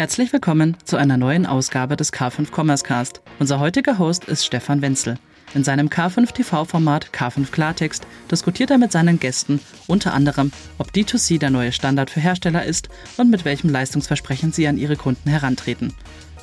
Herzlich 0.00 0.32
willkommen 0.32 0.78
zu 0.82 0.96
einer 0.96 1.18
neuen 1.18 1.44
Ausgabe 1.44 1.94
des 1.94 2.10
K5 2.10 2.50
Commerce 2.58 2.82
Cast. 2.82 3.20
Unser 3.38 3.60
heutiger 3.60 3.98
Host 3.98 4.24
ist 4.24 4.46
Stefan 4.46 4.80
Wenzel. 4.80 5.18
In 5.52 5.62
seinem 5.62 5.88
K5 5.88 6.32
TV-Format 6.32 7.10
K5 7.12 7.50
Klartext 7.50 8.06
diskutiert 8.30 8.70
er 8.70 8.78
mit 8.78 8.92
seinen 8.92 9.20
Gästen 9.20 9.60
unter 9.88 10.14
anderem, 10.14 10.52
ob 10.78 10.88
D2C 10.92 11.38
der 11.38 11.50
neue 11.50 11.70
Standard 11.70 12.08
für 12.08 12.20
Hersteller 12.20 12.64
ist 12.64 12.88
und 13.18 13.30
mit 13.30 13.44
welchem 13.44 13.68
Leistungsversprechen 13.68 14.52
sie 14.52 14.66
an 14.68 14.78
ihre 14.78 14.96
Kunden 14.96 15.28
herantreten. 15.28 15.92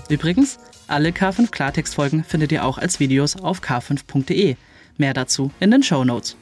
Übrigens, 0.07 0.59
alle 0.87 1.09
K5 1.09 1.49
Klartext-Folgen 1.49 2.23
findet 2.23 2.51
ihr 2.51 2.63
auch 2.63 2.77
als 2.77 2.99
Videos 2.99 3.37
auf 3.37 3.61
k5.de. 3.63 4.55
Mehr 4.97 5.13
dazu 5.15 5.49
in 5.59 5.71
den 5.71 5.81
Show 5.81 6.03
Notes. 6.03 6.35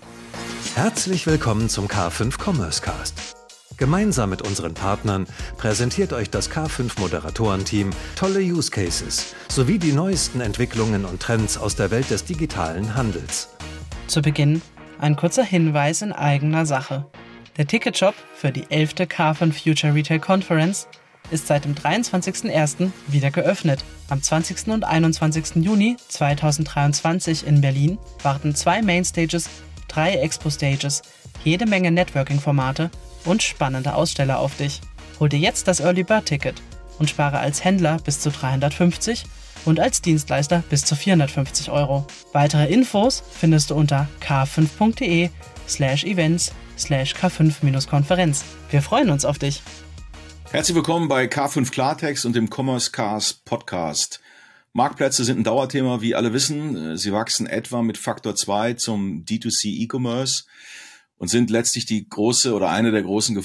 Herzlich 0.75 1.25
willkommen 1.27 1.69
zum 1.69 1.87
K5 1.87 2.37
Commerce 2.43 2.81
Cast. 2.81 3.34
Gemeinsam 3.77 4.29
mit 4.29 4.41
unseren 4.41 4.73
Partnern 4.73 5.27
präsentiert 5.57 6.13
euch 6.13 6.29
das 6.29 6.49
K5 6.49 6.99
Moderatorenteam 6.99 7.89
tolle 8.15 8.39
Use 8.39 8.71
Cases 8.71 9.35
sowie 9.49 9.79
die 9.79 9.91
neuesten 9.91 10.39
Entwicklungen 10.39 11.03
und 11.03 11.21
Trends 11.21 11.57
aus 11.57 11.75
der 11.75 11.91
Welt 11.91 12.09
des 12.09 12.23
digitalen 12.23 12.95
Handels. 12.95 13.49
Zu 14.07 14.21
Beginn 14.21 14.61
ein 14.99 15.17
kurzer 15.17 15.43
Hinweis 15.43 16.01
in 16.01 16.13
eigener 16.13 16.65
Sache. 16.65 17.05
Der 17.57 17.67
Ticketshop 17.67 18.15
für 18.35 18.51
die 18.51 18.69
11. 18.69 18.93
K5 18.93 19.51
Future 19.51 19.93
Retail 19.93 20.19
Conference 20.19 20.87
ist 21.31 21.47
seit 21.47 21.65
dem 21.65 21.75
23.01. 21.75 22.91
wieder 23.07 23.31
geöffnet. 23.31 23.83
Am 24.09 24.21
20. 24.21 24.67
und 24.67 24.85
21. 24.85 25.63
Juni 25.63 25.97
2023 26.07 27.45
in 27.45 27.59
Berlin 27.59 27.97
warten 28.23 28.55
zwei 28.55 28.81
Mainstages, 28.81 29.49
drei 29.87 30.13
Expo-Stages, 30.15 31.01
jede 31.43 31.65
Menge 31.65 31.91
Networking-Formate 31.91 32.89
und 33.25 33.43
spannende 33.43 33.95
Aussteller 33.95 34.39
auf 34.39 34.55
dich. 34.57 34.81
Hol 35.19 35.29
dir 35.29 35.39
jetzt 35.39 35.67
das 35.67 35.79
Early 35.79 36.03
Bird 36.03 36.25
Ticket 36.25 36.61
und 36.99 37.09
spare 37.09 37.39
als 37.39 37.63
Händler 37.63 37.97
bis 38.03 38.19
zu 38.19 38.31
350 38.31 39.25
und 39.65 39.79
als 39.79 40.01
Dienstleister 40.01 40.63
bis 40.69 40.85
zu 40.85 40.95
450 40.95 41.71
Euro. 41.71 42.05
Weitere 42.33 42.71
Infos 42.71 43.23
findest 43.31 43.71
du 43.71 43.75
unter 43.75 44.07
k5.de 44.21 45.29
slash 45.67 46.03
events 46.03 46.53
slash 46.77 47.15
k5-konferenz. 47.15 48.43
Wir 48.69 48.81
freuen 48.81 49.09
uns 49.09 49.25
auf 49.25 49.39
dich. 49.39 49.61
Herzlich 50.51 50.75
willkommen 50.75 51.07
bei 51.07 51.25
K5 51.25 51.71
Klartext 51.71 52.25
und 52.25 52.35
dem 52.35 52.49
Commerce 52.49 52.91
Cars 52.91 53.33
Podcast. 53.33 54.21
Marktplätze 54.73 55.23
sind 55.23 55.39
ein 55.39 55.43
Dauerthema, 55.43 56.01
wie 56.01 56.15
alle 56.15 56.33
wissen. 56.33 56.97
Sie 56.97 57.13
wachsen 57.13 57.47
etwa 57.47 57.81
mit 57.81 57.97
Faktor 57.97 58.35
2 58.35 58.73
zum 58.73 59.23
D2C 59.23 59.67
E-Commerce 59.67 60.43
und 61.17 61.29
sind 61.29 61.49
letztlich 61.49 61.85
die 61.85 62.07
große 62.07 62.53
oder 62.53 62.69
eine 62.69 62.91
der 62.91 63.03
großen 63.03 63.35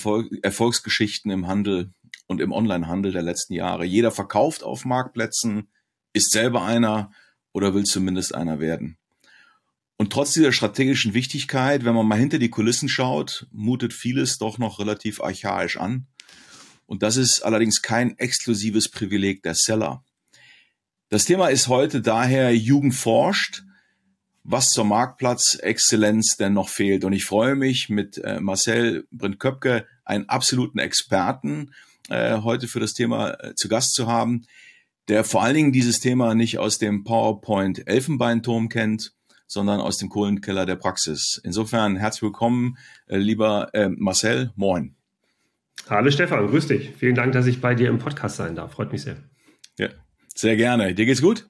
Erfolgsgeschichten 0.43 1.31
im 1.31 1.47
Handel 1.47 1.93
und 2.27 2.41
im 2.41 2.53
Onlinehandel 2.53 3.13
der 3.13 3.23
letzten 3.23 3.55
Jahre. 3.55 3.85
Jeder 3.85 4.11
verkauft 4.11 4.63
auf 4.63 4.85
Marktplätzen, 4.85 5.69
ist 6.13 6.31
selber 6.31 6.65
einer 6.65 7.13
oder 7.53 7.75
will 7.75 7.85
zumindest 7.85 8.35
einer 8.35 8.61
werden. 8.61 8.97
Und 9.97 10.13
trotz 10.13 10.33
dieser 10.33 10.53
strategischen 10.53 11.13
Wichtigkeit, 11.13 11.85
wenn 11.85 11.95
man 11.95 12.07
mal 12.07 12.19
hinter 12.19 12.39
die 12.39 12.49
Kulissen 12.49 12.89
schaut, 12.89 13.47
mutet 13.53 13.93
vieles 13.93 14.39
doch 14.39 14.57
noch 14.57 14.79
relativ 14.79 15.21
archaisch 15.21 15.77
an. 15.77 16.07
Und 16.87 17.03
das 17.03 17.17
ist 17.17 17.43
allerdings 17.43 17.83
kein 17.83 18.17
exklusives 18.19 18.89
Privileg 18.89 19.43
der 19.43 19.55
Seller. 19.55 20.03
Das 21.11 21.25
Thema 21.25 21.49
ist 21.49 21.69
heute 21.69 22.01
daher 22.01 22.55
Jugend 22.57 22.95
forscht, 22.95 23.63
was 24.45 24.71
zur 24.71 24.85
Marktplatzexzellenz 24.85 26.37
denn 26.37 26.55
noch 26.55 26.69
fehlt. 26.69 27.05
Und 27.05 27.13
ich 27.13 27.25
freue 27.25 27.55
mich 27.55 27.89
mit 27.89 28.19
äh, 28.19 28.41
Marcel 28.41 29.07
Brindköpke, 29.11 29.87
einen 30.05 30.29
absoluten 30.29 30.79
Experten, 30.79 31.73
äh, 32.09 32.39
heute 32.39 32.67
für 32.67 32.81
das 32.81 32.95
Thema 32.95 33.33
äh, 33.41 33.55
zu 33.55 33.69
Gast 33.69 33.95
zu 33.95 34.07
haben, 34.07 34.43
der 35.09 35.25
vor 35.25 35.43
allen 35.43 35.55
Dingen 35.55 35.73
dieses 35.73 36.01
Thema 36.01 36.35
nicht 36.35 36.59
aus 36.59 36.79
dem 36.79 37.05
PowerPoint 37.05 37.87
Elfenbeinturm 37.87 38.69
kennt, 38.69 39.13
sondern 39.47 39.81
aus 39.81 39.99
dem 39.99 40.09
Kohlenkeller 40.09 40.65
der 40.65 40.77
Praxis. 40.77 41.41
Insofern 41.43 41.97
herzlich 41.97 42.23
willkommen, 42.23 42.79
äh, 43.07 43.19
lieber 43.19 43.71
Marcel. 43.97 44.53
Moin. 44.57 44.95
Hallo 45.89 46.11
Stefan, 46.11 46.47
grüß 46.47 46.69
dich. 46.69 46.93
Vielen 46.97 47.15
Dank, 47.15 47.33
dass 47.33 47.47
ich 47.47 47.61
bei 47.61 47.75
dir 47.75 47.89
im 47.89 47.99
Podcast 47.99 48.37
sein 48.37 48.55
darf. 48.55 48.73
Freut 48.73 48.93
mich 48.93 49.03
sehr. 49.03 49.17
Ja, 49.79 49.89
sehr 50.35 50.57
gerne. 50.57 50.95
Dir 50.95 51.07
geht's 51.07 51.23
gut? 51.23 51.50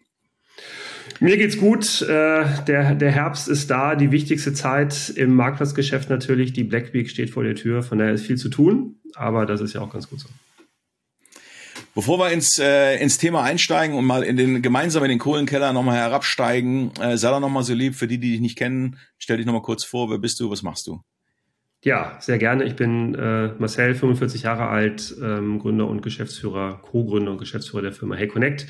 Mir 1.20 1.36
geht's 1.36 1.58
gut. 1.58 2.00
Äh, 2.00 2.44
der, 2.66 2.94
der 2.94 3.12
Herbst 3.12 3.46
ist 3.46 3.70
da, 3.70 3.94
die 3.94 4.10
wichtigste 4.10 4.54
Zeit 4.54 5.10
im 5.10 5.34
Marktplatzgeschäft 5.34 6.08
natürlich. 6.08 6.54
Die 6.54 6.64
Black 6.64 6.94
Week 6.94 7.10
steht 7.10 7.30
vor 7.30 7.44
der 7.44 7.54
Tür, 7.54 7.82
von 7.82 7.98
daher 7.98 8.14
ist 8.14 8.24
viel 8.24 8.38
zu 8.38 8.48
tun, 8.48 8.96
aber 9.14 9.44
das 9.44 9.60
ist 9.60 9.74
ja 9.74 9.82
auch 9.82 9.92
ganz 9.92 10.08
gut 10.08 10.20
so. 10.20 10.28
Bevor 11.94 12.18
wir 12.18 12.30
ins, 12.30 12.58
äh, 12.58 12.96
ins 13.02 13.18
Thema 13.18 13.42
einsteigen 13.42 13.96
und 13.96 14.06
mal 14.06 14.22
in 14.22 14.36
den 14.36 14.62
gemeinsam 14.62 15.02
in 15.04 15.10
den 15.10 15.18
Kohlenkeller 15.18 15.72
nochmal 15.74 15.96
herabsteigen, 15.96 16.92
äh, 17.00 17.18
sei 17.18 17.30
doch 17.30 17.40
nochmal 17.40 17.64
so 17.64 17.74
lieb, 17.74 17.96
für 17.96 18.08
die, 18.08 18.18
die 18.18 18.32
dich 18.32 18.40
nicht 18.40 18.56
kennen, 18.56 18.96
stell 19.18 19.36
dich 19.36 19.46
nochmal 19.46 19.62
kurz 19.62 19.84
vor, 19.84 20.08
wer 20.08 20.18
bist 20.18 20.40
du, 20.40 20.50
was 20.50 20.62
machst 20.62 20.86
du? 20.86 21.02
Ja, 21.82 22.18
sehr 22.20 22.36
gerne. 22.36 22.64
Ich 22.64 22.76
bin 22.76 23.14
äh, 23.14 23.54
Marcel, 23.58 23.94
45 23.94 24.42
Jahre 24.42 24.66
alt, 24.66 25.14
ähm, 25.22 25.58
Gründer 25.58 25.88
und 25.88 26.02
Geschäftsführer, 26.02 26.78
Co-Gründer 26.82 27.32
und 27.32 27.38
Geschäftsführer 27.38 27.82
der 27.82 27.92
Firma 27.92 28.16
Hey 28.16 28.28
Connect 28.28 28.66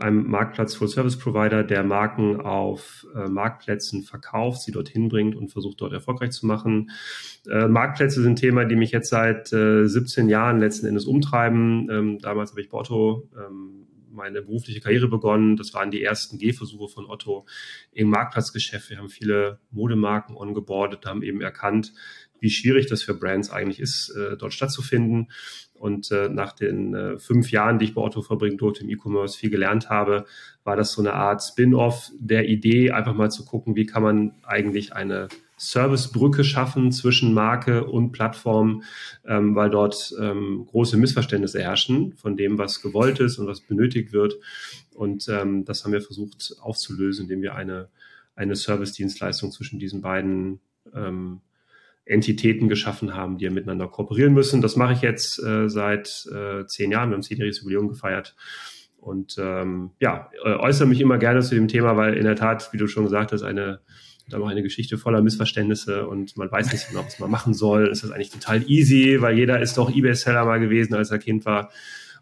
einem 0.00 0.28
Marktplatz 0.28 0.74
Full 0.74 0.88
Service 0.88 1.18
Provider, 1.18 1.64
der 1.64 1.82
Marken 1.82 2.40
auf 2.40 3.06
äh, 3.14 3.28
Marktplätzen 3.28 4.02
verkauft, 4.02 4.62
sie 4.62 4.72
dorthin 4.72 5.08
bringt 5.08 5.34
und 5.34 5.50
versucht 5.50 5.80
dort 5.80 5.92
erfolgreich 5.92 6.30
zu 6.30 6.46
machen. 6.46 6.90
Äh, 7.48 7.68
Marktplätze 7.68 8.22
sind 8.22 8.36
Thema, 8.36 8.64
die 8.64 8.76
mich 8.76 8.90
jetzt 8.90 9.10
seit 9.10 9.52
äh, 9.52 9.86
17 9.86 10.28
Jahren 10.28 10.60
letzten 10.60 10.86
Endes 10.86 11.06
umtreiben. 11.06 11.88
Ähm, 11.90 12.18
damals 12.18 12.50
habe 12.50 12.60
ich 12.60 12.72
Otto 12.72 13.28
ähm, 13.36 13.86
meine 14.10 14.42
berufliche 14.42 14.80
Karriere 14.80 15.08
begonnen. 15.08 15.56
Das 15.56 15.74
waren 15.74 15.90
die 15.90 16.02
ersten 16.02 16.38
Gehversuche 16.38 16.88
von 16.88 17.06
Otto 17.06 17.46
im 17.92 18.10
Marktplatzgeschäft. 18.10 18.90
Wir 18.90 18.98
haben 18.98 19.08
viele 19.08 19.60
Modemarken 19.70 20.36
ongeboardet, 20.36 21.06
haben 21.06 21.22
eben 21.22 21.40
erkannt, 21.40 21.92
wie 22.40 22.50
schwierig 22.50 22.86
das 22.86 23.02
für 23.02 23.14
Brands 23.14 23.50
eigentlich 23.50 23.80
ist, 23.80 24.10
äh, 24.10 24.36
dort 24.36 24.54
stattzufinden 24.54 25.28
und 25.74 26.10
äh, 26.10 26.28
nach 26.28 26.52
den 26.52 26.94
äh, 26.94 27.18
fünf 27.18 27.50
Jahren, 27.50 27.78
die 27.78 27.86
ich 27.86 27.94
bei 27.94 28.02
Otto 28.02 28.22
verbringen 28.22 28.58
durfte 28.58 28.84
im 28.84 28.90
E-Commerce, 28.90 29.38
viel 29.38 29.50
gelernt 29.50 29.88
habe, 29.90 30.26
war 30.64 30.76
das 30.76 30.92
so 30.92 31.02
eine 31.02 31.14
Art 31.14 31.42
Spin-off 31.42 32.10
der 32.18 32.48
Idee, 32.48 32.90
einfach 32.90 33.14
mal 33.14 33.30
zu 33.30 33.44
gucken, 33.44 33.76
wie 33.76 33.86
kann 33.86 34.02
man 34.02 34.34
eigentlich 34.42 34.92
eine 34.92 35.28
Servicebrücke 35.58 36.44
schaffen 36.44 36.92
zwischen 36.92 37.34
Marke 37.34 37.84
und 37.84 38.12
Plattform, 38.12 38.82
ähm, 39.26 39.54
weil 39.54 39.70
dort 39.70 40.14
ähm, 40.20 40.66
große 40.66 40.96
Missverständnisse 40.96 41.60
herrschen 41.60 42.14
von 42.14 42.36
dem, 42.36 42.58
was 42.58 42.80
gewollt 42.80 43.20
ist 43.20 43.38
und 43.38 43.46
was 43.46 43.60
benötigt 43.60 44.12
wird. 44.12 44.36
Und 44.94 45.28
ähm, 45.28 45.64
das 45.64 45.84
haben 45.84 45.92
wir 45.92 46.00
versucht 46.00 46.54
aufzulösen, 46.60 47.24
indem 47.24 47.42
wir 47.42 47.54
eine, 47.54 47.88
eine 48.34 48.56
Service-Dienstleistung 48.56 49.50
zwischen 49.50 49.78
diesen 49.78 50.00
beiden 50.00 50.60
ähm, 50.94 51.40
Entitäten 52.04 52.68
geschaffen 52.68 53.14
haben, 53.14 53.38
die 53.38 53.44
ja 53.44 53.50
miteinander 53.50 53.86
kooperieren 53.86 54.32
müssen. 54.32 54.62
Das 54.62 54.76
mache 54.76 54.94
ich 54.94 55.02
jetzt 55.02 55.42
äh, 55.42 55.68
seit 55.68 56.26
äh, 56.32 56.64
zehn 56.66 56.90
Jahren. 56.90 57.10
Wir 57.10 57.16
haben 57.16 57.22
zehnjähriges 57.22 57.60
Jubiläum 57.60 57.88
gefeiert. 57.88 58.34
Und 58.96 59.36
ähm, 59.38 59.90
ja, 60.00 60.30
äh, 60.44 60.54
äußere 60.54 60.88
mich 60.88 61.00
immer 61.00 61.18
gerne 61.18 61.40
zu 61.40 61.54
dem 61.54 61.68
Thema, 61.68 61.96
weil 61.96 62.14
in 62.14 62.24
der 62.24 62.36
Tat, 62.36 62.72
wie 62.72 62.78
du 62.78 62.86
schon 62.86 63.04
gesagt 63.04 63.32
hast, 63.32 63.42
eine 63.42 63.80
da 64.28 64.38
noch 64.38 64.48
eine 64.48 64.62
Geschichte 64.62 64.98
voller 64.98 65.22
Missverständnisse 65.22 66.06
und 66.06 66.36
man 66.36 66.50
weiß 66.50 66.72
nicht 66.72 66.88
genau, 66.88 67.04
was 67.04 67.18
man 67.18 67.30
machen 67.30 67.54
soll. 67.54 67.88
Es 67.88 68.02
ist 68.02 68.10
eigentlich 68.10 68.30
total 68.30 68.68
easy, 68.68 69.20
weil 69.20 69.36
jeder 69.36 69.60
ist 69.60 69.76
doch 69.76 69.94
Ebay-Seller 69.94 70.44
mal 70.44 70.60
gewesen, 70.60 70.94
als 70.94 71.10
er 71.10 71.18
Kind 71.18 71.44
war. 71.44 71.70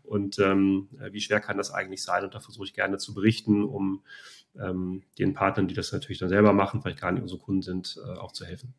Und 0.03 0.39
ähm, 0.39 0.89
wie 1.11 1.21
schwer 1.21 1.41
kann 1.41 1.57
das 1.57 1.73
eigentlich 1.73 2.03
sein? 2.03 2.25
Und 2.25 2.35
da 2.35 2.41
versuche 2.41 2.65
ich 2.67 2.75
gerne 2.75 2.99
zu 2.99 3.13
berichten, 3.13 3.65
um 3.65 4.03
ähm, 4.59 5.03
den 5.19 5.35
Partnern, 5.35 5.69
die 5.69 5.75
das 5.75 5.93
natürlich 5.93 6.19
dann 6.19 6.29
selber 6.29 6.53
machen, 6.53 6.81
vielleicht 6.81 7.01
gar 7.01 7.13
nicht 7.13 7.23
unsere 7.23 7.41
Kunden 7.41 7.63
sind, 7.63 7.99
äh, 8.05 8.19
auch 8.19 8.33
zu 8.33 8.45
helfen. 8.45 8.75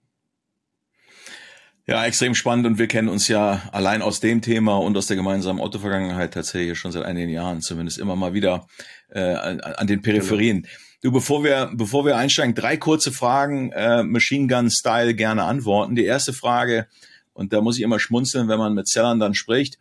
Ja, 1.86 2.06
extrem 2.06 2.36
spannend 2.36 2.66
und 2.66 2.80
wir 2.80 2.88
kennen 2.88 3.08
uns 3.08 3.30
ja 3.30 3.62
allein 3.72 4.02
aus 4.02 4.20
dem 4.20 4.42
Thema 4.42 4.78
und 4.78 4.98
aus 4.98 5.08
der 5.08 5.16
gemeinsamen 5.16 5.62
Otto-Vergangenheit 5.62 6.34
tatsächlich 6.34 6.78
schon 6.78 6.92
seit 6.92 7.04
einigen 7.04 7.30
Jahren, 7.30 7.62
zumindest 7.62 7.98
immer 7.98 8.18
mal 8.18 8.34
wieder 8.34 8.68
äh, 9.10 9.22
an, 9.22 9.62
an 9.62 9.88
den 9.88 10.02
Peripherien. 10.02 10.64
Genau. 10.64 10.74
Du, 11.02 11.12
bevor 11.12 11.44
wir, 11.44 11.72
bevor 11.74 12.06
wir 12.06 12.18
einsteigen, 12.18 12.56
drei 12.56 12.76
kurze 12.76 13.12
Fragen, 13.12 13.72
äh, 13.72 14.04
Machine 14.04 14.48
Gun 14.48 14.72
Style 14.72 15.14
gerne 15.14 15.44
antworten. 15.44 15.96
Die 15.96 16.06
erste 16.06 16.34
Frage, 16.34 16.88
und 17.34 17.54
da 17.54 17.62
muss 17.62 17.78
ich 17.78 17.84
immer 17.84 18.00
schmunzeln, 18.00 18.48
wenn 18.48 18.58
man 18.58 18.74
mit 18.74 18.88
Sellern 18.88 19.20
dann 19.20 19.36
spricht, 19.36 19.78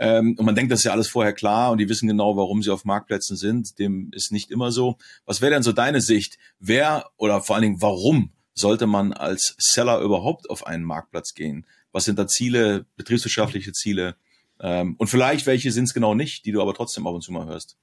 ähm, 0.00 0.34
und 0.38 0.46
man 0.46 0.54
denkt, 0.54 0.72
das 0.72 0.80
ist 0.80 0.84
ja 0.84 0.92
alles 0.92 1.08
vorher 1.08 1.34
klar 1.34 1.72
und 1.72 1.78
die 1.78 1.88
wissen 1.88 2.08
genau, 2.08 2.34
warum 2.34 2.62
sie 2.62 2.70
auf 2.70 2.86
Marktplätzen 2.86 3.36
sind. 3.36 3.78
Dem 3.78 4.10
ist 4.14 4.32
nicht 4.32 4.50
immer 4.50 4.72
so. 4.72 4.96
Was 5.26 5.42
wäre 5.42 5.52
denn 5.52 5.62
so 5.62 5.72
deine 5.72 6.00
Sicht? 6.00 6.38
Wer 6.58 7.10
oder 7.18 7.42
vor 7.42 7.56
allen 7.56 7.64
Dingen 7.64 7.82
warum 7.82 8.30
sollte 8.54 8.86
man 8.86 9.12
als 9.12 9.54
Seller 9.58 10.00
überhaupt 10.00 10.48
auf 10.48 10.66
einen 10.66 10.84
Marktplatz 10.84 11.34
gehen? 11.34 11.66
Was 11.92 12.04
sind 12.04 12.18
da 12.18 12.26
Ziele, 12.26 12.86
betriebswirtschaftliche 12.96 13.72
Ziele? 13.72 14.16
Ähm, 14.58 14.94
und 14.96 15.08
vielleicht 15.08 15.46
welche 15.46 15.70
sind 15.70 15.84
es 15.84 15.94
genau 15.94 16.14
nicht, 16.14 16.46
die 16.46 16.52
du 16.52 16.62
aber 16.62 16.72
trotzdem 16.72 17.06
ab 17.06 17.12
und 17.12 17.22
zu 17.22 17.32
mal 17.32 17.46
hörst? 17.46 17.76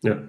Ja, 0.00 0.22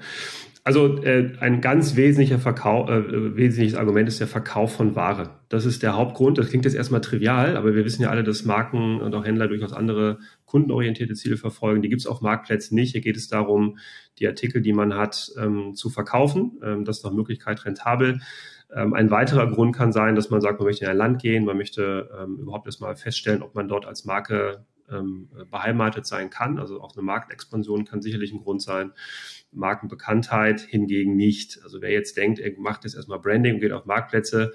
also 0.64 1.02
äh, 1.04 1.34
ein 1.40 1.62
ganz 1.62 1.96
wesentlicher 1.96 2.38
Verkauf, 2.38 2.90
äh, 2.90 3.36
wesentliches 3.36 3.78
Argument 3.78 4.08
ist 4.08 4.20
der 4.20 4.28
Verkauf 4.28 4.74
von 4.74 4.96
Ware. 4.96 5.40
Das 5.50 5.66
ist 5.66 5.84
der 5.84 5.96
Hauptgrund. 5.96 6.38
Das 6.38 6.50
klingt 6.50 6.66
jetzt 6.66 6.76
erstmal 6.76 7.02
trivial, 7.02 7.58
aber 7.58 7.76
wir 7.76 7.86
wissen 7.86 8.04
ja 8.04 8.10
alle, 8.10 8.24
dass 8.24 8.46
Marken 8.46 9.02
und 9.02 9.16
auch 9.16 9.26
Händler 9.26 9.48
durchaus 9.48 9.74
andere 9.74 10.20
kundenorientierte 10.46 11.14
Ziele 11.14 11.38
verfolgen. 11.38 11.82
Die 11.82 11.90
gibt 11.90 12.02
es 12.02 12.08
auf 12.08 12.22
Marktplätzen 12.22 12.76
nicht. 12.76 12.92
Hier 12.92 13.02
geht 13.02 13.18
es 13.18 13.28
darum, 13.28 13.78
die 14.20 14.28
Artikel, 14.28 14.62
die 14.62 14.74
man 14.74 14.94
hat, 14.96 15.32
ähm, 15.38 15.76
zu 15.76 15.90
verkaufen. 15.90 16.60
Ähm, 16.64 16.86
das 16.86 16.98
ist 16.98 17.04
nach 17.04 17.14
Möglichkeit 17.14 17.66
rentabel. 17.66 18.20
Ähm, 18.76 18.94
ein 18.94 19.10
weiterer 19.10 19.50
Grund 19.50 19.76
kann 19.76 19.92
sein, 19.92 20.16
dass 20.16 20.30
man 20.30 20.42
sagt, 20.42 20.60
man 20.60 20.68
möchte 20.68 20.86
in 20.86 20.92
ein 20.92 20.98
Land 20.98 21.22
gehen, 21.22 21.46
man 21.46 21.58
möchte 21.58 22.10
ähm, 22.22 22.38
überhaupt 22.38 22.68
erstmal 22.68 22.96
feststellen, 22.96 23.42
ob 23.42 23.56
man 23.56 23.68
dort 23.68 23.86
als 23.86 24.06
Marke 24.06 24.66
ähm, 24.92 25.30
beheimatet 25.50 26.06
sein 26.06 26.30
kann. 26.30 26.58
Also 26.60 26.82
auch 26.82 26.96
eine 26.96 27.04
Marktexpansion 27.04 27.86
kann 27.86 28.02
sicherlich 28.02 28.32
ein 28.32 28.42
Grund 28.42 28.62
sein. 28.62 28.94
Markenbekanntheit 29.52 30.62
hingegen 30.62 31.16
nicht. 31.16 31.60
Also 31.64 31.82
wer 31.82 31.92
jetzt 31.92 32.18
denkt, 32.18 32.40
er 32.40 32.52
macht 32.60 32.84
jetzt 32.84 32.96
erstmal 32.96 33.20
Branding 33.20 33.56
und 33.56 33.60
geht 33.62 33.72
auf 33.72 33.86
Marktplätze, 33.86 34.54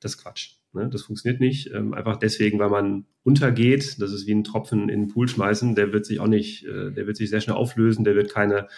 das 0.00 0.14
ist 0.14 0.22
Quatsch. 0.22 0.59
Ne? 0.72 0.88
Das 0.88 1.02
funktioniert 1.02 1.40
nicht. 1.40 1.72
Ähm, 1.74 1.94
einfach 1.94 2.16
deswegen, 2.16 2.58
weil 2.58 2.70
man 2.70 3.06
untergeht. 3.22 4.00
Das 4.00 4.12
ist 4.12 4.26
wie 4.26 4.34
ein 4.34 4.44
Tropfen 4.44 4.88
in 4.88 5.00
den 5.00 5.08
Pool 5.08 5.28
schmeißen. 5.28 5.74
Der 5.74 5.92
wird 5.92 6.06
sich 6.06 6.20
auch 6.20 6.26
nicht, 6.26 6.64
äh, 6.64 6.92
der 6.92 7.06
wird 7.06 7.16
sich 7.16 7.30
sehr 7.30 7.40
schnell 7.40 7.56
auflösen. 7.56 8.04
Der 8.04 8.14
wird 8.14 8.32
keine, 8.32 8.68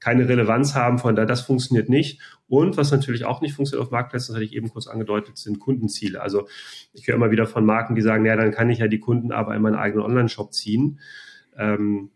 keine 0.00 0.28
Relevanz 0.28 0.74
haben. 0.74 0.98
Von 0.98 1.14
daher, 1.14 1.26
das 1.26 1.42
funktioniert 1.42 1.88
nicht. 1.88 2.20
Und 2.48 2.76
was 2.76 2.90
natürlich 2.90 3.24
auch 3.24 3.40
nicht 3.42 3.54
funktioniert 3.54 3.86
auf 3.86 3.92
Marktplätzen, 3.92 4.32
das 4.32 4.36
hatte 4.36 4.44
ich 4.44 4.54
eben 4.54 4.70
kurz 4.70 4.86
angedeutet, 4.86 5.36
sind 5.36 5.60
Kundenziele. 5.60 6.20
Also 6.20 6.48
ich 6.92 7.06
höre 7.06 7.16
immer 7.16 7.30
wieder 7.30 7.46
von 7.46 7.64
Marken, 7.64 7.94
die 7.94 8.02
sagen, 8.02 8.24
ja, 8.24 8.36
dann 8.36 8.52
kann 8.52 8.70
ich 8.70 8.78
ja 8.78 8.88
die 8.88 9.00
Kunden 9.00 9.32
aber 9.32 9.54
in 9.54 9.62
meinen 9.62 9.76
eigenen 9.76 10.04
Online-Shop 10.04 10.52
ziehen. 10.52 11.00
Ähm, 11.56 12.10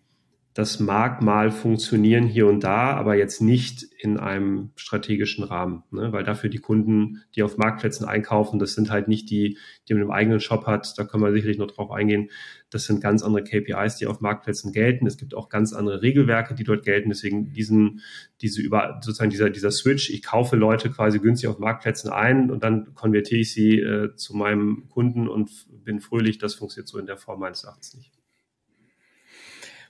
das 0.57 0.81
mag 0.81 1.21
mal 1.21 1.51
funktionieren 1.51 2.25
hier 2.25 2.47
und 2.47 2.65
da, 2.65 2.95
aber 2.95 3.15
jetzt 3.15 3.43
nicht 3.43 3.83
in 3.99 4.17
einem 4.17 4.71
strategischen 4.77 5.45
Rahmen, 5.45 5.83
ne? 5.91 6.13
weil 6.13 6.25
dafür 6.25 6.49
die 6.49 6.61
Kunden, 6.61 7.21
die 7.35 7.43
auf 7.43 7.59
Marktplätzen 7.59 8.07
einkaufen, 8.07 8.59
das 8.59 8.73
sind 8.73 8.89
halt 8.89 9.07
nicht 9.07 9.29
die, 9.29 9.59
die 9.87 9.93
man 9.93 10.05
im 10.05 10.11
eigenen 10.11 10.41
Shop 10.41 10.65
hat, 10.67 10.95
da 10.97 11.05
können 11.05 11.23
wir 11.23 11.33
sicherlich 11.33 11.59
noch 11.59 11.71
drauf 11.71 11.91
eingehen. 11.91 12.31
Das 12.71 12.87
sind 12.87 13.03
ganz 13.03 13.23
andere 13.23 13.45
KPIs, 13.45 13.97
die 13.97 14.07
auf 14.07 14.23
Marktplätzen 14.23 14.73
gelten. 14.73 15.07
Es 15.07 15.19
gibt 15.19 15.35
auch 15.35 15.51
ganz 15.51 15.75
andere 15.75 16.01
Regelwerke, 16.01 16.55
die 16.55 16.65
dort 16.65 16.87
gelten. 16.87 17.11
Deswegen 17.11 17.53
diesen, 17.53 18.01
diese 18.41 18.63
über, 18.63 18.99
sozusagen 19.03 19.31
dieser, 19.31 19.51
dieser 19.51 19.71
Switch, 19.71 20.09
ich 20.09 20.23
kaufe 20.23 20.57
Leute 20.57 20.89
quasi 20.89 21.19
günstig 21.19 21.51
auf 21.51 21.59
Marktplätzen 21.59 22.11
ein 22.11 22.51
und 22.51 22.65
dann 22.65 22.95
konvertiere 22.95 23.43
ich 23.43 23.53
sie 23.53 23.79
äh, 23.79 24.15
zu 24.15 24.35
meinem 24.35 24.89
Kunden 24.89 25.29
und 25.29 25.51
bin 25.85 26.01
fröhlich. 26.01 26.39
Das 26.39 26.55
funktioniert 26.55 26.89
so 26.89 26.99
in 26.99 27.05
der 27.05 27.19
Form 27.19 27.41
meines 27.41 27.65
Erachtens 27.65 27.95
nicht. 27.95 28.16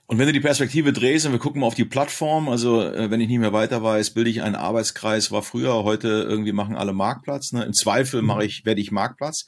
Und 0.09 0.19
wenn 0.19 0.27
du 0.27 0.31
die 0.31 0.39
Perspektive 0.39 0.93
drehst 0.93 1.25
und 1.25 1.33
wir 1.33 1.39
gucken 1.39 1.59
mal 1.59 1.67
auf 1.67 1.75
die 1.75 1.83
Plattform, 1.83 2.47
also 2.47 2.81
äh, 2.81 3.11
wenn 3.11 3.19
ich 3.19 3.27
nicht 3.27 3.39
mehr 3.39 3.51
weiter 3.51 3.83
weiß, 3.83 4.11
bilde 4.11 4.29
ich 4.29 4.41
einen 4.41 4.55
Arbeitskreis, 4.55 5.31
war 5.31 5.43
früher, 5.43 5.83
heute 5.83 6.07
irgendwie 6.07 6.53
machen 6.53 6.77
alle 6.77 6.93
Marktplatz. 6.93 7.51
Ne? 7.51 7.65
Im 7.65 7.73
Zweifel 7.73 8.21
mache 8.21 8.45
ich, 8.45 8.65
werde 8.65 8.79
ich 8.79 8.91
Marktplatz. 8.91 9.45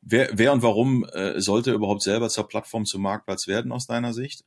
Wer, 0.00 0.30
wer 0.32 0.54
und 0.54 0.62
warum 0.62 1.04
äh, 1.12 1.38
sollte 1.40 1.72
überhaupt 1.72 2.02
selber 2.02 2.30
zur 2.30 2.48
Plattform 2.48 2.86
zum 2.86 3.02
Marktplatz 3.02 3.46
werden 3.46 3.70
aus 3.70 3.86
deiner 3.86 4.14
Sicht? 4.14 4.44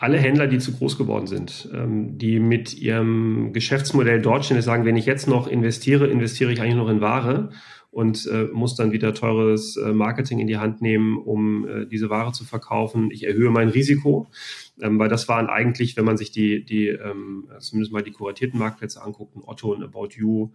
alle 0.00 0.18
Händler, 0.18 0.46
die 0.46 0.58
zu 0.58 0.72
groß 0.72 0.96
geworden 0.96 1.26
sind, 1.26 1.68
ähm, 1.74 2.18
die 2.18 2.38
mit 2.38 2.72
ihrem 2.72 3.52
Geschäftsmodell 3.52 4.22
dort 4.22 4.44
stehen, 4.44 4.62
sagen, 4.62 4.84
wenn 4.84 4.96
ich 4.96 5.06
jetzt 5.06 5.26
noch 5.26 5.48
investiere, 5.48 6.06
investiere 6.06 6.52
ich 6.52 6.60
eigentlich 6.60 6.76
noch 6.76 6.88
in 6.88 7.00
Ware 7.00 7.50
und 7.98 8.28
äh, 8.28 8.44
muss 8.52 8.76
dann 8.76 8.92
wieder 8.92 9.12
teures 9.12 9.76
äh, 9.76 9.92
Marketing 9.92 10.38
in 10.38 10.46
die 10.46 10.58
Hand 10.58 10.80
nehmen, 10.80 11.18
um 11.18 11.66
äh, 11.66 11.84
diese 11.84 12.08
Ware 12.10 12.30
zu 12.30 12.44
verkaufen. 12.44 13.10
Ich 13.10 13.26
erhöhe 13.26 13.50
mein 13.50 13.70
Risiko, 13.70 14.28
ähm, 14.80 15.00
weil 15.00 15.08
das 15.08 15.26
waren 15.26 15.48
eigentlich, 15.48 15.96
wenn 15.96 16.04
man 16.04 16.16
sich 16.16 16.30
die, 16.30 16.64
die 16.64 16.86
ähm, 16.86 17.48
zumindest 17.58 17.92
mal 17.92 18.04
die 18.04 18.12
kuratierten 18.12 18.56
Marktplätze 18.56 19.02
anguckt, 19.02 19.34
ein 19.34 19.42
Otto, 19.44 19.74
ein 19.74 19.82
About 19.82 20.10
You, 20.14 20.52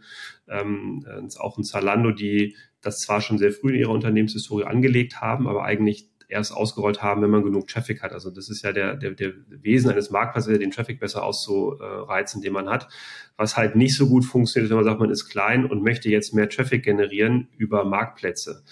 ähm, 0.47 1.05
äh, 1.05 1.37
auch 1.37 1.57
ein 1.57 1.65
Zalando, 1.65 2.11
die 2.11 2.55
das 2.79 2.99
zwar 2.99 3.19
schon 3.19 3.37
sehr 3.37 3.51
früh 3.51 3.73
in 3.73 3.79
ihrer 3.81 3.91
Unternehmenshistorie 3.91 4.63
angelegt 4.63 5.19
haben, 5.19 5.45
aber 5.49 5.65
eigentlich 5.65 6.07
erst 6.33 6.51
ausgerollt 6.51 7.01
haben, 7.01 7.21
wenn 7.21 7.29
man 7.29 7.43
genug 7.43 7.67
Traffic 7.67 8.01
hat. 8.01 8.11
Also 8.11 8.29
das 8.29 8.49
ist 8.49 8.63
ja 8.63 8.73
der, 8.73 8.95
der, 8.95 9.11
der 9.11 9.33
Wesen 9.47 9.89
eines 9.89 10.09
Marktplatzes, 10.09 10.59
den 10.59 10.71
Traffic 10.71 10.99
besser 10.99 11.23
auszureizen, 11.23 12.41
den 12.41 12.53
man 12.53 12.69
hat. 12.69 12.89
Was 13.37 13.55
halt 13.55 13.75
nicht 13.75 13.95
so 13.95 14.07
gut 14.09 14.25
funktioniert, 14.25 14.69
wenn 14.69 14.77
man 14.77 14.85
sagt, 14.85 14.99
man 14.99 15.09
ist 15.09 15.29
klein 15.29 15.65
und 15.65 15.83
möchte 15.83 16.09
jetzt 16.09 16.33
mehr 16.33 16.49
Traffic 16.49 16.83
generieren 16.83 17.47
über 17.57 17.85
Marktplätze. 17.85 18.63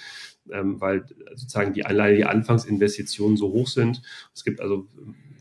Ähm, 0.51 0.81
weil 0.81 1.05
sozusagen 1.35 1.73
die, 1.73 1.85
alleine 1.85 2.17
die 2.17 2.25
Anfangsinvestitionen 2.25 3.37
so 3.37 3.51
hoch 3.51 3.67
sind. 3.67 4.01
Es 4.33 4.43
gibt 4.43 4.59
also 4.59 4.87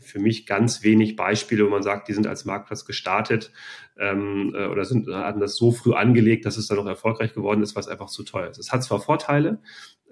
für 0.00 0.18
mich 0.18 0.46
ganz 0.46 0.82
wenig 0.82 1.16
Beispiele, 1.16 1.64
wo 1.64 1.70
man 1.70 1.82
sagt, 1.82 2.08
die 2.08 2.12
sind 2.12 2.26
als 2.26 2.44
Marktplatz 2.44 2.84
gestartet 2.84 3.50
ähm, 4.00 4.54
äh, 4.56 4.66
oder 4.66 4.84
sind, 4.84 5.08
hatten 5.08 5.40
das 5.40 5.56
so 5.56 5.70
früh 5.72 5.92
angelegt, 5.92 6.46
dass 6.46 6.56
es 6.56 6.66
dann 6.66 6.78
noch 6.78 6.86
erfolgreich 6.86 7.34
geworden 7.34 7.62
ist, 7.62 7.76
was 7.76 7.86
einfach 7.86 8.08
zu 8.08 8.24
teuer 8.24 8.48
ist. 8.48 8.58
Es 8.58 8.72
hat 8.72 8.82
zwar 8.82 8.98
Vorteile, 9.00 9.58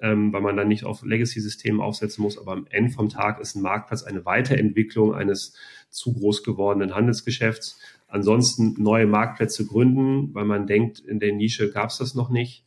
ähm, 0.00 0.32
weil 0.32 0.42
man 0.42 0.56
dann 0.56 0.68
nicht 0.68 0.84
auf 0.84 1.02
Legacy-Systemen 1.02 1.80
aufsetzen 1.80 2.22
muss, 2.22 2.38
aber 2.38 2.52
am 2.52 2.66
Ende 2.70 2.92
vom 2.92 3.08
Tag 3.08 3.40
ist 3.40 3.56
ein 3.56 3.62
Marktplatz 3.62 4.04
eine 4.04 4.26
Weiterentwicklung 4.26 5.14
eines 5.14 5.54
zu 5.88 6.12
groß 6.12 6.44
gewordenen 6.44 6.94
Handelsgeschäfts. 6.94 7.80
Ansonsten 8.08 8.74
neue 8.78 9.06
Marktplätze 9.06 9.66
gründen, 9.66 10.34
weil 10.34 10.44
man 10.44 10.66
denkt, 10.66 11.00
in 11.00 11.18
der 11.18 11.32
Nische 11.32 11.70
gab 11.70 11.88
es 11.88 11.98
das 11.98 12.14
noch 12.14 12.28
nicht. 12.28 12.64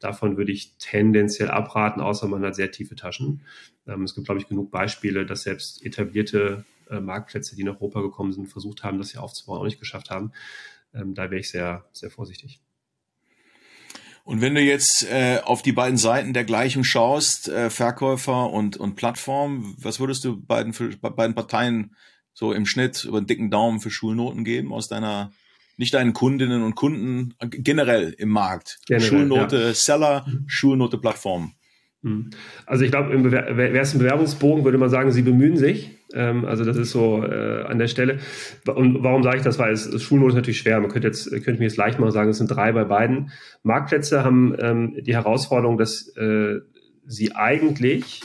Davon 0.00 0.36
würde 0.36 0.52
ich 0.52 0.76
tendenziell 0.78 1.48
abraten, 1.48 2.00
außer 2.00 2.26
man 2.26 2.44
hat 2.44 2.56
sehr 2.56 2.72
tiefe 2.72 2.96
Taschen. 2.96 3.42
Ähm, 3.86 4.02
es 4.02 4.14
gibt, 4.16 4.26
glaube 4.26 4.40
ich, 4.40 4.48
genug 4.48 4.72
Beispiele, 4.72 5.26
dass 5.26 5.42
selbst 5.42 5.86
etablierte 5.86 6.64
äh, 6.90 7.00
Marktplätze, 7.00 7.56
die 7.56 7.64
nach 7.64 7.74
Europa 7.74 8.00
gekommen 8.00 8.32
sind, 8.32 8.46
versucht 8.48 8.84
haben, 8.84 8.98
das 8.98 9.10
hier 9.10 9.22
aufzubauen, 9.22 9.60
auch 9.60 9.64
nicht 9.64 9.80
geschafft 9.80 10.10
haben. 10.10 10.32
Ähm, 10.94 11.14
da 11.14 11.24
wäre 11.24 11.40
ich 11.40 11.50
sehr, 11.50 11.84
sehr 11.92 12.10
vorsichtig. 12.10 12.60
Und 14.24 14.40
wenn 14.40 14.56
du 14.56 14.60
jetzt 14.60 15.06
äh, 15.08 15.38
auf 15.44 15.62
die 15.62 15.72
beiden 15.72 15.98
Seiten 15.98 16.32
der 16.32 16.44
Gleichung 16.44 16.82
schaust, 16.82 17.48
äh, 17.48 17.70
Verkäufer 17.70 18.50
und, 18.50 18.76
und 18.76 18.96
Plattform, 18.96 19.76
was 19.78 20.00
würdest 20.00 20.24
du 20.24 20.40
beiden, 20.40 20.72
für, 20.72 20.88
beiden 20.96 21.36
Parteien 21.36 21.94
so 22.34 22.52
im 22.52 22.66
Schnitt 22.66 23.04
über 23.04 23.18
einen 23.18 23.28
dicken 23.28 23.50
Daumen 23.50 23.78
für 23.78 23.90
Schulnoten 23.90 24.44
geben 24.44 24.72
aus 24.72 24.88
deiner 24.88 25.32
nicht 25.78 25.94
deinen 25.94 26.14
Kundinnen 26.14 26.62
und 26.62 26.74
Kunden, 26.74 27.34
generell 27.50 28.14
im 28.16 28.30
Markt. 28.30 28.78
Generell, 28.86 29.08
Schulnote 29.08 29.58
ja. 29.58 29.74
Seller, 29.74 30.24
mhm. 30.26 30.44
Schulnote 30.46 30.98
Plattform. 30.98 31.54
Mhm. 32.06 32.30
Also 32.66 32.84
ich 32.84 32.90
glaube, 32.90 33.32
wäre 33.32 33.78
es 33.78 33.94
ein 33.94 33.98
Bewerbungsbogen, 33.98 34.64
würde 34.64 34.78
man 34.78 34.90
sagen, 34.90 35.10
sie 35.10 35.22
bemühen 35.22 35.56
sich. 35.56 35.90
Ähm, 36.14 36.44
also 36.44 36.64
das 36.64 36.76
ist 36.76 36.92
so 36.92 37.24
äh, 37.24 37.62
an 37.62 37.78
der 37.78 37.88
Stelle. 37.88 38.18
Und 38.66 39.02
warum 39.02 39.24
sage 39.24 39.38
ich 39.38 39.42
das? 39.42 39.58
Weil 39.58 39.72
es, 39.72 40.02
Schulnote 40.02 40.30
ist 40.30 40.36
natürlich 40.36 40.58
schwer. 40.58 40.80
Man 40.80 40.90
könnte 40.90 41.08
jetzt 41.08 41.30
könnte 41.30 41.58
mir 41.58 41.64
jetzt 41.64 41.76
leicht 41.76 41.98
mal 41.98 42.12
sagen, 42.12 42.30
es 42.30 42.38
sind 42.38 42.48
drei 42.48 42.70
bei 42.70 42.84
beiden. 42.84 43.32
Marktplätze 43.64 44.24
haben 44.24 44.54
ähm, 44.60 44.94
die 45.00 45.14
Herausforderung, 45.14 45.78
dass 45.78 46.16
äh, 46.16 46.60
sie 47.06 47.34
eigentlich 47.34 48.22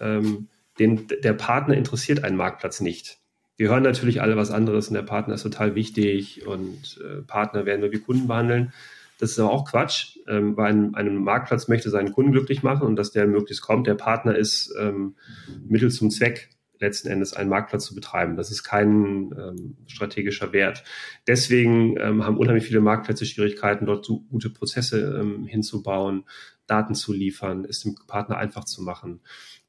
ähm, 0.00 0.48
den, 0.80 1.06
der 1.22 1.34
Partner 1.34 1.76
interessiert 1.76 2.24
einen 2.24 2.36
Marktplatz 2.36 2.80
nicht 2.80 3.20
wir 3.56 3.68
hören 3.68 3.82
natürlich 3.82 4.22
alle 4.22 4.38
was 4.38 4.50
anderes 4.50 4.88
und 4.88 4.94
der 4.94 5.02
Partner 5.02 5.34
ist 5.34 5.42
total 5.42 5.74
wichtig 5.74 6.46
und 6.46 6.98
äh, 7.04 7.20
Partner 7.20 7.66
werden 7.66 7.82
wir 7.82 7.92
wie 7.92 7.98
Kunden 7.98 8.26
behandeln. 8.26 8.72
Das 9.18 9.32
ist 9.32 9.38
aber 9.38 9.50
auch 9.50 9.70
Quatsch, 9.70 10.16
ähm, 10.30 10.56
weil 10.56 10.72
ein, 10.72 10.94
ein, 10.94 11.16
Marktplatz 11.16 11.68
möchte 11.68 11.90
seinen 11.90 12.12
Kunden 12.12 12.32
glücklich 12.32 12.62
machen 12.62 12.86
und 12.86 12.96
dass 12.96 13.10
der 13.10 13.26
möglichst 13.26 13.62
kommt. 13.62 13.86
Der 13.86 13.94
Partner 13.94 14.34
ist 14.36 14.74
ähm, 14.80 15.16
Mittel 15.66 15.90
zum 15.90 16.10
Zweck, 16.10 16.50
letzten 16.78 17.08
Endes 17.08 17.34
einen 17.34 17.50
Marktplatz 17.50 17.84
zu 17.84 17.94
betreiben. 17.94 18.36
Das 18.36 18.50
ist 18.50 18.62
kein 18.62 19.34
ähm, 19.38 19.76
strategischer 19.86 20.52
Wert. 20.52 20.82
Deswegen 21.26 21.96
ähm, 21.98 22.24
haben 22.24 22.38
unheimlich 22.38 22.64
viele 22.64 22.80
Marktplätze 22.80 23.26
Schwierigkeiten, 23.26 23.86
dort 23.86 24.04
so 24.04 24.20
gute 24.30 24.50
Prozesse 24.50 25.20
ähm, 25.20 25.44
hinzubauen, 25.44 26.24
Daten 26.70 26.94
zu 26.94 27.12
liefern, 27.12 27.64
es 27.68 27.80
dem 27.80 27.96
Partner 28.06 28.36
einfach 28.36 28.64
zu 28.64 28.82
machen 28.82 29.20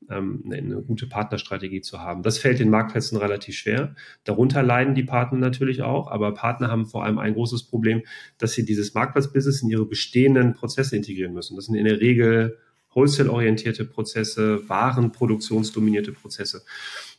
ähm, 0.10 0.43
eine 0.51 0.81
gute 0.81 1.08
Partnerstrategie 1.08 1.81
zu 1.81 2.00
haben. 2.00 2.24
Das 2.24 2.38
fällt 2.38 2.60
den 2.60 2.70
Marktplätzen 2.70 3.17
relativ 3.17 3.55
schwer. 3.55 3.96
Darunter 4.24 4.63
leiden 4.63 4.96
die 4.96 5.03
Partner 5.03 5.39
natürlich 5.39 5.81
auch, 5.81 6.10
aber 6.10 6.34
Partner 6.34 6.70
haben 6.70 6.86
vor 6.86 7.03
allem 7.03 7.20
ein 7.20 7.34
großes 7.34 7.63
Problem, 7.63 8.03
dass 8.38 8.53
sie 8.53 8.65
dieses 8.65 8.93
Marktplatzbusiness 8.93 9.62
in 9.62 9.70
ihre 9.70 9.86
bestehenden 9.86 10.53
Prozesse 10.53 10.96
integrieren 10.96 11.34
müssen. 11.34 11.55
Das 11.55 11.65
sind 11.65 11.75
in 11.75 11.86
der 11.86 12.00
Regel 12.00 12.58
Wholesale-orientierte 12.93 13.86
Prozesse, 13.86 14.67
Warenproduktionsdominierte 14.67 16.12
Prozesse. 16.12 16.63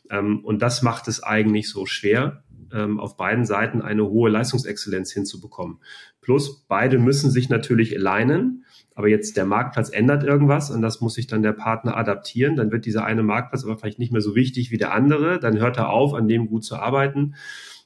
Ähm, 0.09 0.43
und 0.43 0.61
das 0.61 0.81
macht 0.81 1.07
es 1.07 1.23
eigentlich 1.23 1.69
so 1.69 1.85
schwer, 1.85 2.43
ähm, 2.73 2.99
auf 2.99 3.15
beiden 3.15 3.45
Seiten 3.45 3.81
eine 3.81 4.09
hohe 4.09 4.29
Leistungsexzellenz 4.29 5.11
hinzubekommen. 5.11 5.79
Plus, 6.21 6.65
beide 6.67 6.97
müssen 6.97 7.31
sich 7.31 7.49
natürlich 7.49 7.95
alignen 7.95 8.63
aber 8.95 9.07
jetzt 9.07 9.37
der 9.37 9.45
Marktplatz 9.45 9.89
ändert 9.89 10.23
irgendwas 10.23 10.69
und 10.69 10.81
das 10.81 11.01
muss 11.01 11.15
sich 11.15 11.27
dann 11.27 11.41
der 11.41 11.53
Partner 11.53 11.97
adaptieren. 11.97 12.55
Dann 12.55 12.71
wird 12.71 12.85
dieser 12.85 13.05
eine 13.05 13.23
Marktplatz 13.23 13.63
aber 13.63 13.77
vielleicht 13.77 13.99
nicht 13.99 14.11
mehr 14.11 14.21
so 14.21 14.35
wichtig 14.35 14.71
wie 14.71 14.77
der 14.77 14.93
andere. 14.93 15.39
Dann 15.39 15.57
hört 15.57 15.77
er 15.77 15.89
auf, 15.89 16.13
an 16.13 16.27
dem 16.27 16.47
gut 16.47 16.63
zu 16.63 16.75
arbeiten 16.75 17.35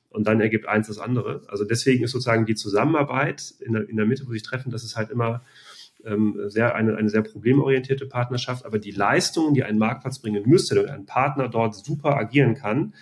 und 0.10 0.27
dann 0.27 0.41
ergibt 0.41 0.67
eins 0.67 0.88
das 0.88 1.00
andere. 1.00 1.44
Also 1.48 1.63
deswegen 1.63 2.03
ist 2.03 2.12
sozusagen 2.12 2.46
die 2.46 2.56
Zusammenarbeit 2.56 3.53
in 3.60 3.74
der, 3.74 3.88
in 3.88 3.96
der 3.96 4.06
Mitte, 4.06 4.27
wo 4.27 4.32
sich 4.32 4.44
treffen, 4.44 4.70
das 4.70 4.84
ist 4.84 4.98
halt 4.98 5.10
immer 5.10 5.44
ähm, 6.03 6.38
sehr, 6.48 6.75
eine, 6.75 6.98
eine 6.98 7.10
sehr 7.10 7.22
problemorientierte 7.22 8.06
Partnerschaft. 8.06 8.65
Aber 8.65 8.77
die 8.77 8.91
Leistungen, 8.91 9.53
die 9.53 9.63
ein 9.63 9.77
Marktplatz 9.77 10.20
bringen 10.20 10.44
müsste, 10.46 10.75
damit 10.75 10.91
ein 10.91 11.06
Partner 11.06 11.48
dort 11.48 11.75
super 11.75 12.17
agieren 12.17 12.56
kann, 12.56 12.94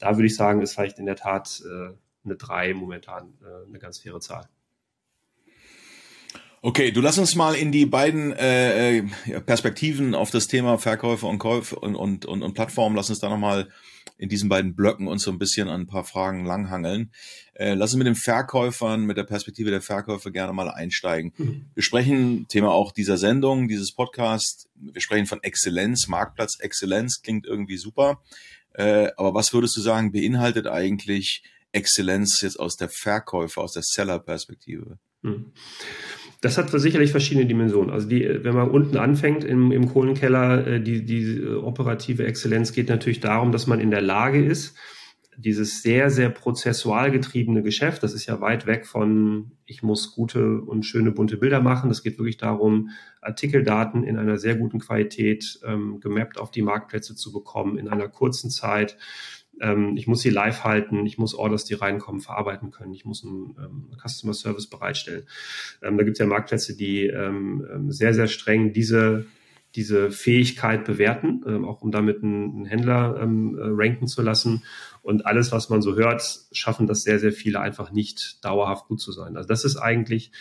da 0.00 0.16
würde 0.16 0.26
ich 0.26 0.34
sagen, 0.34 0.60
ist 0.60 0.74
vielleicht 0.74 0.98
in 0.98 1.06
der 1.06 1.16
Tat 1.16 1.62
äh, 1.64 1.94
eine 2.24 2.36
3 2.36 2.74
momentan 2.74 3.34
äh, 3.42 3.68
eine 3.68 3.78
ganz 3.78 3.98
faire 4.00 4.20
Zahl. 4.20 4.48
Okay, 6.62 6.90
du 6.90 7.00
lass 7.00 7.16
uns 7.16 7.36
mal 7.36 7.54
in 7.54 7.72
die 7.72 7.86
beiden 7.86 8.32
äh, 8.32 8.98
äh 8.98 9.02
Perspektiven 9.46 10.14
auf 10.14 10.30
das 10.30 10.46
Thema 10.46 10.76
Verkäufe 10.76 11.26
und 11.26 11.38
Käufe 11.38 11.76
und, 11.76 11.94
und, 11.94 12.26
und, 12.26 12.42
und 12.42 12.52
Plattformen, 12.52 12.96
lass 12.96 13.08
uns 13.08 13.20
da 13.20 13.30
nochmal 13.30 13.68
in 14.18 14.28
diesen 14.28 14.50
beiden 14.50 14.76
Blöcken 14.76 15.08
uns 15.08 15.22
so 15.22 15.30
ein 15.30 15.38
bisschen 15.38 15.68
an 15.68 15.82
ein 15.82 15.86
paar 15.86 16.04
Fragen 16.04 16.44
langhangeln. 16.44 17.10
Äh, 17.54 17.72
lass 17.72 17.94
uns 17.94 17.98
mit 17.98 18.06
den 18.06 18.14
Verkäufern, 18.14 19.06
mit 19.06 19.16
der 19.16 19.24
Perspektive 19.24 19.70
der 19.70 19.80
Verkäufer 19.80 20.30
gerne 20.30 20.52
mal 20.52 20.68
einsteigen. 20.68 21.32
Mhm. 21.38 21.70
Wir 21.72 21.82
sprechen, 21.82 22.46
Thema 22.48 22.70
auch 22.72 22.92
dieser 22.92 23.16
Sendung, 23.16 23.66
dieses 23.66 23.92
Podcast, 23.92 24.68
wir 24.74 25.00
sprechen 25.00 25.24
von 25.24 25.42
Exzellenz, 25.42 26.08
Marktplatz 26.08 26.58
Exzellenz, 26.60 27.22
klingt 27.22 27.46
irgendwie 27.46 27.78
super. 27.78 28.20
Äh, 28.74 29.08
aber 29.16 29.34
was 29.34 29.52
würdest 29.52 29.76
du 29.76 29.80
sagen, 29.80 30.12
beinhaltet 30.12 30.66
eigentlich 30.66 31.42
Exzellenz 31.72 32.40
jetzt 32.40 32.58
aus 32.58 32.76
der 32.76 32.88
Verkäufer, 32.88 33.62
aus 33.62 33.72
der 33.72 33.82
Seller-Perspektive? 33.82 34.98
Mhm. 35.22 35.52
Das 36.40 36.56
hat 36.56 36.70
sicherlich 36.70 37.10
verschiedene 37.10 37.46
Dimensionen. 37.46 37.90
Also 37.90 38.08
die, 38.08 38.26
wenn 38.42 38.54
man 38.54 38.70
unten 38.70 38.96
anfängt 38.96 39.44
im, 39.44 39.72
im 39.72 39.88
Kohlenkeller, 39.88 40.66
äh, 40.66 40.80
die, 40.80 41.04
die 41.04 41.44
operative 41.46 42.24
Exzellenz 42.24 42.72
geht 42.72 42.88
natürlich 42.88 43.20
darum, 43.20 43.52
dass 43.52 43.66
man 43.66 43.80
in 43.80 43.90
der 43.90 44.00
Lage 44.00 44.42
ist, 44.42 44.74
dieses 45.40 45.82
sehr, 45.82 46.10
sehr 46.10 46.30
prozessual 46.30 47.10
getriebene 47.10 47.62
Geschäft, 47.62 48.02
das 48.02 48.14
ist 48.14 48.26
ja 48.26 48.40
weit 48.40 48.66
weg 48.66 48.86
von, 48.86 49.52
ich 49.66 49.82
muss 49.82 50.14
gute 50.14 50.60
und 50.60 50.84
schöne 50.84 51.12
bunte 51.12 51.36
Bilder 51.36 51.60
machen. 51.60 51.88
Das 51.88 52.02
geht 52.02 52.18
wirklich 52.18 52.36
darum, 52.36 52.90
Artikeldaten 53.20 54.04
in 54.04 54.18
einer 54.18 54.38
sehr 54.38 54.56
guten 54.56 54.78
Qualität 54.78 55.60
ähm, 55.64 56.00
gemappt 56.00 56.38
auf 56.38 56.50
die 56.50 56.62
Marktplätze 56.62 57.14
zu 57.14 57.32
bekommen, 57.32 57.78
in 57.78 57.88
einer 57.88 58.08
kurzen 58.08 58.50
Zeit 58.50 58.96
ähm, 59.60 59.96
ich 59.96 60.06
muss 60.06 60.22
sie 60.22 60.30
live 60.30 60.64
halten, 60.64 61.04
ich 61.04 61.18
muss 61.18 61.34
Orders, 61.34 61.64
die 61.64 61.74
reinkommen, 61.74 62.20
verarbeiten 62.20 62.70
können, 62.70 62.94
ich 62.94 63.04
muss 63.04 63.24
einen 63.24 63.54
ähm, 63.62 63.90
Customer 64.02 64.32
Service 64.32 64.68
bereitstellen. 64.68 65.24
Ähm, 65.82 65.98
da 65.98 66.04
gibt 66.04 66.14
es 66.16 66.18
ja 66.18 66.26
Marktplätze, 66.26 66.76
die 66.76 67.06
ähm, 67.06 67.66
ähm, 67.70 67.92
sehr, 67.92 68.14
sehr 68.14 68.26
streng 68.26 68.72
diese 68.72 69.26
diese 69.76 70.10
Fähigkeit 70.10 70.84
bewerten, 70.84 71.44
ähm, 71.46 71.64
auch 71.64 71.82
um 71.82 71.92
damit 71.92 72.22
einen, 72.22 72.56
einen 72.56 72.64
Händler 72.64 73.20
ähm, 73.22 73.56
äh, 73.56 73.62
ranken 73.64 74.08
zu 74.08 74.22
lassen. 74.22 74.64
Und 75.02 75.26
alles, 75.26 75.50
was 75.52 75.70
man 75.70 75.82
so 75.82 75.96
hört, 75.96 76.22
schaffen 76.52 76.86
das 76.86 77.02
sehr, 77.02 77.18
sehr 77.18 77.32
viele 77.32 77.60
einfach 77.60 77.90
nicht 77.90 78.44
dauerhaft 78.44 78.86
gut 78.86 79.00
zu 79.00 79.12
sein. 79.12 79.36
Also 79.36 79.48
das 79.48 79.64
ist 79.64 79.76
eigentlich 79.76 80.32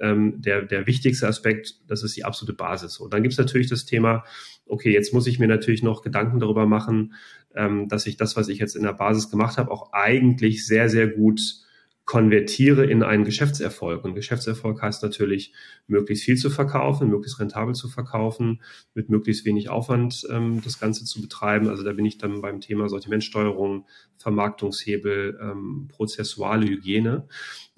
ähm, 0.00 0.40
der, 0.40 0.62
der 0.62 0.86
wichtigste 0.86 1.26
Aspekt, 1.26 1.80
das 1.88 2.02
ist 2.02 2.16
die 2.16 2.24
absolute 2.24 2.56
Basis. 2.56 2.98
Und 2.98 3.12
dann 3.12 3.22
gibt 3.22 3.32
es 3.32 3.38
natürlich 3.38 3.68
das 3.68 3.84
Thema, 3.84 4.24
okay, 4.66 4.92
jetzt 4.92 5.12
muss 5.12 5.26
ich 5.26 5.38
mir 5.38 5.48
natürlich 5.48 5.82
noch 5.82 6.02
Gedanken 6.02 6.40
darüber 6.40 6.66
machen, 6.66 7.14
ähm, 7.54 7.88
dass 7.88 8.06
ich 8.06 8.16
das, 8.16 8.36
was 8.36 8.48
ich 8.48 8.58
jetzt 8.58 8.76
in 8.76 8.82
der 8.82 8.92
Basis 8.92 9.30
gemacht 9.30 9.58
habe, 9.58 9.70
auch 9.70 9.92
eigentlich 9.92 10.66
sehr, 10.66 10.88
sehr 10.88 11.08
gut 11.08 11.63
konvertiere 12.04 12.84
in 12.84 13.02
einen 13.02 13.24
Geschäftserfolg. 13.24 14.04
Und 14.04 14.14
Geschäftserfolg 14.14 14.82
heißt 14.82 15.02
natürlich, 15.02 15.54
möglichst 15.86 16.24
viel 16.24 16.36
zu 16.36 16.50
verkaufen, 16.50 17.08
möglichst 17.08 17.40
rentabel 17.40 17.74
zu 17.74 17.88
verkaufen, 17.88 18.60
mit 18.92 19.08
möglichst 19.08 19.46
wenig 19.46 19.70
Aufwand 19.70 20.26
ähm, 20.30 20.60
das 20.62 20.78
Ganze 20.78 21.06
zu 21.06 21.22
betreiben. 21.22 21.68
Also 21.68 21.82
da 21.82 21.92
bin 21.92 22.04
ich 22.04 22.18
dann 22.18 22.42
beim 22.42 22.60
Thema 22.60 22.88
Sortimentsteuerung, 22.88 23.86
Vermarktungshebel, 24.18 25.38
ähm, 25.40 25.88
prozessuale 25.88 26.66
Hygiene. 26.66 27.26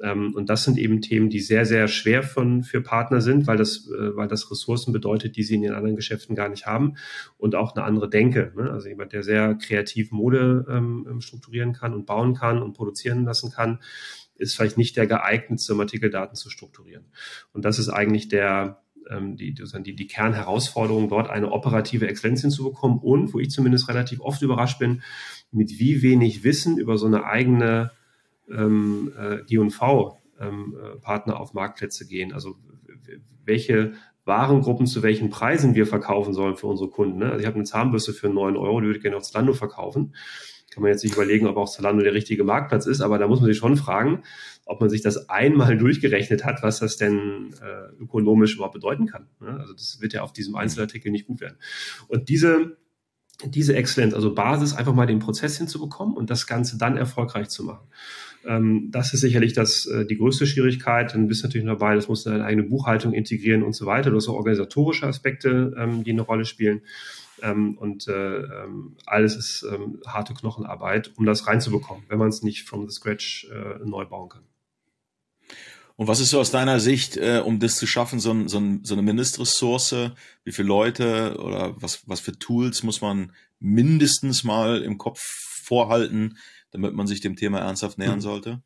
Ähm, 0.03 0.35
und 0.35 0.51
das 0.51 0.65
sind 0.65 0.77
eben 0.79 1.01
Themen, 1.01 1.31
die 1.31 1.41
sehr, 1.41 1.65
sehr 1.65 1.87
schwer 1.89 2.23
von, 2.23 2.65
für 2.65 2.81
Partner 2.81 3.21
sind, 3.21 3.47
weil 3.47 3.57
das, 3.57 3.89
äh, 3.89 4.17
weil 4.17 4.29
das 4.29 4.51
Ressourcen 4.51 4.93
bedeutet, 4.93 5.37
die 5.37 5.45
sie 5.45 5.55
in 5.55 5.63
den 5.63 5.73
anderen 5.73 5.97
Geschäften 5.97 6.35
gar 6.35 6.49
nicht 6.49 6.67
haben 6.67 6.97
und 7.39 7.55
auch 7.55 7.75
eine 7.75 7.85
andere 7.85 8.11
Denke. 8.11 8.53
Ne? 8.57 8.71
Also 8.71 8.89
jemand, 8.89 9.13
der 9.13 9.23
sehr 9.23 9.55
kreativ 9.55 10.11
Mode 10.11 10.67
ähm, 10.69 11.21
strukturieren 11.21 11.73
kann 11.73 11.95
und 11.95 12.07
bauen 12.07 12.35
kann 12.35 12.63
und 12.63 12.75
produzieren 12.75 13.25
lassen 13.25 13.51
kann, 13.51 13.79
ist 14.39 14.55
vielleicht 14.55 14.79
nicht 14.79 14.97
der 14.97 15.07
geeignetste, 15.07 15.75
um 15.75 15.81
Artikeldaten 15.81 16.37
zu 16.37 16.51
strukturieren. 16.51 17.05
Und 17.53 17.65
das 17.65 17.79
ist 17.79 17.89
eigentlich 17.89 18.29
der, 18.29 18.83
ähm, 19.11 19.37
die, 19.37 19.55
die, 19.55 19.97
die 19.97 20.07
Kernherausforderung, 20.07 21.09
dort 21.09 21.31
eine 21.31 21.53
operative 21.53 22.09
Exzellenz 22.09 22.43
hinzubekommen 22.43 22.99
und, 22.99 23.33
wo 23.33 23.39
ich 23.39 23.51
zumindest 23.51 23.89
relativ 23.89 24.21
oft 24.21 24.43
überrascht 24.43 24.79
bin, 24.79 25.03
mit 25.53 25.79
wie 25.79 26.03
wenig 26.03 26.45
Wissen 26.45 26.79
über 26.79 26.99
so 26.99 27.07
eine 27.07 27.25
eigene 27.25 27.91
ähm, 28.51 29.13
äh, 29.19 29.43
G&V-Partner 29.45 31.33
ähm, 31.35 31.41
auf 31.41 31.55
Marktplätze 31.55 32.07
gehen. 32.07 32.33
Also 32.33 32.57
welche 33.45 33.95
Warengruppen 34.25 34.87
zu 34.87 35.03
welchen 35.03 35.31
Preisen 35.31 35.75
wir 35.75 35.87
verkaufen 35.87 36.35
sollen 36.35 36.57
für 36.57 36.67
unsere 36.67 36.91
Kunden. 36.91 37.19
Ne? 37.19 37.27
Also 37.27 37.41
ich 37.41 37.47
habe 37.47 37.55
eine 37.55 37.65
Zahnbürste 37.65 38.13
für 38.13 38.29
9 38.29 38.57
Euro, 38.57 38.81
die 38.81 38.87
würde 38.87 38.99
ich 38.99 39.03
gerne 39.03 39.17
auf 39.17 39.23
Zalando 39.23 39.55
verkaufen. 39.55 40.15
Kann 40.77 40.83
man 40.83 40.93
jetzt 40.93 41.05
nicht 41.05 41.15
überlegen, 41.15 41.47
ob 41.47 41.57
auch 41.57 41.71
Zalando 41.71 42.05
der 42.05 42.13
richtige 42.13 42.45
Marktplatz 42.45 42.85
ist, 42.85 43.01
aber 43.01 43.17
da 43.17 43.27
muss 43.27 43.41
man 43.41 43.49
sich 43.49 43.57
schon 43.57 43.79
fragen, 43.79 44.23
ob 44.67 44.79
man 44.79 44.91
sich 44.91 45.01
das 45.01 45.31
einmal 45.31 45.79
durchgerechnet 45.79 46.45
hat, 46.45 46.63
was 46.63 46.81
das 46.81 46.99
denn 46.99 47.55
äh, 47.63 48.03
ökonomisch 48.03 48.57
überhaupt 48.57 48.75
bedeuten 48.75 49.07
kann. 49.07 49.27
Ne? 49.41 49.59
Also 49.59 49.73
das 49.73 50.03
wird 50.03 50.13
ja 50.13 50.21
auf 50.21 50.35
diesem 50.35 50.55
Einzelartikel 50.55 51.11
nicht 51.11 51.27
gut 51.29 51.41
werden. 51.41 51.57
Und 52.09 52.29
diese 52.29 52.77
diese 53.45 53.75
Exzellenz, 53.75 54.15
also 54.15 54.35
Basis, 54.35 54.75
einfach 54.75 54.95
mal 54.95 55.07
den 55.07 55.19
Prozess 55.19 55.59
hinzubekommen 55.59 56.15
und 56.17 56.31
das 56.31 56.47
Ganze 56.47 56.79
dann 56.79 56.97
erfolgreich 56.97 57.49
zu 57.49 57.65
machen. 57.65 57.87
Ähm, 58.47 58.89
das 58.91 59.13
ist 59.15 59.21
sicherlich 59.21 59.53
das, 59.53 59.87
äh, 59.87 60.07
die 60.07 60.17
größte 60.17 60.47
Schwierigkeit. 60.47 61.15
Dann 61.15 61.29
bist 61.29 61.43
du 61.43 61.47
natürlich 61.47 61.67
dabei, 61.67 61.95
das 61.95 62.09
musst 62.09 62.25
du 62.25 62.31
in 62.31 62.37
deine 62.37 62.47
eigene 62.47 62.67
Buchhaltung 62.67 63.13
integrieren 63.13 63.63
und 63.63 63.75
so 63.75 63.87
weiter. 63.87 64.11
Du 64.11 64.17
hast 64.17 64.29
auch 64.29 64.35
organisatorische 64.35 65.07
Aspekte, 65.07 65.75
ähm, 65.79 66.05
die 66.05 66.13
eine 66.13 66.23
Rolle 66.23 66.45
spielen. 66.45 66.83
Ähm, 67.43 67.77
und 67.79 68.09
äh, 68.09 68.39
ähm, 68.39 68.97
alles 69.07 69.37
ist 69.37 69.67
ähm, 69.71 70.01
harte 70.07 70.35
Knochenarbeit, 70.35 71.13
um 71.17 71.27
das 71.27 71.47
reinzubekommen, 71.47 72.05
wenn 72.09 72.19
man 72.19 72.29
es 72.29 72.43
nicht 72.43 72.69
from 72.69 72.89
the 72.89 72.95
scratch 72.95 73.49
äh, 73.51 73.85
neu 73.85 74.05
bauen 74.05 74.29
kann. 74.29 74.45
Und 75.97 76.09
was 76.09 76.21
ist 76.21 76.31
so 76.31 76.41
aus 76.41 76.51
deiner 76.51 76.79
Sicht, 76.79 77.17
äh, 77.17 77.43
um 77.45 77.59
das 77.59 77.77
zu 77.77 77.87
schaffen, 77.87 78.21
so, 78.21 78.31
ein, 78.31 78.49
so, 78.49 78.59
ein, 78.59 78.85
so 78.85 78.95
eine 78.95 79.03
Mindestressource? 79.03 80.13
Wie 80.45 80.53
viele 80.53 80.69
Leute 80.69 81.37
oder 81.39 81.75
was, 81.81 82.07
was 82.07 82.21
für 82.21 82.39
Tools 82.39 82.83
muss 82.83 83.01
man 83.01 83.33
mindestens 83.59 84.45
mal 84.45 84.83
im 84.83 84.99
Kopf 84.99 85.21
vorhalten, 85.63 86.37
damit 86.71 86.95
man 86.95 87.07
sich 87.07 87.21
dem 87.21 87.37
Thema 87.37 87.61
ernsthaft 87.61 87.97
nähern 87.97 88.15
hm. 88.15 88.21
sollte? 88.21 88.63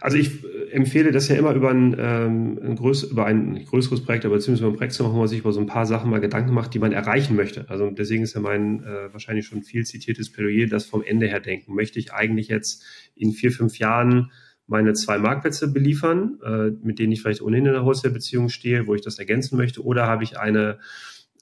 Also 0.00 0.16
ich 0.16 0.44
äh, 0.44 0.70
empfehle 0.72 1.12
das 1.12 1.28
ja 1.28 1.36
immer 1.36 1.52
über 1.54 1.70
ein, 1.70 1.94
ähm, 1.98 2.58
ein, 2.62 2.76
größ 2.76 3.04
über 3.04 3.26
ein 3.26 3.64
größeres 3.64 4.02
Projekt, 4.04 4.24
aber 4.24 4.36
beziehungsweise 4.36 4.66
über 4.66 4.74
ein 4.74 4.76
Projekt 4.76 4.94
zu 4.94 5.02
machen, 5.02 5.14
wo 5.14 5.18
man 5.18 5.28
sich 5.28 5.40
über 5.40 5.52
so 5.52 5.60
ein 5.60 5.66
paar 5.66 5.86
Sachen 5.86 6.10
mal 6.10 6.20
Gedanken 6.20 6.54
macht, 6.54 6.74
die 6.74 6.78
man 6.78 6.92
erreichen 6.92 7.36
möchte. 7.36 7.68
Also 7.68 7.90
deswegen 7.90 8.22
ist 8.22 8.34
ja 8.34 8.40
mein 8.40 8.82
äh, 8.82 9.12
wahrscheinlich 9.12 9.46
schon 9.46 9.62
viel 9.62 9.84
zitiertes 9.84 10.32
Plädoyer, 10.32 10.66
das 10.66 10.86
vom 10.86 11.02
Ende 11.02 11.26
her 11.26 11.40
denken. 11.40 11.74
Möchte 11.74 11.98
ich 11.98 12.12
eigentlich 12.12 12.48
jetzt 12.48 12.82
in 13.14 13.32
vier, 13.32 13.52
fünf 13.52 13.78
Jahren 13.78 14.30
meine 14.66 14.92
zwei 14.94 15.18
Marktplätze 15.18 15.72
beliefern, 15.72 16.38
äh, 16.44 16.70
mit 16.82 16.98
denen 16.98 17.12
ich 17.12 17.20
vielleicht 17.20 17.42
ohnehin 17.42 17.66
in 17.66 17.74
einer 17.74 17.84
Wholesale-Beziehung 17.84 18.48
stehe, 18.48 18.86
wo 18.86 18.94
ich 18.94 19.02
das 19.02 19.18
ergänzen 19.18 19.56
möchte, 19.56 19.84
oder 19.84 20.06
habe 20.06 20.22
ich 20.22 20.38
eine 20.38 20.78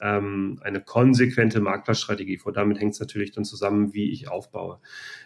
ähm, 0.00 0.60
eine 0.62 0.80
konsequente 0.80 1.60
Marktplatzstrategie 1.60 2.38
vor. 2.38 2.52
Damit 2.52 2.80
hängt 2.80 2.94
es 2.94 3.00
natürlich 3.00 3.32
dann 3.32 3.44
zusammen, 3.44 3.94
wie 3.94 4.10
ich 4.10 4.28
aufbaue. 4.28 4.80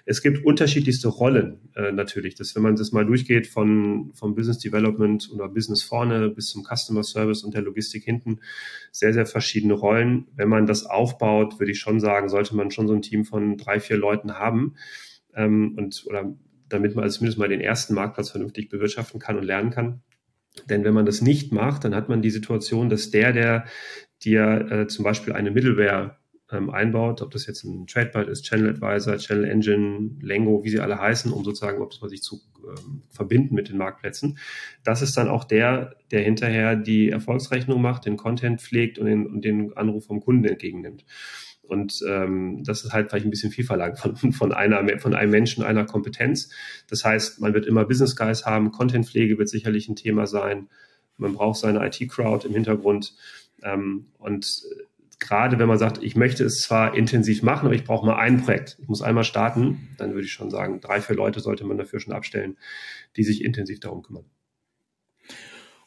Es 0.04 0.22
gibt 0.22 0.44
unterschiedlichste 0.44 1.08
Rollen 1.08 1.70
äh, 1.74 1.92
natürlich. 1.92 2.34
Das, 2.34 2.54
wenn 2.54 2.62
man 2.62 2.76
das 2.76 2.92
mal 2.92 3.04
durchgeht 3.04 3.46
von 3.46 4.12
vom 4.14 4.34
Business 4.34 4.58
Development 4.58 5.30
oder 5.32 5.48
Business 5.48 5.82
vorne 5.82 6.30
bis 6.30 6.48
zum 6.48 6.64
Customer 6.64 7.02
Service 7.02 7.44
und 7.44 7.54
der 7.54 7.62
Logistik 7.62 8.04
hinten, 8.04 8.40
sehr 8.90 9.12
sehr 9.12 9.26
verschiedene 9.26 9.74
Rollen. 9.74 10.28
Wenn 10.34 10.48
man 10.48 10.66
das 10.66 10.86
aufbaut, 10.86 11.58
würde 11.58 11.72
ich 11.72 11.78
schon 11.78 12.00
sagen, 12.00 12.28
sollte 12.28 12.56
man 12.56 12.70
schon 12.70 12.88
so 12.88 12.94
ein 12.94 13.02
Team 13.02 13.24
von 13.24 13.56
drei 13.56 13.80
vier 13.80 13.96
Leuten 13.96 14.38
haben 14.38 14.74
ähm, 15.34 15.74
und 15.76 16.04
oder 16.06 16.34
damit 16.68 16.94
man 16.94 17.04
also 17.04 17.18
zumindest 17.18 17.38
mal 17.38 17.48
den 17.48 17.60
ersten 17.60 17.94
Marktplatz 17.94 18.30
vernünftig 18.30 18.70
bewirtschaften 18.70 19.20
kann 19.20 19.36
und 19.36 19.44
lernen 19.44 19.70
kann. 19.70 20.02
Denn 20.68 20.84
wenn 20.84 20.94
man 20.94 21.06
das 21.06 21.22
nicht 21.22 21.52
macht, 21.52 21.84
dann 21.84 21.94
hat 21.94 22.08
man 22.08 22.22
die 22.22 22.30
Situation, 22.30 22.88
dass 22.88 23.10
der, 23.10 23.32
der 23.32 23.64
dir 24.24 24.70
äh, 24.70 24.86
zum 24.86 25.04
Beispiel 25.04 25.32
eine 25.32 25.50
Middleware 25.50 26.16
ähm, 26.50 26.70
einbaut, 26.70 27.22
ob 27.22 27.30
das 27.30 27.46
jetzt 27.46 27.64
ein 27.64 27.86
Tradebyte 27.86 28.28
ist, 28.28 28.44
Channel 28.44 28.70
Advisor, 28.70 29.16
Channel 29.16 29.44
Engine, 29.44 30.10
Lengo, 30.20 30.62
wie 30.64 30.70
sie 30.70 30.80
alle 30.80 30.98
heißen, 30.98 31.32
um 31.32 31.44
sozusagen, 31.44 31.80
ob 31.80 31.92
man 32.00 32.10
sich 32.10 32.22
zu 32.22 32.40
ähm, 32.66 33.02
verbinden 33.10 33.54
mit 33.54 33.68
den 33.68 33.78
Marktplätzen. 33.78 34.38
Das 34.84 35.02
ist 35.02 35.16
dann 35.16 35.28
auch 35.28 35.44
der, 35.44 35.96
der 36.10 36.20
hinterher 36.20 36.76
die 36.76 37.10
Erfolgsrechnung 37.10 37.80
macht, 37.80 38.04
den 38.04 38.16
Content 38.16 38.60
pflegt 38.60 38.98
und 38.98 39.06
den, 39.06 39.26
und 39.26 39.44
den 39.44 39.76
Anruf 39.76 40.06
vom 40.06 40.20
Kunden 40.20 40.44
entgegennimmt. 40.44 41.04
Und 41.62 42.02
ähm, 42.06 42.62
das 42.64 42.84
ist 42.84 42.92
halt 42.92 43.08
vielleicht 43.08 43.24
ein 43.24 43.30
bisschen 43.30 43.50
viel 43.50 43.64
verlangt 43.64 43.98
von, 43.98 44.16
von, 44.32 44.52
einer, 44.52 44.98
von 44.98 45.14
einem 45.14 45.30
Menschen, 45.30 45.64
einer 45.64 45.86
Kompetenz. 45.86 46.50
Das 46.88 47.04
heißt, 47.04 47.40
man 47.40 47.54
wird 47.54 47.66
immer 47.66 47.84
Business 47.84 48.14
Guys 48.14 48.44
haben, 48.44 48.72
Contentpflege 48.72 49.38
wird 49.38 49.48
sicherlich 49.48 49.88
ein 49.88 49.96
Thema 49.96 50.26
sein. 50.26 50.68
Man 51.16 51.34
braucht 51.34 51.60
seine 51.60 51.86
IT-Crowd 51.86 52.46
im 52.46 52.54
Hintergrund. 52.54 53.14
Ähm, 53.62 54.06
und 54.18 54.46
gerade 55.18 55.58
wenn 55.58 55.68
man 55.68 55.78
sagt, 55.78 56.02
ich 56.02 56.16
möchte 56.16 56.44
es 56.44 56.60
zwar 56.60 56.94
intensiv 56.94 57.42
machen, 57.42 57.66
aber 57.66 57.74
ich 57.74 57.84
brauche 57.84 58.04
mal 58.04 58.16
ein 58.16 58.42
Projekt, 58.42 58.76
ich 58.80 58.88
muss 58.88 59.02
einmal 59.02 59.24
starten, 59.24 59.88
dann 59.96 60.12
würde 60.12 60.26
ich 60.26 60.32
schon 60.32 60.50
sagen, 60.50 60.80
drei, 60.80 61.00
vier 61.00 61.16
Leute 61.16 61.40
sollte 61.40 61.64
man 61.64 61.78
dafür 61.78 62.00
schon 62.00 62.12
abstellen, 62.12 62.58
die 63.16 63.24
sich 63.24 63.44
intensiv 63.44 63.80
darum 63.80 64.02
kümmern. 64.02 64.24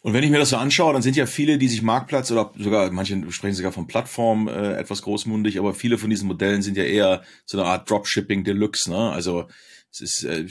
Und 0.05 0.13
wenn 0.13 0.24
ich 0.24 0.29
mir 0.29 0.38
das 0.38 0.51
so 0.51 0.58
anschaue, 0.58 0.94
dann 0.94 1.01
sind 1.01 1.15
ja 1.15 1.25
viele, 1.25 1.58
die 1.58 1.67
sich 1.67 1.82
Marktplatz 1.82 2.32
oder 2.32 2.53
sogar, 2.58 2.91
manche 2.91 3.20
sprechen 3.32 3.55
sogar 3.55 3.72
von 3.72 3.88
Plattform 3.88 4.48
äh, 4.48 4.75
etwas 4.75 5.01
großmundig, 5.01 5.58
aber 5.58 5.74
viele 5.74 5.98
von 5.98 6.12
diesen 6.12 6.27
Modellen 6.27 6.62
sind 6.62 6.77
ja 6.77 6.84
eher 6.84 7.24
so 7.46 7.60
eine 7.60 7.67
Art 7.67 7.89
Dropshipping 7.89 8.44
Deluxe. 8.44 8.89
Ne? 8.91 9.12
Also 9.12 9.48
es 9.91 10.01
ist 10.01 10.24
äh, 10.24 10.46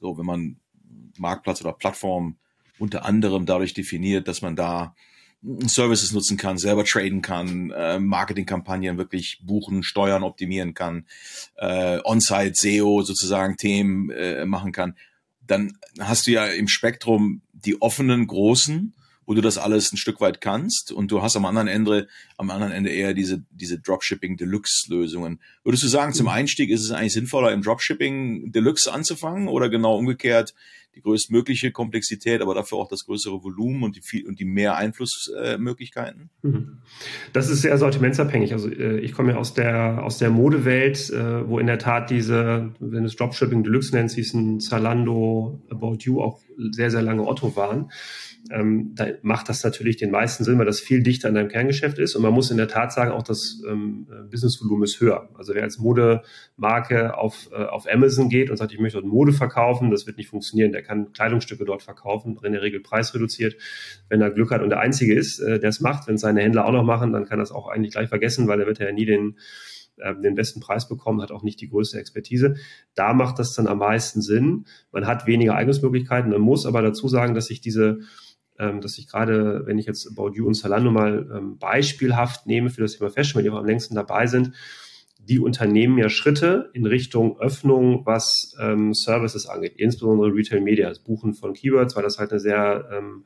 so, 0.00 0.18
wenn 0.18 0.26
man 0.26 0.56
Marktplatz 1.18 1.60
oder 1.60 1.72
Plattform 1.72 2.36
unter 2.80 3.04
anderem 3.04 3.46
dadurch 3.46 3.74
definiert, 3.74 4.26
dass 4.26 4.42
man 4.42 4.56
da 4.56 4.96
Services 5.42 6.12
nutzen 6.12 6.36
kann, 6.36 6.58
selber 6.58 6.84
traden 6.84 7.22
kann, 7.22 7.70
äh, 7.70 7.98
Marketingkampagnen 7.98 8.98
wirklich 8.98 9.40
buchen, 9.42 9.82
steuern, 9.82 10.22
optimieren 10.22 10.74
kann, 10.74 11.06
äh, 11.56 11.98
On-Site 12.04 12.52
SEO 12.54 13.02
sozusagen 13.02 13.56
Themen 13.56 14.10
äh, 14.10 14.44
machen 14.44 14.72
kann, 14.72 14.96
dann 15.46 15.78
hast 15.98 16.26
du 16.26 16.32
ja 16.32 16.46
im 16.46 16.68
Spektrum 16.68 17.40
die 17.52 17.80
offenen 17.80 18.26
großen, 18.26 18.94
wo 19.26 19.34
du 19.34 19.40
das 19.40 19.58
alles 19.58 19.92
ein 19.92 19.96
Stück 19.96 20.20
weit 20.20 20.40
kannst 20.40 20.92
und 20.92 21.10
du 21.10 21.22
hast 21.22 21.36
am 21.36 21.46
anderen 21.46 21.68
Ende, 21.68 22.08
am 22.36 22.50
anderen 22.50 22.72
Ende 22.72 22.90
eher 22.90 23.14
diese, 23.14 23.42
diese 23.50 23.78
Dropshipping 23.78 24.36
Deluxe 24.36 24.90
Lösungen. 24.90 25.40
Würdest 25.62 25.84
du 25.84 25.88
sagen, 25.88 26.12
zum 26.12 26.26
mhm. 26.26 26.32
Einstieg 26.32 26.68
ist 26.68 26.84
es 26.84 26.90
eigentlich 26.90 27.12
sinnvoller, 27.12 27.52
im 27.52 27.62
Dropshipping 27.62 28.52
Deluxe 28.52 28.92
anzufangen 28.92 29.48
oder 29.48 29.68
genau 29.68 29.96
umgekehrt 29.96 30.54
die 30.94 31.02
größtmögliche 31.02 31.70
Komplexität, 31.70 32.42
aber 32.42 32.54
dafür 32.54 32.78
auch 32.78 32.88
das 32.88 33.04
größere 33.04 33.42
Volumen 33.42 33.82
und 33.82 33.96
die 33.96 34.02
viel 34.02 34.26
und 34.26 34.40
die 34.40 34.44
mehr 34.44 34.76
Einflussmöglichkeiten? 34.76 36.30
Mhm. 36.42 36.78
Das 37.32 37.48
ist 37.48 37.62
sehr 37.62 37.78
sortimentsabhängig. 37.78 38.52
Also 38.52 38.68
äh, 38.68 38.98
ich 39.00 39.12
komme 39.12 39.32
ja 39.32 39.38
aus 39.38 39.54
der 39.54 40.02
aus 40.02 40.18
der 40.18 40.30
Modewelt, 40.30 41.10
äh, 41.10 41.48
wo 41.48 41.58
in 41.58 41.66
der 41.66 41.78
Tat 41.78 42.10
diese, 42.10 42.74
wenn 42.80 43.02
du 43.02 43.06
es 43.06 43.16
Dropshipping 43.16 43.62
Deluxe 43.62 43.94
nennst, 43.94 44.14
hießen 44.16 44.60
Zalando, 44.60 45.62
About 45.70 45.98
You 46.00 46.20
auch 46.20 46.40
sehr, 46.72 46.90
sehr 46.90 47.02
lange 47.02 47.26
Otto 47.26 47.56
waren 47.56 47.90
ähm, 48.50 48.92
da 48.94 49.06
macht 49.22 49.48
das 49.48 49.62
natürlich 49.62 49.96
den 49.96 50.10
meisten 50.10 50.44
Sinn, 50.44 50.58
weil 50.58 50.66
das 50.66 50.80
viel 50.80 51.02
dichter 51.02 51.28
an 51.28 51.34
deinem 51.34 51.48
Kerngeschäft 51.48 51.98
ist. 51.98 52.16
Und 52.16 52.22
man 52.22 52.32
muss 52.32 52.50
in 52.50 52.56
der 52.56 52.68
Tat 52.68 52.92
sagen, 52.92 53.12
auch 53.12 53.22
das 53.22 53.62
ähm, 53.68 54.06
Businessvolumen 54.30 54.84
ist 54.84 55.00
höher. 55.00 55.28
Also 55.34 55.54
wer 55.54 55.62
als 55.62 55.78
Modemarke 55.78 57.16
auf, 57.16 57.50
äh, 57.52 57.64
auf 57.64 57.86
Amazon 57.90 58.28
geht 58.28 58.50
und 58.50 58.56
sagt, 58.56 58.72
ich 58.72 58.80
möchte 58.80 58.98
dort 58.98 59.10
Mode 59.10 59.32
verkaufen, 59.32 59.90
das 59.90 60.06
wird 60.06 60.16
nicht 60.16 60.28
funktionieren. 60.28 60.72
Der 60.80 60.86
kann 60.86 61.12
Kleidungsstücke 61.12 61.66
dort 61.66 61.82
verkaufen, 61.82 62.38
in 62.42 62.52
der 62.52 62.62
Regel 62.62 62.80
preisreduziert. 62.80 63.56
Wenn 64.08 64.22
er 64.22 64.30
Glück 64.30 64.50
hat 64.50 64.62
und 64.62 64.70
der 64.70 64.80
Einzige 64.80 65.14
ist, 65.14 65.38
äh, 65.38 65.60
der 65.60 65.68
es 65.68 65.80
macht, 65.80 66.08
wenn 66.08 66.16
seine 66.16 66.40
Händler 66.40 66.64
auch 66.64 66.72
noch 66.72 66.84
machen, 66.84 67.12
dann 67.12 67.26
kann 67.26 67.38
das 67.38 67.52
auch 67.52 67.68
eigentlich 67.68 67.92
gleich 67.92 68.08
vergessen, 68.08 68.48
weil 68.48 68.60
er 68.60 68.66
wird 68.66 68.78
ja 68.78 68.90
nie 68.90 69.04
den 69.04 69.36
äh, 69.98 70.14
den 70.14 70.34
besten 70.34 70.60
Preis 70.60 70.88
bekommen, 70.88 71.20
hat 71.20 71.32
auch 71.32 71.42
nicht 71.42 71.60
die 71.60 71.68
größte 71.68 71.98
Expertise. 71.98 72.56
Da 72.94 73.12
macht 73.12 73.38
das 73.38 73.52
dann 73.52 73.66
am 73.66 73.76
meisten 73.76 74.22
Sinn. 74.22 74.64
Man 74.90 75.06
hat 75.06 75.26
weniger 75.26 75.54
Eignungsmöglichkeiten. 75.54 76.30
Man 76.30 76.40
muss 76.40 76.64
aber 76.64 76.80
dazu 76.80 77.08
sagen, 77.08 77.34
dass 77.34 77.46
sich 77.46 77.60
diese 77.60 78.00
ähm, 78.58 78.80
dass 78.80 78.96
ich 78.96 79.06
gerade, 79.06 79.66
wenn 79.66 79.78
ich 79.78 79.84
jetzt 79.84 80.10
You 80.16 80.46
und 80.46 80.54
Zalando 80.54 80.90
mal 80.90 81.30
ähm, 81.34 81.58
beispielhaft 81.58 82.46
nehme 82.46 82.70
für 82.70 82.80
das 82.80 82.96
Thema 82.96 83.10
Fashion, 83.10 83.38
wenn 83.38 83.44
die 83.44 83.50
auch 83.50 83.58
am 83.58 83.66
längsten 83.66 83.94
dabei 83.94 84.26
sind, 84.26 84.52
die 85.30 85.38
unternehmen 85.38 85.96
ja 85.96 86.08
Schritte 86.08 86.70
in 86.72 86.86
Richtung 86.86 87.38
Öffnung, 87.38 88.04
was 88.04 88.56
ähm, 88.60 88.92
Services 88.92 89.46
angeht, 89.46 89.74
insbesondere 89.76 90.34
Retail 90.34 90.60
Media, 90.60 90.88
das 90.88 90.98
Buchen 90.98 91.34
von 91.34 91.54
Keywords, 91.54 91.94
weil 91.94 92.02
das 92.02 92.18
halt 92.18 92.32
eine 92.32 92.40
sehr 92.40 92.88
ähm, 92.92 93.24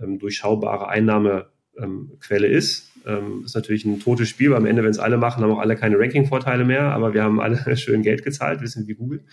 ähm, 0.00 0.18
durchschaubare 0.18 0.88
Einnahmequelle 0.88 2.46
ist. 2.46 2.92
Ähm, 3.06 3.42
ist 3.46 3.54
natürlich 3.54 3.86
ein 3.86 4.00
totes 4.00 4.28
Spiel, 4.28 4.50
weil 4.50 4.58
am 4.58 4.66
Ende, 4.66 4.84
wenn 4.84 4.90
es 4.90 4.98
alle 4.98 5.16
machen, 5.16 5.42
haben 5.42 5.50
auch 5.50 5.60
alle 5.60 5.76
keine 5.76 5.98
Ranking-Vorteile 5.98 6.66
mehr, 6.66 6.92
aber 6.92 7.14
wir 7.14 7.22
haben 7.24 7.40
alle 7.40 7.58
schön 7.78 8.02
Geld 8.02 8.22
gezahlt, 8.22 8.60
wissen 8.60 8.86
wie 8.86 8.94
Google. 8.94 9.24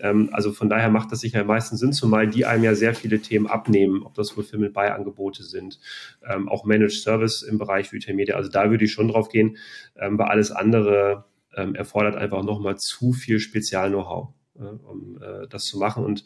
Ähm, 0.00 0.30
also 0.32 0.52
von 0.52 0.68
daher 0.68 0.90
macht 0.90 1.12
das 1.12 1.20
sicher 1.20 1.42
am 1.42 1.46
meisten 1.46 1.76
Sinn, 1.76 1.92
zumal 1.92 2.26
die 2.26 2.44
einem 2.44 2.64
ja 2.64 2.74
sehr 2.74 2.94
viele 2.94 3.20
Themen 3.20 3.46
abnehmen, 3.46 4.02
ob 4.02 4.14
das 4.14 4.32
Fulfillment 4.32 4.74
bei 4.74 4.92
Angebote 4.92 5.44
sind, 5.44 5.78
ähm, 6.28 6.48
auch 6.48 6.64
Managed 6.64 7.00
Service 7.00 7.42
im 7.42 7.58
Bereich 7.58 7.92
Retail 7.92 8.14
Media. 8.14 8.34
Also 8.34 8.50
da 8.50 8.68
würde 8.68 8.84
ich 8.84 8.92
schon 8.92 9.08
drauf 9.08 9.28
gehen, 9.28 9.56
ähm, 9.96 10.18
weil 10.18 10.26
alles 10.26 10.50
andere 10.50 11.24
ähm, 11.56 11.74
erfordert 11.74 12.16
einfach 12.16 12.44
nochmal 12.44 12.78
zu 12.78 13.12
viel 13.12 13.40
Spezial-Know-how, 13.40 14.28
äh, 14.58 14.62
um 14.62 15.18
äh, 15.20 15.48
das 15.48 15.64
zu 15.64 15.78
machen 15.78 16.04
und 16.04 16.24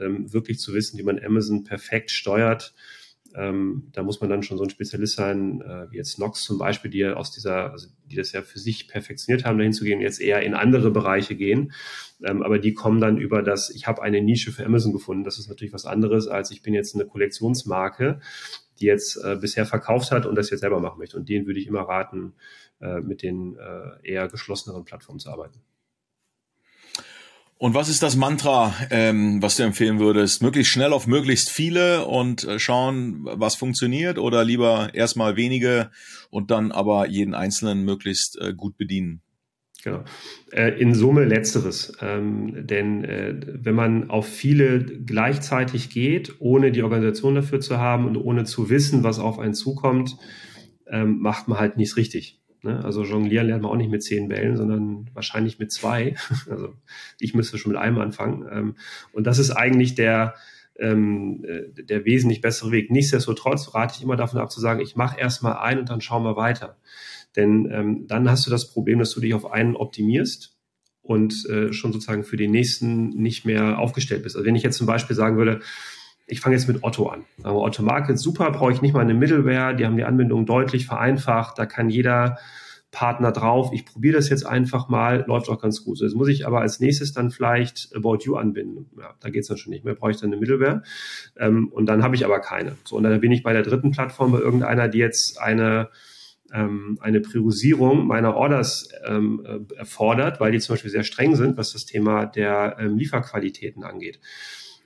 ähm, 0.00 0.32
wirklich 0.32 0.58
zu 0.58 0.74
wissen, 0.74 0.98
wie 0.98 1.02
man 1.02 1.22
Amazon 1.22 1.64
perfekt 1.64 2.10
steuert. 2.10 2.74
Ähm, 3.34 3.90
da 3.92 4.02
muss 4.02 4.20
man 4.20 4.28
dann 4.28 4.42
schon 4.42 4.58
so 4.58 4.64
ein 4.64 4.70
Spezialist 4.70 5.14
sein, 5.14 5.60
äh, 5.60 5.90
wie 5.92 5.98
jetzt 5.98 6.18
Nox 6.18 6.42
zum 6.42 6.58
Beispiel, 6.58 6.90
die 6.90 7.04
aus 7.06 7.30
dieser, 7.30 7.70
also 7.70 7.88
die 8.10 8.16
das 8.16 8.32
ja 8.32 8.42
für 8.42 8.58
sich 8.58 8.88
perfektioniert 8.88 9.44
haben, 9.44 9.58
dahin 9.58 9.72
zu 9.72 9.84
gehen, 9.84 10.00
jetzt 10.00 10.20
eher 10.20 10.42
in 10.42 10.54
andere 10.54 10.90
Bereiche 10.90 11.36
gehen. 11.36 11.72
Ähm, 12.24 12.42
aber 12.42 12.58
die 12.58 12.74
kommen 12.74 13.00
dann 13.00 13.18
über 13.18 13.42
das, 13.42 13.70
ich 13.70 13.86
habe 13.86 14.02
eine 14.02 14.20
Nische 14.20 14.50
für 14.50 14.66
Amazon 14.66 14.92
gefunden. 14.92 15.22
Das 15.22 15.38
ist 15.38 15.48
natürlich 15.48 15.72
was 15.72 15.84
anderes, 15.84 16.26
als 16.26 16.50
ich 16.50 16.62
bin 16.62 16.74
jetzt 16.74 16.96
eine 16.96 17.06
Kollektionsmarke, 17.06 18.20
die 18.80 18.86
jetzt 18.86 19.16
äh, 19.16 19.36
bisher 19.36 19.66
verkauft 19.66 20.10
hat 20.10 20.26
und 20.26 20.34
das 20.36 20.50
jetzt 20.50 20.60
selber 20.60 20.80
machen 20.80 20.98
möchte. 20.98 21.16
Und 21.16 21.28
denen 21.28 21.46
würde 21.46 21.60
ich 21.60 21.66
immer 21.66 21.82
raten, 21.82 22.34
äh, 22.80 23.00
mit 23.00 23.22
den 23.22 23.56
äh, 23.56 24.08
eher 24.10 24.28
geschlosseneren 24.28 24.84
Plattformen 24.84 25.20
zu 25.20 25.30
arbeiten. 25.30 25.60
Und 27.58 27.74
was 27.74 27.90
ist 27.90 28.02
das 28.02 28.16
Mantra, 28.16 28.74
ähm, 28.90 29.42
was 29.42 29.56
du 29.56 29.64
empfehlen 29.64 29.98
würdest? 29.98 30.40
Möglichst 30.40 30.72
schnell 30.72 30.94
auf 30.94 31.06
möglichst 31.06 31.50
viele 31.50 32.06
und 32.06 32.44
äh, 32.44 32.58
schauen, 32.58 33.26
was 33.26 33.54
funktioniert 33.54 34.18
oder 34.18 34.44
lieber 34.44 34.94
erstmal 34.94 35.36
wenige 35.36 35.90
und 36.30 36.50
dann 36.50 36.72
aber 36.72 37.06
jeden 37.06 37.34
Einzelnen 37.34 37.84
möglichst 37.84 38.38
äh, 38.40 38.54
gut 38.54 38.78
bedienen? 38.78 39.20
Genau. 39.82 40.04
Äh, 40.52 40.78
in 40.80 40.94
Summe 40.94 41.24
letzteres. 41.24 41.92
Ähm, 42.00 42.66
denn 42.66 43.04
äh, 43.04 43.34
wenn 43.46 43.74
man 43.74 44.10
auf 44.10 44.28
viele 44.28 44.84
gleichzeitig 44.84 45.90
geht, 45.90 46.36
ohne 46.38 46.70
die 46.70 46.82
Organisation 46.82 47.34
dafür 47.34 47.60
zu 47.60 47.78
haben 47.78 48.06
und 48.06 48.16
ohne 48.16 48.44
zu 48.44 48.68
wissen, 48.68 49.04
was 49.04 49.18
auf 49.18 49.38
einen 49.38 49.54
zukommt, 49.54 50.16
ähm, 50.86 51.18
macht 51.20 51.48
man 51.48 51.58
halt 51.58 51.76
nichts 51.76 51.96
richtig. 51.96 52.40
Ne? 52.62 52.84
Also 52.84 53.04
jonglieren 53.04 53.46
lernt 53.46 53.62
man 53.62 53.72
auch 53.72 53.76
nicht 53.76 53.90
mit 53.90 54.02
zehn 54.02 54.28
Bällen, 54.28 54.56
sondern 54.56 55.08
wahrscheinlich 55.14 55.58
mit 55.58 55.72
zwei. 55.72 56.14
Also 56.50 56.74
ich 57.18 57.34
müsste 57.34 57.58
schon 57.58 57.72
mit 57.72 57.80
einem 57.80 57.98
anfangen. 57.98 58.46
Ähm, 58.50 58.74
und 59.12 59.26
das 59.26 59.38
ist 59.38 59.50
eigentlich 59.50 59.94
der, 59.94 60.34
ähm, 60.80 61.44
äh, 61.44 61.82
der 61.82 62.04
wesentlich 62.04 62.40
bessere 62.40 62.72
Weg. 62.72 62.90
Nichtsdestotrotz 62.90 63.74
rate 63.74 63.94
ich 63.96 64.02
immer 64.02 64.16
davon 64.16 64.40
ab 64.40 64.50
zu 64.50 64.60
sagen, 64.60 64.80
ich 64.80 64.96
mache 64.96 65.18
erstmal 65.18 65.58
ein 65.58 65.78
und 65.78 65.90
dann 65.90 66.00
schauen 66.00 66.24
wir 66.24 66.36
weiter. 66.36 66.76
Denn 67.36 67.70
ähm, 67.70 68.06
dann 68.06 68.28
hast 68.28 68.46
du 68.46 68.50
das 68.50 68.72
Problem, 68.72 68.98
dass 68.98 69.12
du 69.12 69.20
dich 69.20 69.34
auf 69.34 69.50
einen 69.50 69.76
optimierst 69.76 70.56
und 71.02 71.46
äh, 71.48 71.72
schon 71.72 71.92
sozusagen 71.92 72.24
für 72.24 72.36
den 72.36 72.50
nächsten 72.50 73.10
nicht 73.10 73.44
mehr 73.44 73.78
aufgestellt 73.78 74.22
bist. 74.22 74.36
Also 74.36 74.46
wenn 74.46 74.56
ich 74.56 74.62
jetzt 74.62 74.76
zum 74.76 74.86
Beispiel 74.86 75.16
sagen 75.16 75.36
würde, 75.36 75.60
ich 76.26 76.40
fange 76.40 76.56
jetzt 76.56 76.68
mit 76.68 76.82
Otto 76.82 77.08
an. 77.08 77.24
Wir, 77.38 77.52
Otto 77.52 77.82
Market, 77.82 78.18
super, 78.18 78.50
brauche 78.50 78.72
ich 78.72 78.82
nicht 78.82 78.94
mal 78.94 79.00
eine 79.00 79.14
Middleware, 79.14 79.74
die 79.74 79.84
haben 79.84 79.96
die 79.96 80.04
Anbindung 80.04 80.46
deutlich 80.46 80.86
vereinfacht, 80.86 81.58
da 81.58 81.66
kann 81.66 81.90
jeder 81.90 82.38
Partner 82.90 83.30
drauf. 83.30 83.70
Ich 83.72 83.84
probiere 83.84 84.16
das 84.16 84.28
jetzt 84.28 84.44
einfach 84.44 84.88
mal, 84.88 85.24
läuft 85.26 85.48
auch 85.48 85.60
ganz 85.60 85.84
gut. 85.84 86.00
Jetzt 86.00 86.14
muss 86.14 86.28
ich 86.28 86.46
aber 86.46 86.60
als 86.60 86.80
nächstes 86.80 87.12
dann 87.12 87.30
vielleicht 87.30 87.94
About 87.94 88.18
You 88.24 88.36
anbinden. 88.36 88.90
Ja, 88.98 89.14
da 89.20 89.30
geht's 89.30 89.48
dann 89.48 89.58
schon 89.58 89.70
nicht 89.70 89.84
mehr, 89.84 89.94
brauche 89.94 90.10
ich 90.10 90.16
dann 90.16 90.30
eine 90.30 90.40
Middleware. 90.40 90.82
Ähm, 91.38 91.68
und 91.68 91.86
dann 91.86 92.02
habe 92.02 92.16
ich 92.16 92.24
aber 92.24 92.40
keine. 92.40 92.76
So, 92.84 92.96
und 92.96 93.04
dann 93.04 93.20
bin 93.20 93.32
ich 93.32 93.42
bei 93.42 93.52
der 93.52 93.62
dritten 93.62 93.92
Plattform 93.92 94.32
bei 94.32 94.38
irgendeiner, 94.38 94.88
die 94.88 94.98
jetzt 94.98 95.40
eine 95.40 95.90
ähm, 96.52 96.98
eine 97.00 97.20
Priorisierung 97.20 98.06
meiner 98.06 98.34
Orders 98.34 98.88
ähm, 99.06 99.44
äh, 99.46 99.74
erfordert, 99.76 100.40
weil 100.40 100.52
die 100.52 100.58
zum 100.58 100.74
Beispiel 100.74 100.90
sehr 100.90 101.04
streng 101.04 101.36
sind, 101.36 101.56
was 101.56 101.72
das 101.72 101.86
Thema 101.86 102.26
der 102.26 102.76
ähm, 102.80 102.96
Lieferqualitäten 102.96 103.84
angeht. 103.84 104.20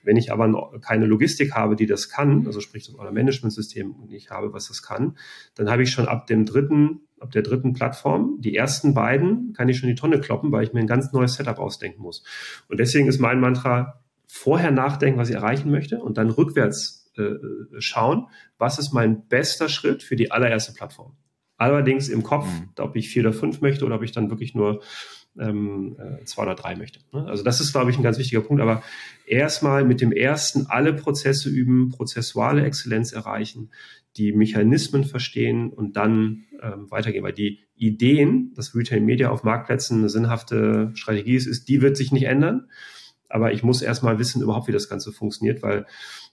Wenn 0.02 0.16
ich 0.18 0.30
aber 0.30 0.78
keine 0.80 1.06
Logistik 1.06 1.54
habe, 1.54 1.76
die 1.76 1.86
das 1.86 2.10
kann, 2.10 2.46
also 2.46 2.60
sprich 2.60 2.86
das 2.86 2.94
Order-Management-System 2.94 3.94
nicht 4.08 4.30
habe, 4.30 4.52
was 4.52 4.68
das 4.68 4.82
kann, 4.82 5.16
dann 5.54 5.70
habe 5.70 5.82
ich 5.82 5.90
schon 5.90 6.08
ab 6.08 6.26
dem 6.26 6.44
dritten, 6.44 7.00
ab 7.20 7.30
der 7.30 7.42
dritten 7.42 7.72
Plattform, 7.72 8.36
die 8.40 8.54
ersten 8.54 8.94
beiden, 8.94 9.52
kann 9.52 9.68
ich 9.68 9.78
schon 9.78 9.88
die 9.88 9.94
Tonne 9.94 10.20
kloppen, 10.20 10.52
weil 10.52 10.64
ich 10.64 10.72
mir 10.72 10.80
ein 10.80 10.86
ganz 10.86 11.12
neues 11.12 11.34
Setup 11.34 11.58
ausdenken 11.58 12.02
muss. 12.02 12.24
Und 12.68 12.80
deswegen 12.80 13.08
ist 13.08 13.20
mein 13.20 13.40
Mantra, 13.40 14.00
vorher 14.26 14.72
nachdenken, 14.72 15.18
was 15.18 15.28
ich 15.28 15.36
erreichen 15.36 15.70
möchte 15.70 16.00
und 16.00 16.18
dann 16.18 16.28
rückwärts 16.28 17.12
äh, 17.16 17.34
schauen, 17.78 18.26
was 18.58 18.78
ist 18.78 18.92
mein 18.92 19.28
bester 19.28 19.68
Schritt 19.68 20.02
für 20.02 20.16
die 20.16 20.32
allererste 20.32 20.72
Plattform. 20.72 21.16
Allerdings 21.56 22.08
im 22.08 22.24
Kopf, 22.24 22.46
mhm. 22.46 22.70
ob 22.78 22.96
ich 22.96 23.08
vier 23.08 23.22
oder 23.22 23.32
fünf 23.32 23.60
möchte 23.60 23.84
oder 23.84 23.94
ob 23.94 24.02
ich 24.02 24.10
dann 24.10 24.30
wirklich 24.30 24.54
nur 24.54 24.82
ähm, 25.38 25.96
äh, 25.98 26.24
zwei 26.24 26.42
oder 26.42 26.54
drei 26.54 26.74
möchte. 26.76 27.00
Ne? 27.12 27.26
Also 27.26 27.44
das 27.44 27.60
ist, 27.60 27.72
glaube 27.72 27.90
ich, 27.90 27.96
ein 27.96 28.02
ganz 28.02 28.18
wichtiger 28.18 28.40
Punkt. 28.40 28.60
Aber 28.60 28.82
erstmal 29.26 29.84
mit 29.84 30.00
dem 30.00 30.12
ersten 30.12 30.66
alle 30.66 30.92
Prozesse 30.92 31.48
üben, 31.48 31.90
prozessuale 31.90 32.64
Exzellenz 32.64 33.12
erreichen, 33.12 33.70
die 34.16 34.32
Mechanismen 34.32 35.04
verstehen 35.04 35.70
und 35.70 35.96
dann 35.96 36.44
ähm, 36.64 36.90
weitergehen. 36.90 37.24
Weil 37.24 37.32
die 37.32 37.60
Ideen, 37.76 38.52
dass 38.54 38.74
Retail 38.74 39.00
Media 39.00 39.30
auf 39.30 39.44
Marktplätzen 39.44 39.98
eine 39.98 40.08
sinnhafte 40.08 40.90
Strategie 40.94 41.36
ist, 41.36 41.46
ist, 41.46 41.68
die 41.68 41.82
wird 41.82 41.96
sich 41.96 42.12
nicht 42.12 42.24
ändern. 42.24 42.68
Aber 43.28 43.52
ich 43.52 43.62
muss 43.62 43.82
erstmal 43.82 44.18
wissen 44.18 44.42
überhaupt, 44.42 44.68
wie 44.68 44.72
das 44.72 44.88
Ganze 44.88 45.12
funktioniert, 45.12 45.62
weil 45.62 45.86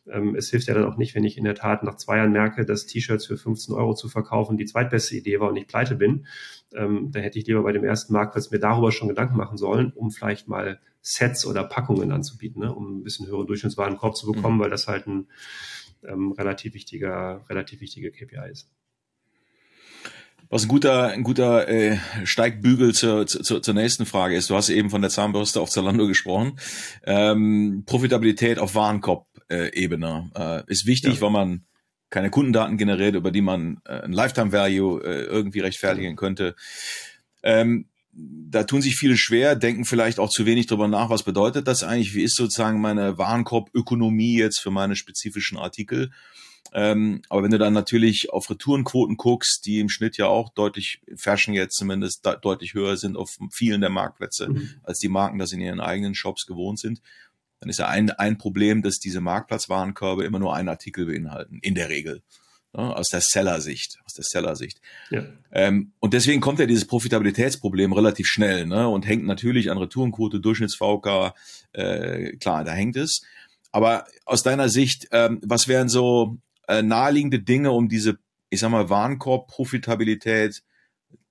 ähm, 0.07 0.35
es 0.35 0.49
hilft 0.49 0.67
ja 0.67 0.73
dann 0.73 0.85
auch 0.85 0.97
nicht, 0.97 1.15
wenn 1.15 1.23
ich 1.23 1.37
in 1.37 1.43
der 1.43 1.55
Tat 1.55 1.83
nach 1.83 1.95
zwei 1.95 2.17
Jahren 2.17 2.31
merke, 2.31 2.65
dass 2.65 2.85
T-Shirts 2.85 3.25
für 3.25 3.37
15 3.37 3.73
Euro 3.73 3.93
zu 3.93 4.09
verkaufen 4.09 4.57
die 4.57 4.65
zweitbeste 4.65 5.15
Idee 5.15 5.39
war 5.39 5.49
und 5.49 5.57
ich 5.57 5.67
pleite 5.67 5.95
bin. 5.95 6.25
Ähm, 6.73 7.09
da 7.11 7.19
hätte 7.19 7.39
ich 7.39 7.47
lieber 7.47 7.63
bei 7.63 7.71
dem 7.71 7.83
ersten 7.83 8.13
Marktplatz 8.13 8.51
mir 8.51 8.59
darüber 8.59 8.91
schon 8.91 9.07
Gedanken 9.09 9.37
machen 9.37 9.57
sollen, 9.57 9.91
um 9.95 10.11
vielleicht 10.11 10.47
mal 10.47 10.79
Sets 11.01 11.45
oder 11.45 11.63
Packungen 11.63 12.11
anzubieten, 12.11 12.61
ne, 12.61 12.73
um 12.73 12.99
ein 12.99 13.03
bisschen 13.03 13.27
höheren 13.27 13.47
Durchschnittswarenkorb 13.47 14.15
zu 14.15 14.31
bekommen, 14.31 14.57
mhm. 14.57 14.61
weil 14.61 14.69
das 14.69 14.87
halt 14.87 15.07
ein 15.07 15.27
ähm, 16.03 16.31
relativ 16.31 16.73
wichtiger, 16.73 17.45
relativ 17.49 17.81
wichtiger 17.81 18.11
KPI 18.11 18.51
ist. 18.51 18.69
Was 20.51 20.63
ein 20.63 20.67
guter, 20.67 21.07
ein 21.07 21.23
guter 21.23 21.69
äh, 21.69 21.97
Steigbügel 22.25 22.93
zur, 22.93 23.25
zur, 23.25 23.63
zur 23.63 23.73
nächsten 23.73 24.05
Frage 24.05 24.35
ist. 24.35 24.49
Du 24.49 24.55
hast 24.55 24.67
eben 24.67 24.89
von 24.89 25.01
der 25.01 25.09
Zahnbürste 25.09 25.61
auf 25.61 25.69
Zalando 25.69 26.07
gesprochen. 26.07 26.59
Ähm, 27.05 27.83
Profitabilität 27.85 28.59
auf 28.59 28.75
Warenkorb-Ebene 28.75 30.31
äh, 30.35 30.63
ist 30.69 30.85
wichtig, 30.85 31.15
ja. 31.15 31.21
weil 31.21 31.29
man 31.29 31.65
keine 32.09 32.29
Kundendaten 32.29 32.75
generiert, 32.75 33.15
über 33.15 33.31
die 33.31 33.41
man 33.41 33.77
äh, 33.85 34.01
ein 34.01 34.11
Lifetime 34.11 34.51
Value 34.51 35.01
äh, 35.01 35.23
irgendwie 35.23 35.61
rechtfertigen 35.61 36.17
könnte. 36.17 36.57
Ähm, 37.43 37.87
da 38.11 38.65
tun 38.65 38.81
sich 38.81 38.97
viele 38.97 39.15
schwer, 39.15 39.55
denken 39.55 39.85
vielleicht 39.85 40.19
auch 40.19 40.29
zu 40.29 40.45
wenig 40.45 40.67
drüber 40.67 40.89
nach, 40.89 41.09
was 41.09 41.23
bedeutet 41.23 41.65
das 41.69 41.81
eigentlich? 41.83 42.13
Wie 42.13 42.23
ist 42.23 42.35
sozusagen 42.35 42.81
meine 42.81 43.17
Warenkorbökonomie 43.17 44.37
jetzt 44.37 44.59
für 44.59 44.69
meine 44.69 44.97
spezifischen 44.97 45.57
Artikel? 45.57 46.11
Ähm, 46.73 47.21
aber 47.29 47.43
wenn 47.43 47.51
du 47.51 47.57
dann 47.57 47.73
natürlich 47.73 48.31
auf 48.31 48.49
Retourenquoten 48.49 49.17
guckst, 49.17 49.65
die 49.65 49.79
im 49.79 49.89
Schnitt 49.89 50.17
ja 50.17 50.27
auch 50.27 50.49
deutlich, 50.49 51.01
Fashion 51.15 51.53
jetzt 51.53 51.75
zumindest 51.75 52.25
de 52.25 52.37
deutlich 52.41 52.73
höher 52.73 52.95
sind 52.95 53.17
auf 53.17 53.37
vielen 53.51 53.81
der 53.81 53.89
Marktplätze, 53.89 54.49
mhm. 54.49 54.69
als 54.83 54.99
die 54.99 55.09
Marken 55.09 55.37
das 55.37 55.51
in 55.51 55.59
ihren 55.59 55.81
eigenen 55.81 56.15
Shops 56.15 56.45
gewohnt 56.45 56.79
sind, 56.79 57.01
dann 57.59 57.69
ist 57.69 57.79
ja 57.79 57.87
ein, 57.87 58.09
ein 58.11 58.37
Problem, 58.37 58.81
dass 58.81 58.99
diese 58.99 59.21
Marktplatzwarenkörbe 59.21 60.23
immer 60.23 60.39
nur 60.39 60.55
einen 60.55 60.69
Artikel 60.69 61.05
beinhalten, 61.05 61.59
in 61.61 61.75
der 61.75 61.89
Regel. 61.89 62.23
Ne, 62.73 62.95
aus 62.95 63.09
der 63.09 63.19
Seller-Sicht, 63.19 63.99
aus 64.05 64.13
der 64.13 64.23
Seller-Sicht. 64.23 64.79
Ja. 65.09 65.25
Ähm, 65.51 65.91
und 65.99 66.13
deswegen 66.13 66.39
kommt 66.39 66.57
ja 66.57 66.65
dieses 66.65 66.87
Profitabilitätsproblem 66.87 67.91
relativ 67.91 68.27
schnell 68.27 68.65
ne, 68.65 68.87
und 68.87 69.05
hängt 69.05 69.25
natürlich 69.25 69.69
an 69.69 69.77
Retourenquote, 69.77 70.39
Durchschnitts-VK, 70.39 71.33
äh, 71.73 72.37
klar, 72.37 72.63
da 72.63 72.71
hängt 72.71 72.95
es. 72.95 73.23
Aber 73.73 74.05
aus 74.25 74.41
deiner 74.41 74.69
Sicht, 74.69 75.09
ähm, 75.11 75.41
was 75.43 75.67
wären 75.67 75.89
so 75.89 76.37
äh, 76.71 76.81
naheliegende 76.81 77.39
Dinge, 77.39 77.71
um 77.71 77.89
diese, 77.89 78.17
ich 78.49 78.61
sag 78.61 78.71
mal, 78.71 78.89
Warenkorb-Profitabilität 78.89 80.63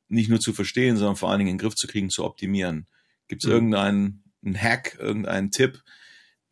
nicht 0.09 0.29
nur 0.29 0.41
zu 0.41 0.53
verstehen, 0.53 0.97
sondern 0.97 1.17
vor 1.17 1.31
allen 1.31 1.39
Dingen 1.39 1.51
in 1.51 1.57
den 1.57 1.63
Griff 1.63 1.77
zu 1.77 1.87
kriegen, 1.87 2.11
zu 2.11 2.25
optimieren? 2.25 2.87
Gibt 3.27 3.43
es 3.43 3.47
mhm. 3.49 3.55
irgendeinen 3.73 4.23
Hack, 4.57 4.99
irgendeinen 4.99 5.51
Tipp, 5.51 5.83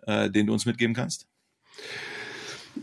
äh, 0.07 0.31
den 0.31 0.47
du 0.47 0.55
uns 0.55 0.65
mitgeben 0.65 0.95
kannst? 0.95 1.27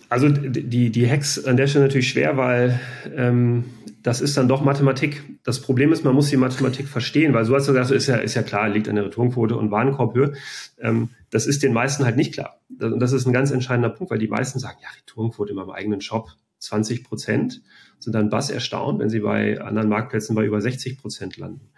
Also 0.10 0.30
die, 0.30 0.89
die 0.89 1.10
Hacks 1.10 1.43
an 1.45 1.58
der 1.58 1.67
Stelle 1.67 1.86
natürlich 1.86 2.10
schwer, 2.10 2.38
weil 2.38 2.80
ähm, 3.15 3.65
das 4.04 4.21
ist 4.21 4.38
dann 4.38 4.48
doch 4.48 4.63
Mathematik. 4.63 5.24
Das 5.43 5.62
Problem 5.62 5.91
ist, 5.91 6.04
man 6.04 6.13
muss 6.13 6.30
die 6.30 6.38
Mathematik 6.38 6.88
verstehen, 6.88 7.34
weil 7.34 7.45
so 7.45 7.56
hast 7.56 7.67
du 7.67 7.74
gesagt, 7.74 7.91
ist 7.91 8.08
ja, 8.08 8.17
ist 8.17 8.36
ja 8.36 8.43
klar, 8.43 8.69
liegt 8.69 8.88
an 8.88 8.95
der 8.95 9.06
Returnquote 9.06 9.56
und 9.56 9.71
Warenkorbhöhe. 9.71 10.34
Ähm, 10.80 11.10
das 11.32 11.48
ist 11.48 11.63
den 11.63 11.74
meisten 11.74 12.06
halt 12.06 12.15
nicht 12.15 12.34
klar. 12.34 12.60
Und 12.80 13.00
das 13.00 13.13
ist 13.13 13.26
ein 13.26 13.34
ganz 13.34 13.52
entscheidender 13.52 13.89
Punkt, 13.89 14.12
weil 14.12 14.19
die 14.19 14.28
meisten 14.28 14.60
sagen, 14.60 14.78
ja, 14.82 14.89
Returnquote 15.00 15.52
in 15.52 15.56
meinem 15.56 15.71
eigenen 15.71 16.02
Shop 16.02 16.30
20 16.60 17.04
Prozent, 17.04 17.62
sind 18.00 18.13
dann 18.13 18.30
bass 18.30 18.50
erstaunt, 18.50 19.00
wenn 19.00 19.10
sie 19.10 19.21
bei 19.21 19.60
anderen 19.60 19.89
Marktplätzen 19.89 20.36
bei 20.36 20.45
über 20.45 20.62
60 20.62 21.00
Prozent 21.00 21.38
landen. 21.38 21.69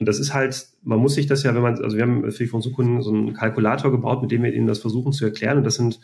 Und 0.00 0.06
das 0.06 0.18
ist 0.18 0.34
halt, 0.34 0.66
man 0.82 0.98
muss 0.98 1.14
sich 1.14 1.26
das 1.26 1.44
ja, 1.44 1.54
wenn 1.54 1.62
man, 1.62 1.82
also 1.82 1.96
wir 1.96 2.02
haben 2.02 2.30
für 2.32 2.52
unsere 2.52 2.74
Kunden 2.74 3.02
so 3.02 3.12
einen 3.12 3.34
Kalkulator 3.34 3.92
gebaut, 3.92 4.20
mit 4.20 4.32
dem 4.32 4.42
wir 4.42 4.52
ihnen 4.52 4.66
das 4.66 4.80
versuchen 4.80 5.12
zu 5.12 5.24
erklären. 5.24 5.58
Und 5.58 5.64
das 5.64 5.76
sind 5.76 6.00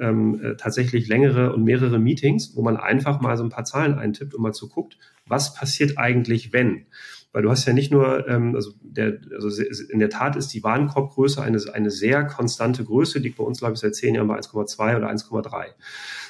ähm, 0.00 0.40
äh, 0.42 0.56
tatsächlich 0.56 1.08
längere 1.08 1.52
und 1.52 1.64
mehrere 1.64 1.98
Meetings, 1.98 2.56
wo 2.56 2.62
man 2.62 2.76
einfach 2.76 3.20
mal 3.20 3.36
so 3.36 3.44
ein 3.44 3.50
paar 3.50 3.64
Zahlen 3.64 3.98
eintippt 3.98 4.34
und 4.34 4.42
mal 4.42 4.52
zu 4.52 4.68
guckt, 4.68 4.98
was 5.26 5.54
passiert 5.54 5.98
eigentlich, 5.98 6.52
wenn? 6.52 6.86
Weil 7.32 7.42
du 7.42 7.50
hast 7.50 7.66
ja 7.66 7.72
nicht 7.72 7.90
nur, 7.90 8.26
ähm, 8.28 8.54
also, 8.54 8.72
der, 8.80 9.18
also 9.34 9.62
in 9.90 9.98
der 9.98 10.08
Tat 10.08 10.36
ist 10.36 10.54
die 10.54 10.62
Warenkorbgröße 10.62 11.42
eine, 11.42 11.60
eine 11.72 11.90
sehr 11.90 12.24
konstante 12.24 12.84
Größe, 12.84 13.18
liegt 13.18 13.36
bei 13.36 13.44
uns, 13.44 13.58
glaube 13.58 13.74
ich, 13.74 13.80
seit 13.80 13.94
zehn 13.94 14.14
Jahren 14.14 14.28
bei 14.28 14.38
1,2 14.38 14.96
oder 14.96 15.10
1,3. 15.10 15.66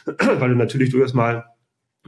weil 0.40 0.48
du 0.48 0.56
natürlich 0.56 0.90
durchaus 0.90 1.14
mal 1.14 1.44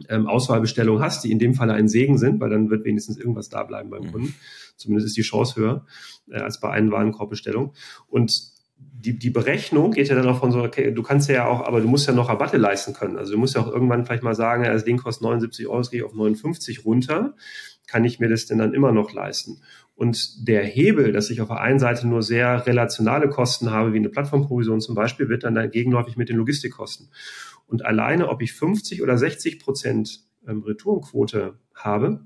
ähm, 0.08 0.26
Auswahlbestellungen 0.26 1.02
hast, 1.02 1.24
die 1.24 1.32
in 1.32 1.38
dem 1.38 1.54
Falle 1.54 1.74
ein 1.74 1.88
Segen 1.88 2.18
sind, 2.18 2.40
weil 2.40 2.50
dann 2.50 2.70
wird 2.70 2.84
wenigstens 2.84 3.18
irgendwas 3.18 3.48
da 3.48 3.62
bleiben 3.64 3.90
beim 3.90 4.04
mhm. 4.04 4.12
Kunden. 4.12 4.34
Zumindest 4.76 5.08
ist 5.08 5.16
die 5.16 5.22
Chance 5.22 5.60
höher 5.60 5.86
äh, 6.30 6.38
als 6.38 6.60
bei 6.60 6.70
einer 6.70 6.90
Warenkorbbestellung. 6.92 7.74
Und 8.06 8.57
die, 9.00 9.16
die 9.16 9.30
Berechnung 9.30 9.92
geht 9.92 10.08
ja 10.08 10.16
dann 10.16 10.26
auch 10.26 10.40
von 10.40 10.50
so, 10.50 10.62
okay, 10.62 10.90
du 10.92 11.02
kannst 11.02 11.28
ja 11.28 11.46
auch, 11.46 11.64
aber 11.66 11.80
du 11.80 11.86
musst 11.86 12.08
ja 12.08 12.12
noch 12.12 12.28
Rabatte 12.28 12.56
leisten 12.56 12.94
können. 12.94 13.16
Also 13.16 13.32
du 13.32 13.38
musst 13.38 13.54
ja 13.54 13.60
auch 13.60 13.68
irgendwann 13.68 14.04
vielleicht 14.04 14.24
mal 14.24 14.34
sagen, 14.34 14.66
also 14.66 14.84
den 14.84 14.98
kostet 14.98 15.22
79 15.22 15.68
Euro, 15.68 15.80
es 15.80 15.90
gehe 15.90 16.00
ich 16.00 16.06
auf 16.06 16.14
59 16.14 16.84
runter. 16.84 17.34
Kann 17.86 18.04
ich 18.04 18.18
mir 18.18 18.28
das 18.28 18.46
denn 18.46 18.58
dann 18.58 18.74
immer 18.74 18.92
noch 18.92 19.12
leisten? 19.12 19.60
Und 19.94 20.48
der 20.48 20.64
Hebel, 20.64 21.12
dass 21.12 21.30
ich 21.30 21.40
auf 21.40 21.48
der 21.48 21.60
einen 21.60 21.78
Seite 21.78 22.08
nur 22.08 22.22
sehr 22.22 22.66
relationale 22.66 23.28
Kosten 23.28 23.70
habe, 23.70 23.92
wie 23.92 23.98
eine 23.98 24.08
Plattformprovision 24.08 24.80
zum 24.80 24.94
Beispiel, 24.94 25.28
wird 25.28 25.44
dann 25.44 25.70
gegenläufig 25.70 26.16
mit 26.16 26.28
den 26.28 26.36
Logistikkosten. 26.36 27.08
Und 27.66 27.84
alleine, 27.84 28.28
ob 28.28 28.42
ich 28.42 28.52
50 28.52 29.02
oder 29.02 29.16
60 29.16 29.60
Prozent 29.60 30.24
ähm, 30.46 30.62
Retourenquote 30.62 31.58
habe, 31.74 32.20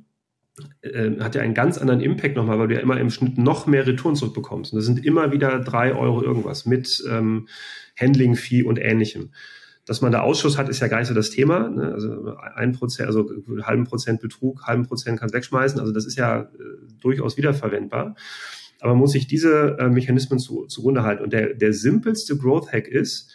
äh, 0.82 1.18
hat 1.20 1.34
ja 1.34 1.42
einen 1.42 1.54
ganz 1.54 1.78
anderen 1.78 2.00
Impact 2.00 2.36
nochmal, 2.36 2.58
weil 2.58 2.68
du 2.68 2.74
ja 2.74 2.80
immer 2.80 2.98
im 3.00 3.10
Schnitt 3.10 3.38
noch 3.38 3.66
mehr 3.66 3.86
Retouren 3.86 4.16
zurückbekommst. 4.16 4.72
Und 4.72 4.78
das 4.78 4.86
sind 4.86 5.04
immer 5.04 5.32
wieder 5.32 5.60
drei 5.60 5.94
Euro 5.94 6.22
irgendwas 6.22 6.66
mit 6.66 7.02
ähm, 7.08 7.48
Handling-Fee 7.98 8.62
und 8.62 8.78
ähnlichem. 8.78 9.30
Dass 9.84 10.00
man 10.00 10.12
da 10.12 10.20
Ausschuss 10.20 10.58
hat, 10.58 10.68
ist 10.68 10.80
ja 10.80 10.88
gar 10.88 10.98
nicht 10.98 11.08
so 11.08 11.14
das 11.14 11.30
Thema. 11.30 11.68
Ne? 11.68 11.92
Also 11.92 12.36
ein 12.54 12.72
Prozent, 12.72 13.08
also 13.08 13.28
halben 13.62 13.84
Prozent 13.84 14.20
Betrug, 14.20 14.62
halben 14.64 14.86
Prozent 14.86 15.18
kannst 15.18 15.34
wegschmeißen. 15.34 15.80
Also 15.80 15.92
das 15.92 16.06
ist 16.06 16.16
ja 16.16 16.42
äh, 16.42 16.48
durchaus 17.00 17.36
wiederverwendbar. 17.36 18.14
Aber 18.80 18.92
man 18.92 18.98
muss 18.98 19.12
sich 19.12 19.26
diese 19.26 19.76
äh, 19.78 19.88
Mechanismen 19.88 20.38
zu, 20.38 20.66
zugrunde 20.66 21.02
halten. 21.02 21.24
Und 21.24 21.32
der, 21.32 21.54
der 21.54 21.72
simpelste 21.72 22.36
Growth 22.36 22.72
Hack 22.72 22.88
ist, 22.88 23.32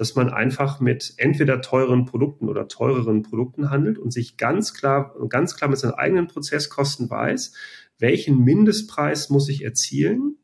dass 0.00 0.14
man 0.14 0.30
einfach 0.30 0.80
mit 0.80 1.12
entweder 1.18 1.60
teuren 1.60 2.06
Produkten 2.06 2.48
oder 2.48 2.68
teureren 2.68 3.20
Produkten 3.20 3.68
handelt 3.68 3.98
und 3.98 4.14
sich 4.14 4.38
ganz 4.38 4.72
klar, 4.72 5.14
ganz 5.28 5.56
klar 5.56 5.68
mit 5.68 5.78
seinen 5.78 5.92
eigenen 5.92 6.26
Prozesskosten 6.26 7.10
weiß, 7.10 7.52
welchen 7.98 8.42
Mindestpreis 8.42 9.28
muss 9.28 9.50
ich 9.50 9.62
erzielen 9.62 10.38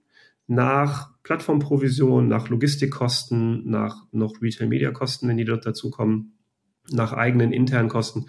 nach 0.46 1.08
Plattformprovision, 1.22 2.28
nach 2.28 2.50
Logistikkosten, 2.50 3.66
nach 3.66 4.04
noch 4.12 4.42
Retail-Media-Kosten, 4.42 5.26
wenn 5.26 5.38
die 5.38 5.46
dort 5.46 5.64
dazukommen, 5.64 6.36
nach 6.90 7.14
eigenen 7.14 7.50
internen 7.50 7.88
Kosten. 7.88 8.26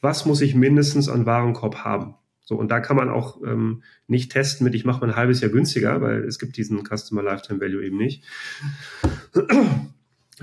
Was 0.00 0.26
muss 0.26 0.40
ich 0.40 0.56
mindestens 0.56 1.08
an 1.08 1.24
Warenkorb 1.24 1.84
haben? 1.84 2.16
So, 2.42 2.56
und 2.56 2.72
da 2.72 2.80
kann 2.80 2.96
man 2.96 3.10
auch 3.10 3.40
ähm, 3.44 3.84
nicht 4.08 4.32
testen 4.32 4.64
mit, 4.64 4.74
ich 4.74 4.84
mache 4.84 5.02
mal 5.02 5.10
ein 5.12 5.16
halbes 5.16 5.40
Jahr 5.40 5.52
günstiger, 5.52 6.00
weil 6.00 6.24
es 6.24 6.40
gibt 6.40 6.56
diesen 6.56 6.82
Customer 6.84 7.22
Lifetime 7.22 7.60
Value 7.60 7.84
eben 7.84 7.96
nicht. 7.96 8.24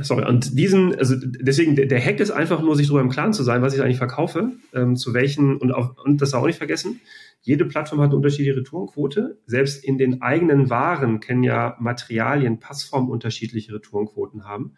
Sorry, 0.02 0.26
und 0.26 0.58
diesen, 0.58 0.94
also 0.96 1.16
deswegen, 1.18 1.76
der, 1.76 2.02
Hack 2.04 2.20
ist 2.20 2.32
einfach 2.32 2.62
nur, 2.62 2.76
sich 2.76 2.88
darüber 2.88 3.02
im 3.02 3.10
Klaren 3.10 3.32
zu 3.32 3.44
sein, 3.44 3.62
was 3.62 3.74
ich 3.74 3.82
eigentlich 3.82 3.98
verkaufe, 3.98 4.52
ähm, 4.74 4.98
zu 4.98 5.14
welchen, 5.14 5.58
und, 5.58 5.72
auch, 5.72 5.96
und 6.04 6.22
das 6.22 6.34
auch 6.34 6.46
nicht 6.46 6.58
vergessen, 6.58 7.00
jede 7.42 7.66
Plattform 7.66 8.02
hat 8.02 8.08
eine 8.08 8.18
unterschiedliche 8.18 8.58
Retourenquote. 8.58 9.40
Selbst 9.46 9.86
in 9.86 9.98
den 9.98 10.22
eigenen 10.22 10.70
Waren 10.70 11.20
können 11.20 11.44
ja 11.44 11.78
Materialien, 11.80 12.60
Passformen 12.60 13.10
unterschiedliche 13.10 13.74
Retourenquoten 13.74 14.46
haben. 14.46 14.74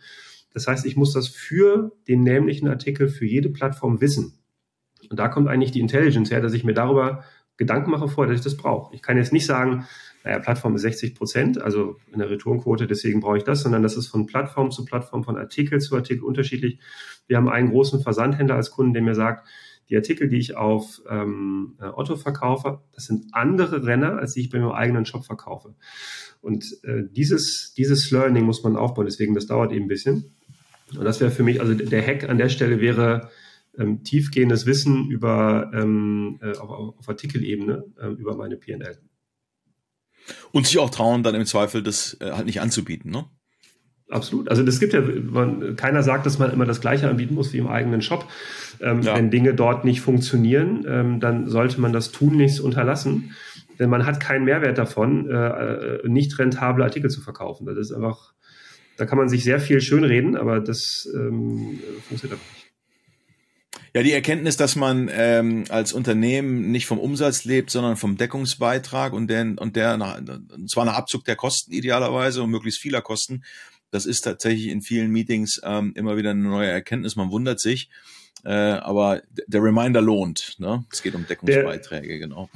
Das 0.54 0.68
heißt, 0.68 0.86
ich 0.86 0.98
muss 0.98 1.14
das 1.14 1.30
für 1.30 1.94
den 2.08 2.24
nämlichen 2.24 2.68
Artikel 2.68 3.08
für 3.08 3.26
jede 3.26 3.50
Plattform 3.50 4.02
wissen. 4.02 4.40
Und 5.10 5.18
da 5.18 5.30
kommt 5.30 5.48
eigentlich 5.48 5.72
die 5.72 5.80
Intelligence 5.80 6.30
her, 6.30 6.42
dass 6.42 6.54
ich 6.54 6.64
mir 6.64 6.74
darüber 6.74 7.24
Gedanken 7.56 7.90
mache 7.90 8.08
vorher, 8.08 8.32
dass 8.32 8.42
ich 8.42 8.44
das 8.44 8.58
brauche. 8.58 8.94
Ich 8.94 9.02
kann 9.02 9.18
jetzt 9.18 9.34
nicht 9.34 9.46
sagen, 9.46 9.88
naja, 10.24 10.40
Plattform 10.40 10.76
ist 10.76 10.82
60 10.82 11.16
Prozent, 11.16 11.62
also 11.62 11.98
in 12.12 12.20
der 12.20 12.30
Returnquote, 12.30 12.88
deswegen 12.88 13.22
brauche 13.22 13.38
ich 13.38 13.44
das, 13.44 13.62
sondern 13.62 13.84
das 13.84 13.96
ist 13.96 14.08
von 14.08 14.26
Plattform 14.26 14.72
zu 14.72 14.86
Plattform, 14.86 15.24
von 15.24 15.38
Artikel 15.38 15.80
zu 15.80 15.96
Artikel 15.96 16.24
unterschiedlich. 16.24 16.80
Wir 17.28 17.38
haben 17.38 17.50
einen 17.50 17.70
großen 17.70 18.02
Versandhändler 18.02 18.56
als 18.56 18.72
Kunden, 18.72 18.94
der 18.94 19.04
mir 19.04 19.16
sagt, 19.16 19.48
die 19.90 19.96
Artikel, 19.96 20.28
die 20.28 20.38
ich 20.38 20.58
auf 20.58 21.02
ähm, 21.10 21.78
Otto 21.80 22.18
verkaufe, 22.18 22.82
das 22.94 23.06
sind 23.06 23.28
andere 23.32 23.86
Renner, 23.86 24.18
als 24.18 24.34
die 24.34 24.42
ich 24.42 24.50
bei 24.50 24.60
meinem 24.60 24.72
eigenen 24.72 25.06
Shop 25.06 25.26
verkaufe. 25.26 25.76
Und 26.42 26.78
äh, 26.84 27.04
dieses, 27.10 27.74
dieses 27.76 28.12
Learning 28.12 28.44
muss 28.44 28.64
man 28.64 28.76
aufbauen, 28.76 29.06
deswegen 29.06 29.34
das 29.34 29.48
dauert 29.48 29.72
eben 29.72 29.86
ein 29.86 29.88
bisschen. 29.88 30.36
Und 30.98 31.06
das 31.06 31.20
wäre 31.20 31.32
für 31.32 31.44
mich, 31.44 31.62
also 31.62 31.74
der 31.74 32.06
Hack 32.06 32.30
an 32.30 32.38
der 32.38 32.50
Stelle 32.50 32.80
wäre 32.80 33.30
ähm, 33.78 34.04
tiefgehendes 34.04 34.66
Wissen 34.66 35.10
über 35.10 35.72
ähm, 35.74 36.40
äh, 36.42 36.58
auf, 36.58 36.98
auf 36.98 37.10
Artikelebene 37.10 37.86
äh, 38.00 38.08
über 38.08 38.36
meine 38.36 38.58
PNL. 38.58 38.98
Und 40.52 40.68
sich 40.68 40.78
auch 40.80 40.90
trauen, 40.90 41.24
dann 41.24 41.36
im 41.36 41.46
Zweifel 41.46 41.84
das 41.84 42.18
äh, 42.20 42.32
halt 42.32 42.46
nicht 42.46 42.62
anzubieten, 42.62 43.12
ne? 43.12 43.26
Absolut. 44.10 44.50
Also 44.50 44.64
das 44.64 44.80
gibt 44.80 44.94
ja, 44.94 45.02
man, 45.02 45.76
keiner 45.76 46.02
sagt, 46.02 46.26
dass 46.26 46.40
man 46.40 46.52
immer 46.54 46.66
das 46.66 46.80
Gleiche 46.80 47.10
anbieten 47.10 47.36
muss 47.36 47.52
wie 47.52 47.58
im 47.58 47.68
eigenen 47.68 48.02
Shop. 48.02 48.26
Ähm, 48.80 49.02
ja. 49.02 49.16
Wenn 49.16 49.32
Dinge 49.32 49.54
dort 49.54 49.84
nicht 49.84 50.00
funktionieren, 50.00 50.86
ähm, 50.88 51.20
dann 51.20 51.50
sollte 51.50 51.82
man 51.82 51.92
das 51.92 52.12
tun 52.12 52.38
nichts 52.38 52.62
unterlassen. 52.62 53.36
Denn 53.80 53.90
man 53.90 54.06
hat 54.06 54.20
keinen 54.20 54.46
Mehrwert 54.46 54.78
davon, 54.78 55.30
äh, 55.30 55.36
äh, 55.36 56.08
nicht 56.08 56.40
rentable 56.40 56.84
Artikel 56.84 57.10
zu 57.10 57.22
verkaufen. 57.22 57.66
Das 57.66 57.78
ist 57.78 57.92
einfach, 57.92 58.34
da 58.96 59.06
kann 59.06 59.18
man 59.18 59.28
sich 59.28 59.44
sehr 59.44 59.60
viel 59.60 59.82
schönreden, 59.82 60.38
aber 60.38 60.62
das 60.62 61.08
ähm, 61.14 61.80
funktioniert 62.08 62.40
einfach 62.40 62.54
nicht. 62.54 62.67
Ja, 63.94 64.04
die 64.04 64.12
Erkenntnis, 64.12 64.58
dass 64.58 64.76
man 64.76 65.10
ähm, 65.12 65.66
als 65.70 65.94
Unternehmen 65.94 66.72
nicht 66.72 66.86
vom 66.86 67.00
Umsatz 67.00 67.46
lebt, 67.46 67.70
sondern 67.70 67.98
vom 67.98 68.18
Deckungsbeitrag 68.18 69.14
und 69.14 69.28
der, 69.28 69.56
und 69.58 69.76
der 69.76 69.94
und 69.94 70.70
zwar 70.70 70.86
nach 70.86 70.96
Abzug 70.96 71.26
der 71.26 71.36
Kosten 71.36 71.72
idealerweise 71.72 72.44
und 72.44 72.50
möglichst 72.50 72.80
vieler 72.80 73.02
Kosten, 73.02 73.44
das 73.92 74.06
ist 74.06 74.22
tatsächlich 74.22 74.68
in 74.68 74.82
vielen 74.82 75.12
Meetings 75.12 75.62
ähm, 75.64 75.94
immer 75.96 76.18
wieder 76.18 76.32
eine 76.32 76.42
neue 76.42 76.70
Erkenntnis. 76.70 77.16
Man 77.16 77.32
wundert 77.32 77.60
sich, 77.60 77.90
äh, 78.44 78.52
aber 78.52 79.22
der 79.48 79.64
Reminder 79.64 80.02
lohnt. 80.02 80.56
Ne? 80.58 80.84
Es 80.92 81.02
geht 81.02 81.16
um 81.16 81.26
Deckungsbeiträge, 81.26 82.08
der, 82.08 82.20
genau. 82.20 82.50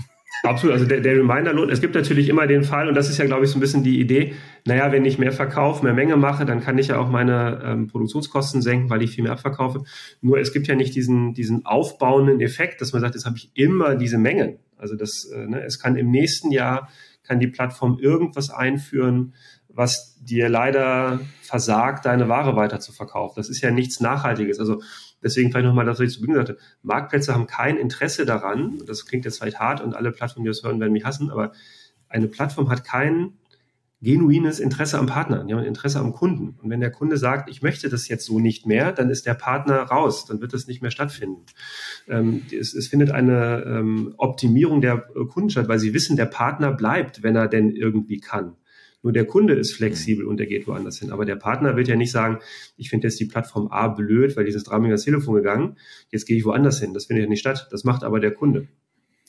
Absolut, 0.44 0.74
also 0.74 0.86
der, 0.86 1.02
der 1.02 1.18
Reminder 1.18 1.54
lohnt. 1.54 1.72
Es 1.72 1.82
gibt 1.82 1.94
natürlich 1.94 2.28
immer 2.28 2.48
den 2.48 2.64
Fall, 2.64 2.88
und 2.88 2.96
das 2.96 3.10
ist 3.10 3.18
ja, 3.20 3.26
glaube 3.26 3.46
ich, 3.46 3.52
so 3.52 3.58
ein 3.58 3.62
bisschen 3.62 3.84
die 3.84 4.00
Idee, 4.00 4.34
naja, 4.66 4.92
wenn 4.92 5.06
ich 5.06 5.20
mehr 5.20 5.32
verkaufe, 5.32 5.84
mehr 5.84 5.94
Menge 5.94 6.18
mache, 6.18 6.46
dann 6.46 6.62
kann 6.62 6.78
ich 6.78 6.88
ja 6.88 6.98
auch 6.98 7.10
meine 7.10 7.62
ähm, 7.64 7.88
Produktionskosten 7.88 8.62
senken, 8.62 8.90
weil 8.90 9.04
ich 9.04 9.12
viel 9.12 9.24
mehr 9.24 9.34
abverkaufe. 9.34 9.84
Nur 10.22 10.40
es 10.40 10.52
gibt 10.52 10.68
ja 10.68 10.76
nicht 10.76 10.96
diesen, 10.96 11.34
diesen 11.34 11.66
aufbauenden 11.66 12.42
Effekt, 12.42 12.82
dass 12.82 12.92
man 12.92 13.02
sagt, 13.02 13.14
jetzt 13.14 13.26
habe 13.26 13.38
ich 13.38 13.52
immer 13.54 13.96
diese 13.96 14.18
Mengen. 14.18 14.58
Also 14.78 14.96
das, 14.96 15.26
äh, 15.26 15.46
ne, 15.46 15.64
es 15.64 15.80
kann 15.80 15.96
im 15.96 16.10
nächsten 16.10 16.52
Jahr, 16.52 16.90
kann 17.24 17.40
die 17.40 17.48
Plattform 17.48 18.00
irgendwas 18.00 18.50
einführen, 18.50 19.34
was 19.70 20.18
dir 20.22 20.50
leider 20.50 21.20
versagt, 21.42 22.06
deine 22.06 22.30
Ware 22.30 22.56
weiter 22.56 22.80
zu 22.80 22.92
verkaufen. 22.92 23.36
Das 23.38 23.50
ist 23.50 23.62
ja 23.62 23.72
nichts 23.72 24.02
Nachhaltiges. 24.02 24.60
Also 24.60 24.82
Deswegen 25.24 25.52
vielleicht 25.52 25.68
nochmal 25.68 25.86
das, 25.86 26.00
was 26.00 26.08
ich 26.08 26.14
zu 26.14 26.22
Beginn 26.22 26.36
sagte. 26.36 26.58
Marktplätze 26.82 27.34
haben 27.34 27.48
kein 27.48 27.78
Interesse 27.78 28.26
daran, 28.26 28.82
das 28.86 29.06
klingt 29.06 29.26
jetzt 29.26 29.40
vielleicht 29.40 29.60
hart 29.60 29.82
und 29.82 29.94
alle 29.94 30.12
Plattformen, 30.12 30.46
die 30.46 30.50
das 30.50 30.64
hören, 30.64 30.80
werden 30.80 30.94
mich 30.94 31.06
hassen, 31.06 31.30
aber 31.30 31.52
eine 32.10 32.28
Plattform 32.28 32.70
hat 32.70 32.84
kein 32.84 33.34
genuines 34.02 34.60
Interesse 34.60 34.98
am 34.98 35.06
Partner, 35.06 35.44
die 35.44 35.54
haben 35.54 35.60
ein 35.60 35.68
Interesse 35.68 36.00
am 36.00 36.12
Kunden. 36.12 36.58
Und 36.62 36.72
wenn 36.72 36.80
der 36.80 36.92
Kunde 36.92 37.18
sagt, 37.18 37.50
ich 37.50 37.62
möchte 37.62 37.88
das 37.88 38.08
jetzt 38.08 38.26
so 38.26 38.40
nicht 38.40 38.66
mehr, 38.66 38.92
dann 38.92 39.12
ist 39.12 39.28
der 39.28 39.36
Partner 39.36 39.76
raus, 39.84 40.26
dann 40.26 40.42
wird 40.42 40.54
das 40.54 40.66
nicht 40.66 40.82
mehr 40.82 40.90
stattfinden. 40.90 41.46
Ähm, 42.08 42.42
es, 42.52 42.74
es, 42.74 42.88
findet 42.88 43.12
eine 43.12 43.64
ähm, 43.64 44.16
Optimierung 44.18 44.82
der 44.82 44.98
Kunden 44.98 45.52
statt, 45.52 45.68
weil 45.68 45.78
sie 45.78 45.94
wissen, 45.94 46.18
der 46.18 46.26
Partner 46.26 46.72
bleibt, 46.72 47.22
wenn 47.22 47.36
er 47.36 47.48
denn 47.48 47.76
irgendwie 47.76 48.20
kann. 48.20 48.56
Nur 49.04 49.14
der 49.14 49.26
Kunde 49.26 49.54
ist 49.56 49.74
flexibel 49.74 50.26
und 50.26 50.38
der 50.38 50.48
geht 50.48 50.68
woanders 50.68 51.00
hin. 51.00 51.12
Aber 51.12 51.26
der 51.26 51.36
Partner 51.36 51.76
wird 51.76 51.88
ja 51.88 51.96
nicht 51.96 52.12
sagen, 52.12 52.40
ich 52.78 52.90
finde 52.90 53.08
jetzt 53.08 53.20
die 53.20 53.26
Plattform 53.26 53.68
A 53.68 53.88
blöd, 53.88 54.36
weil 54.38 54.46
dieses 54.46 54.64
dreimal 54.64 54.92
das 54.92 55.04
Telefon 55.04 55.36
gegangen, 55.36 55.78
jetzt 56.10 56.26
gehe 56.26 56.38
ich 56.38 56.46
woanders 56.46 56.80
hin. 56.80 56.94
Das 56.94 57.06
findet 57.06 57.24
ja 57.24 57.30
nicht 57.30 57.40
statt. 57.40 57.68
Das 57.72 57.84
macht 57.84 58.04
aber 58.04 58.20
der 58.20 58.32
Kunde. 58.32 58.68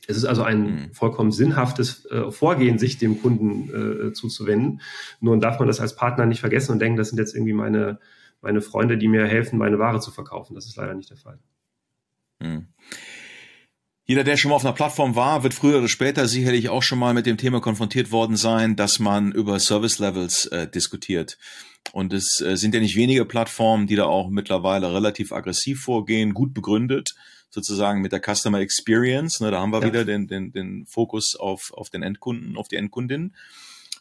Es 0.08 0.16
ist 0.16 0.24
also 0.24 0.42
ein 0.42 0.62
mhm. 0.62 0.92
vollkommen 0.92 1.30
sinnhaftes 1.30 2.06
äh, 2.06 2.30
Vorgehen, 2.30 2.78
sich 2.78 2.98
dem 2.98 3.22
Kunden 3.22 4.08
äh, 4.08 4.12
zuzuwenden. 4.12 4.80
Nur 5.20 5.38
darf 5.38 5.58
man 5.58 5.68
das 5.68 5.80
als 5.80 5.94
Partner 5.94 6.26
nicht 6.26 6.40
vergessen 6.40 6.72
und 6.72 6.80
denken, 6.80 6.98
das 6.98 7.10
sind 7.10 7.18
jetzt 7.18 7.34
irgendwie 7.34 7.52
meine, 7.52 8.00
meine 8.40 8.60
Freunde, 8.60 8.98
die 8.98 9.08
mir 9.08 9.26
helfen, 9.26 9.58
meine 9.58 9.78
Ware 9.78 10.00
zu 10.00 10.10
verkaufen. 10.10 10.54
Das 10.54 10.66
ist 10.66 10.76
leider 10.76 10.94
nicht 10.94 11.10
der 11.10 11.16
Fall. 11.16 11.38
Mhm. 12.40 12.66
Jeder, 14.04 14.24
der 14.24 14.36
schon 14.36 14.48
mal 14.48 14.56
auf 14.56 14.64
einer 14.64 14.74
Plattform 14.74 15.14
war, 15.14 15.44
wird 15.44 15.54
früher 15.54 15.78
oder 15.78 15.88
später 15.88 16.26
sicherlich 16.26 16.68
auch 16.68 16.82
schon 16.82 16.98
mal 16.98 17.14
mit 17.14 17.24
dem 17.24 17.36
Thema 17.36 17.60
konfrontiert 17.60 18.10
worden 18.10 18.36
sein, 18.36 18.74
dass 18.74 18.98
man 18.98 19.30
über 19.30 19.60
Service 19.60 20.00
Levels 20.00 20.46
äh, 20.46 20.66
diskutiert. 20.66 21.38
Und 21.92 22.12
es 22.12 22.40
äh, 22.40 22.56
sind 22.56 22.74
ja 22.74 22.80
nicht 22.80 22.96
wenige 22.96 23.24
Plattformen, 23.24 23.86
die 23.86 23.94
da 23.94 24.04
auch 24.04 24.28
mittlerweile 24.28 24.92
relativ 24.92 25.32
aggressiv 25.32 25.82
vorgehen, 25.82 26.34
gut 26.34 26.52
begründet, 26.52 27.10
sozusagen 27.50 28.00
mit 28.00 28.10
der 28.12 28.20
Customer 28.20 28.58
Experience. 28.58 29.40
Ne, 29.40 29.52
da 29.52 29.60
haben 29.60 29.72
wir 29.72 29.80
ja. 29.80 29.86
wieder 29.86 30.04
den, 30.04 30.26
den, 30.26 30.52
den 30.52 30.84
Fokus 30.86 31.36
auf, 31.38 31.72
auf 31.72 31.88
den 31.88 32.02
Endkunden, 32.02 32.56
auf 32.56 32.66
die 32.66 32.76
Endkundin. 32.76 33.34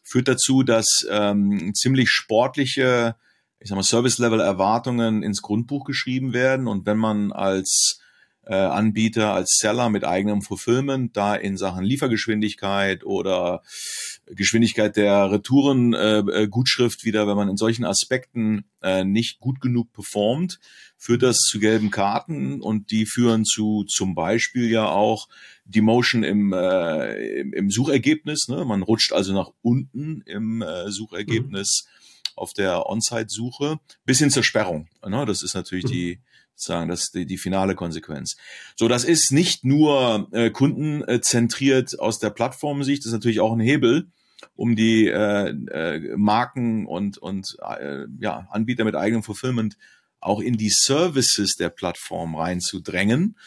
Führt 0.04 0.28
dazu, 0.28 0.64
dass 0.64 1.06
ähm, 1.12 1.74
ziemlich 1.76 2.10
sportliche, 2.10 3.16
ich 3.60 3.70
sag 3.70 3.76
mal, 3.76 3.84
Service-Level-Erwartungen 3.84 5.22
ins 5.22 5.44
Grundbuch 5.44 5.86
geschrieben 5.86 6.34
werden. 6.34 6.68
Und 6.68 6.88
wenn 6.88 6.98
man 6.98 7.32
als 7.32 8.01
Anbieter 8.56 9.34
als 9.34 9.58
Seller 9.60 9.90
mit 9.90 10.04
eigenem 10.04 10.42
Fulfillment 10.42 11.16
da 11.16 11.36
in 11.36 11.58
Sachen 11.58 11.84
Liefergeschwindigkeit 11.84 13.06
oder 13.06 13.62
Geschwindigkeit 14.26 14.96
der 14.96 15.32
Retourengutschrift 15.32 17.02
äh, 17.02 17.06
wieder, 17.06 17.28
wenn 17.28 17.36
man 17.36 17.50
in 17.50 17.58
solchen 17.58 17.86
Aspekten 17.86 18.66
äh, 18.82 19.04
nicht 19.04 19.40
gut 19.40 19.62
genug 19.62 19.92
performt, 19.94 20.60
führt 20.98 21.24
das 21.24 21.40
zu 21.40 21.60
gelben 21.60 21.92
Karten 21.92 22.62
und 22.62 22.92
die 22.92 23.06
führen 23.06 23.46
zu 23.46 23.86
zum 23.86 24.16
Beispiel 24.16 24.70
ja 24.70 24.90
auch 24.90 25.28
Demotion 25.66 26.24
im, 26.24 26.54
äh, 26.54 27.40
im, 27.40 27.54
im 27.54 27.72
Suchergebnis. 27.72 28.48
Ne? 28.48 28.66
Man 28.66 28.84
rutscht 28.84 29.14
also 29.14 29.34
nach 29.34 29.52
unten 29.62 30.22
im 30.26 30.62
äh, 30.62 30.92
Suchergebnis 30.92 31.86
mhm. 31.86 32.32
auf 32.36 32.54
der 32.54 32.88
On-Site-Suche 32.88 33.80
bis 34.06 34.20
hin 34.20 34.30
zur 34.30 34.44
Sperrung. 34.44 34.88
Ne? 35.06 35.26
Das 35.26 35.42
ist 35.42 35.56
natürlich 35.56 35.86
mhm. 35.86 35.92
die 35.92 36.20
sagen, 36.64 36.90
das 36.90 37.04
ist 37.04 37.16
die, 37.16 37.26
die 37.26 37.38
finale 37.38 37.76
Konsequenz. 37.76 38.38
So, 38.76 38.88
das 38.88 39.04
ist 39.04 39.32
nicht 39.32 39.64
nur 39.66 40.28
äh, 40.32 40.50
kundenzentriert 40.50 42.00
aus 42.00 42.20
der 42.20 42.30
Plattformsicht, 42.30 43.02
das 43.02 43.08
ist 43.08 43.14
natürlich 43.14 43.40
auch 43.40 43.54
ein 43.54 43.60
Hebel, 43.60 44.08
um 44.56 44.76
die 44.76 45.08
äh, 45.08 45.50
äh, 45.50 46.16
Marken 46.18 46.86
und, 46.86 47.18
und 47.18 47.58
äh, 47.62 48.06
ja, 48.20 48.48
Anbieter 48.52 48.84
mit 48.84 48.96
eigenem 48.96 49.24
Fulfillment 49.24 49.78
auch 50.20 50.40
in 50.40 50.58
die 50.58 50.70
Services 50.70 51.56
der 51.56 51.70
Plattform 51.70 52.36
reinzudrängen. 52.36 53.38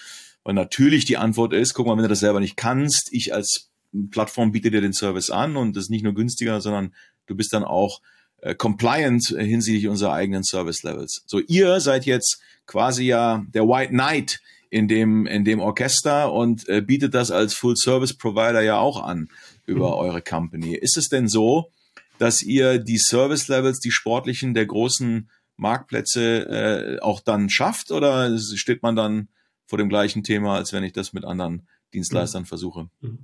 Weil 0.43 0.55
natürlich 0.55 1.05
die 1.05 1.17
Antwort 1.17 1.53
ist, 1.55 1.75
guck 1.75 1.87
mal, 1.87 1.97
wenn 1.97 2.03
du 2.03 2.09
das 2.09 2.21
selber 2.21 2.41
nicht 2.41 2.57
kannst, 2.57 3.13
ich 3.13 3.33
als 3.33 3.71
Plattform 4.11 4.53
biete 4.53 4.71
dir 4.71 4.81
den 4.81 4.93
Service 4.93 5.31
an 5.31 5.57
und 5.57 5.77
das 5.77 5.85
ist 5.85 5.91
nicht 5.91 6.03
nur 6.03 6.15
günstiger, 6.15 6.61
sondern 6.61 6.95
du 7.27 7.35
bist 7.35 7.53
dann 7.53 7.65
auch 7.65 8.01
äh, 8.39 8.55
compliant 8.55 9.25
hinsichtlich 9.27 9.89
unserer 9.89 10.13
eigenen 10.13 10.45
Service 10.45 10.83
Levels. 10.83 11.23
So, 11.27 11.41
ihr 11.41 11.81
seid 11.81 12.05
jetzt 12.05 12.41
quasi 12.67 13.05
ja 13.05 13.45
der 13.49 13.65
White 13.65 13.91
Knight 13.91 14.41
in 14.71 14.89
dem, 14.89 15.27
in 15.27 15.45
dem 15.45 15.61
Orchester 15.61 16.33
und 16.33 16.69
äh, 16.69 16.81
bietet 16.81 17.15
das 17.15 17.31
als 17.31 17.55
Full 17.55 17.77
Service 17.77 18.13
Provider 18.13 18.61
ja 18.61 18.79
auch 18.79 19.03
an 19.03 19.29
über 19.67 19.89
mhm. 19.89 19.95
eure 19.95 20.23
Company. 20.23 20.75
Ist 20.75 20.97
es 20.97 21.09
denn 21.09 21.29
so, 21.29 21.71
dass 22.19 22.43
ihr 22.43 22.79
die 22.79 22.99
Service 22.99 23.49
Levels, 23.49 23.81
die 23.81 23.91
sportlichen 23.91 24.55
der 24.55 24.67
großen 24.67 25.31
Marktplätze 25.57 26.99
äh, 26.99 27.01
auch 27.01 27.21
dann 27.21 27.49
schafft 27.51 27.91
oder 27.91 28.37
steht 28.39 28.83
man 28.83 28.97
dann 28.97 29.29
vor 29.67 29.79
dem 29.79 29.89
gleichen 29.89 30.23
Thema, 30.23 30.57
als 30.57 30.73
wenn 30.73 30.85
ich 30.85 30.93
das 30.93 31.13
mit 31.13 31.25
anderen 31.25 31.67
Dienstleistern 31.93 32.43
mhm. 32.43 32.47
versuche? 32.47 32.89
Mhm. 33.01 33.19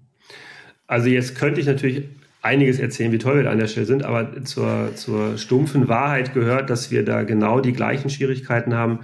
Also 0.86 1.08
jetzt 1.08 1.36
könnte 1.36 1.60
ich 1.60 1.66
natürlich 1.66 2.04
einiges 2.42 2.78
erzählen, 2.78 3.12
wie 3.12 3.18
toll 3.18 3.36
wir 3.36 3.42
da 3.44 3.50
an 3.50 3.58
der 3.58 3.68
Stelle 3.68 3.86
sind, 3.86 4.02
aber 4.02 4.44
zur, 4.44 4.94
zur 4.96 5.38
stumpfen 5.38 5.88
Wahrheit 5.88 6.32
gehört, 6.34 6.70
dass 6.70 6.90
wir 6.90 7.04
da 7.04 7.22
genau 7.22 7.60
die 7.60 7.72
gleichen 7.72 8.10
Schwierigkeiten 8.10 8.74
haben. 8.74 9.00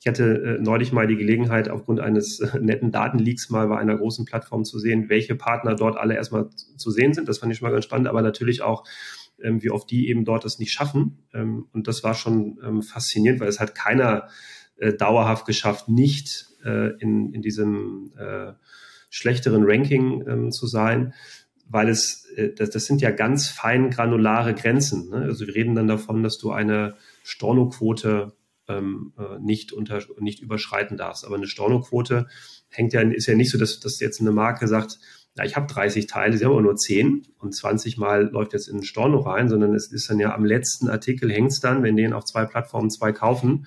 Ich 0.00 0.06
hatte 0.06 0.24
äh, 0.24 0.62
neulich 0.62 0.92
mal 0.92 1.06
die 1.06 1.16
Gelegenheit, 1.16 1.68
aufgrund 1.68 2.00
eines 2.00 2.40
äh, 2.40 2.58
netten 2.58 2.90
Datenleaks 2.90 3.50
mal 3.50 3.68
bei 3.68 3.78
einer 3.78 3.98
großen 3.98 4.24
Plattform 4.24 4.64
zu 4.64 4.78
sehen, 4.78 5.10
welche 5.10 5.34
Partner 5.34 5.74
dort 5.74 5.98
alle 5.98 6.14
erstmal 6.14 6.48
zu 6.50 6.90
sehen 6.90 7.12
sind. 7.12 7.28
Das 7.28 7.38
fand 7.38 7.52
ich 7.52 7.58
schon 7.58 7.68
mal 7.68 7.72
ganz 7.72 7.84
spannend, 7.84 8.08
aber 8.08 8.22
natürlich 8.22 8.62
auch, 8.62 8.84
ähm, 9.42 9.62
wie 9.62 9.70
oft 9.70 9.90
die 9.90 10.08
eben 10.08 10.24
dort 10.24 10.46
das 10.46 10.58
nicht 10.58 10.72
schaffen. 10.72 11.18
Ähm, 11.34 11.66
und 11.74 11.86
das 11.86 12.02
war 12.02 12.14
schon 12.14 12.58
ähm, 12.64 12.82
faszinierend, 12.82 13.40
weil 13.40 13.48
es 13.48 13.60
hat 13.60 13.74
keiner 13.74 14.28
äh, 14.78 14.94
dauerhaft 14.94 15.44
geschafft, 15.44 15.90
nicht 15.90 16.46
äh, 16.64 16.98
in, 16.98 17.34
in 17.34 17.42
diesem 17.42 18.12
äh, 18.18 18.54
schlechteren 19.10 19.64
Ranking 19.64 20.26
ähm, 20.26 20.50
zu 20.50 20.66
sein 20.66 21.12
weil 21.72 21.88
es, 21.88 22.24
äh, 22.34 22.52
das, 22.52 22.84
sind 22.84 23.00
ja 23.00 23.12
ganz 23.12 23.46
fein 23.48 23.90
granulare 23.90 24.54
Grenzen. 24.54 25.08
Ne? 25.10 25.18
Also 25.18 25.46
wir 25.46 25.54
reden 25.54 25.76
dann 25.76 25.86
davon, 25.86 26.24
dass 26.24 26.36
du 26.36 26.50
eine 26.50 26.96
Stornoquote 27.22 28.32
ähm, 28.70 29.12
äh, 29.18 29.38
nicht, 29.40 29.72
unter, 29.72 30.00
nicht 30.18 30.40
überschreiten 30.40 30.96
darfst. 30.96 31.24
Aber 31.24 31.36
eine 31.36 31.46
Stornoquote 31.46 32.26
hängt 32.68 32.92
ja, 32.92 33.00
ist 33.02 33.26
ja 33.26 33.34
nicht 33.34 33.50
so, 33.50 33.58
dass, 33.58 33.80
dass 33.80 34.00
jetzt 34.00 34.20
eine 34.20 34.32
Marke 34.32 34.68
sagt, 34.68 34.98
ja, 35.36 35.44
ich 35.44 35.56
habe 35.56 35.72
30 35.72 36.06
Teile, 36.06 36.36
sie 36.36 36.44
haben 36.44 36.52
aber 36.52 36.62
nur 36.62 36.76
10 36.76 37.26
und 37.38 37.54
20 37.54 37.98
Mal 37.98 38.28
läuft 38.30 38.52
jetzt 38.52 38.68
in 38.68 38.78
ein 38.78 38.82
Storno 38.84 39.20
rein, 39.20 39.48
sondern 39.48 39.74
es 39.74 39.92
ist 39.92 40.10
dann 40.10 40.18
ja 40.18 40.34
am 40.34 40.44
letzten 40.44 40.88
Artikel 40.88 41.30
hängt 41.30 41.52
es 41.52 41.60
dann, 41.60 41.82
wenn 41.82 41.96
den 41.96 42.12
auf 42.12 42.24
zwei 42.24 42.44
Plattformen 42.44 42.90
zwei 42.90 43.12
kaufen, 43.12 43.66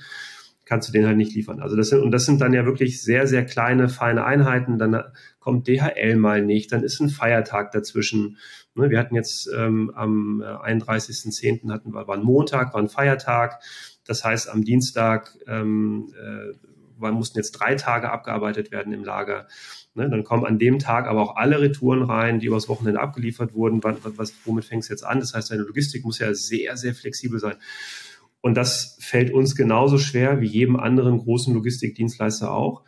kannst 0.65 0.89
du 0.89 0.93
den 0.93 1.05
halt 1.05 1.17
nicht 1.17 1.33
liefern. 1.35 1.61
Also 1.61 1.75
das 1.75 1.89
sind, 1.89 2.01
und 2.01 2.11
das 2.11 2.25
sind 2.25 2.41
dann 2.41 2.53
ja 2.53 2.65
wirklich 2.65 3.01
sehr, 3.01 3.27
sehr 3.27 3.45
kleine, 3.45 3.89
feine 3.89 4.25
Einheiten. 4.25 4.77
Dann 4.77 5.03
kommt 5.39 5.67
DHL 5.67 6.15
mal 6.15 6.41
nicht, 6.41 6.71
dann 6.71 6.83
ist 6.83 6.99
ein 6.99 7.09
Feiertag 7.09 7.71
dazwischen. 7.71 8.37
Ne, 8.75 8.89
wir 8.89 8.99
hatten 8.99 9.15
jetzt 9.15 9.49
ähm, 9.55 9.91
am 9.93 10.41
31.10. 10.41 11.71
hatten 11.71 11.93
wir, 11.93 12.07
war 12.07 12.15
ein 12.15 12.23
Montag, 12.23 12.73
war 12.73 12.81
ein 12.81 12.89
Feiertag. 12.89 13.61
Das 14.05 14.23
heißt, 14.23 14.49
am 14.49 14.63
Dienstag 14.63 15.37
ähm, 15.47 16.13
äh, 16.17 17.11
mussten 17.11 17.37
jetzt 17.37 17.51
drei 17.51 17.75
Tage 17.75 18.11
abgearbeitet 18.11 18.71
werden 18.71 18.93
im 18.93 19.03
Lager. 19.03 19.47
Ne, 19.95 20.09
dann 20.09 20.23
kommen 20.23 20.45
an 20.45 20.57
dem 20.57 20.79
Tag 20.79 21.07
aber 21.07 21.21
auch 21.21 21.35
alle 21.35 21.61
Retouren 21.61 22.01
rein, 22.01 22.39
die 22.39 22.47
übers 22.47 22.67
Wochenende 22.67 22.99
abgeliefert 22.99 23.53
wurden. 23.53 23.83
Was, 23.83 23.97
was, 24.03 24.33
womit 24.45 24.65
fängst 24.65 24.89
du 24.89 24.93
jetzt 24.93 25.05
an? 25.05 25.19
Das 25.19 25.33
heißt, 25.33 25.51
deine 25.51 25.63
Logistik 25.63 26.03
muss 26.03 26.19
ja 26.19 26.33
sehr, 26.33 26.77
sehr 26.77 26.95
flexibel 26.95 27.39
sein. 27.39 27.55
Und 28.41 28.55
das 28.55 28.97
fällt 28.99 29.31
uns 29.31 29.55
genauso 29.55 29.97
schwer 29.97 30.41
wie 30.41 30.47
jedem 30.47 30.75
anderen 30.75 31.19
großen 31.19 31.53
Logistikdienstleister 31.53 32.51
auch. 32.51 32.83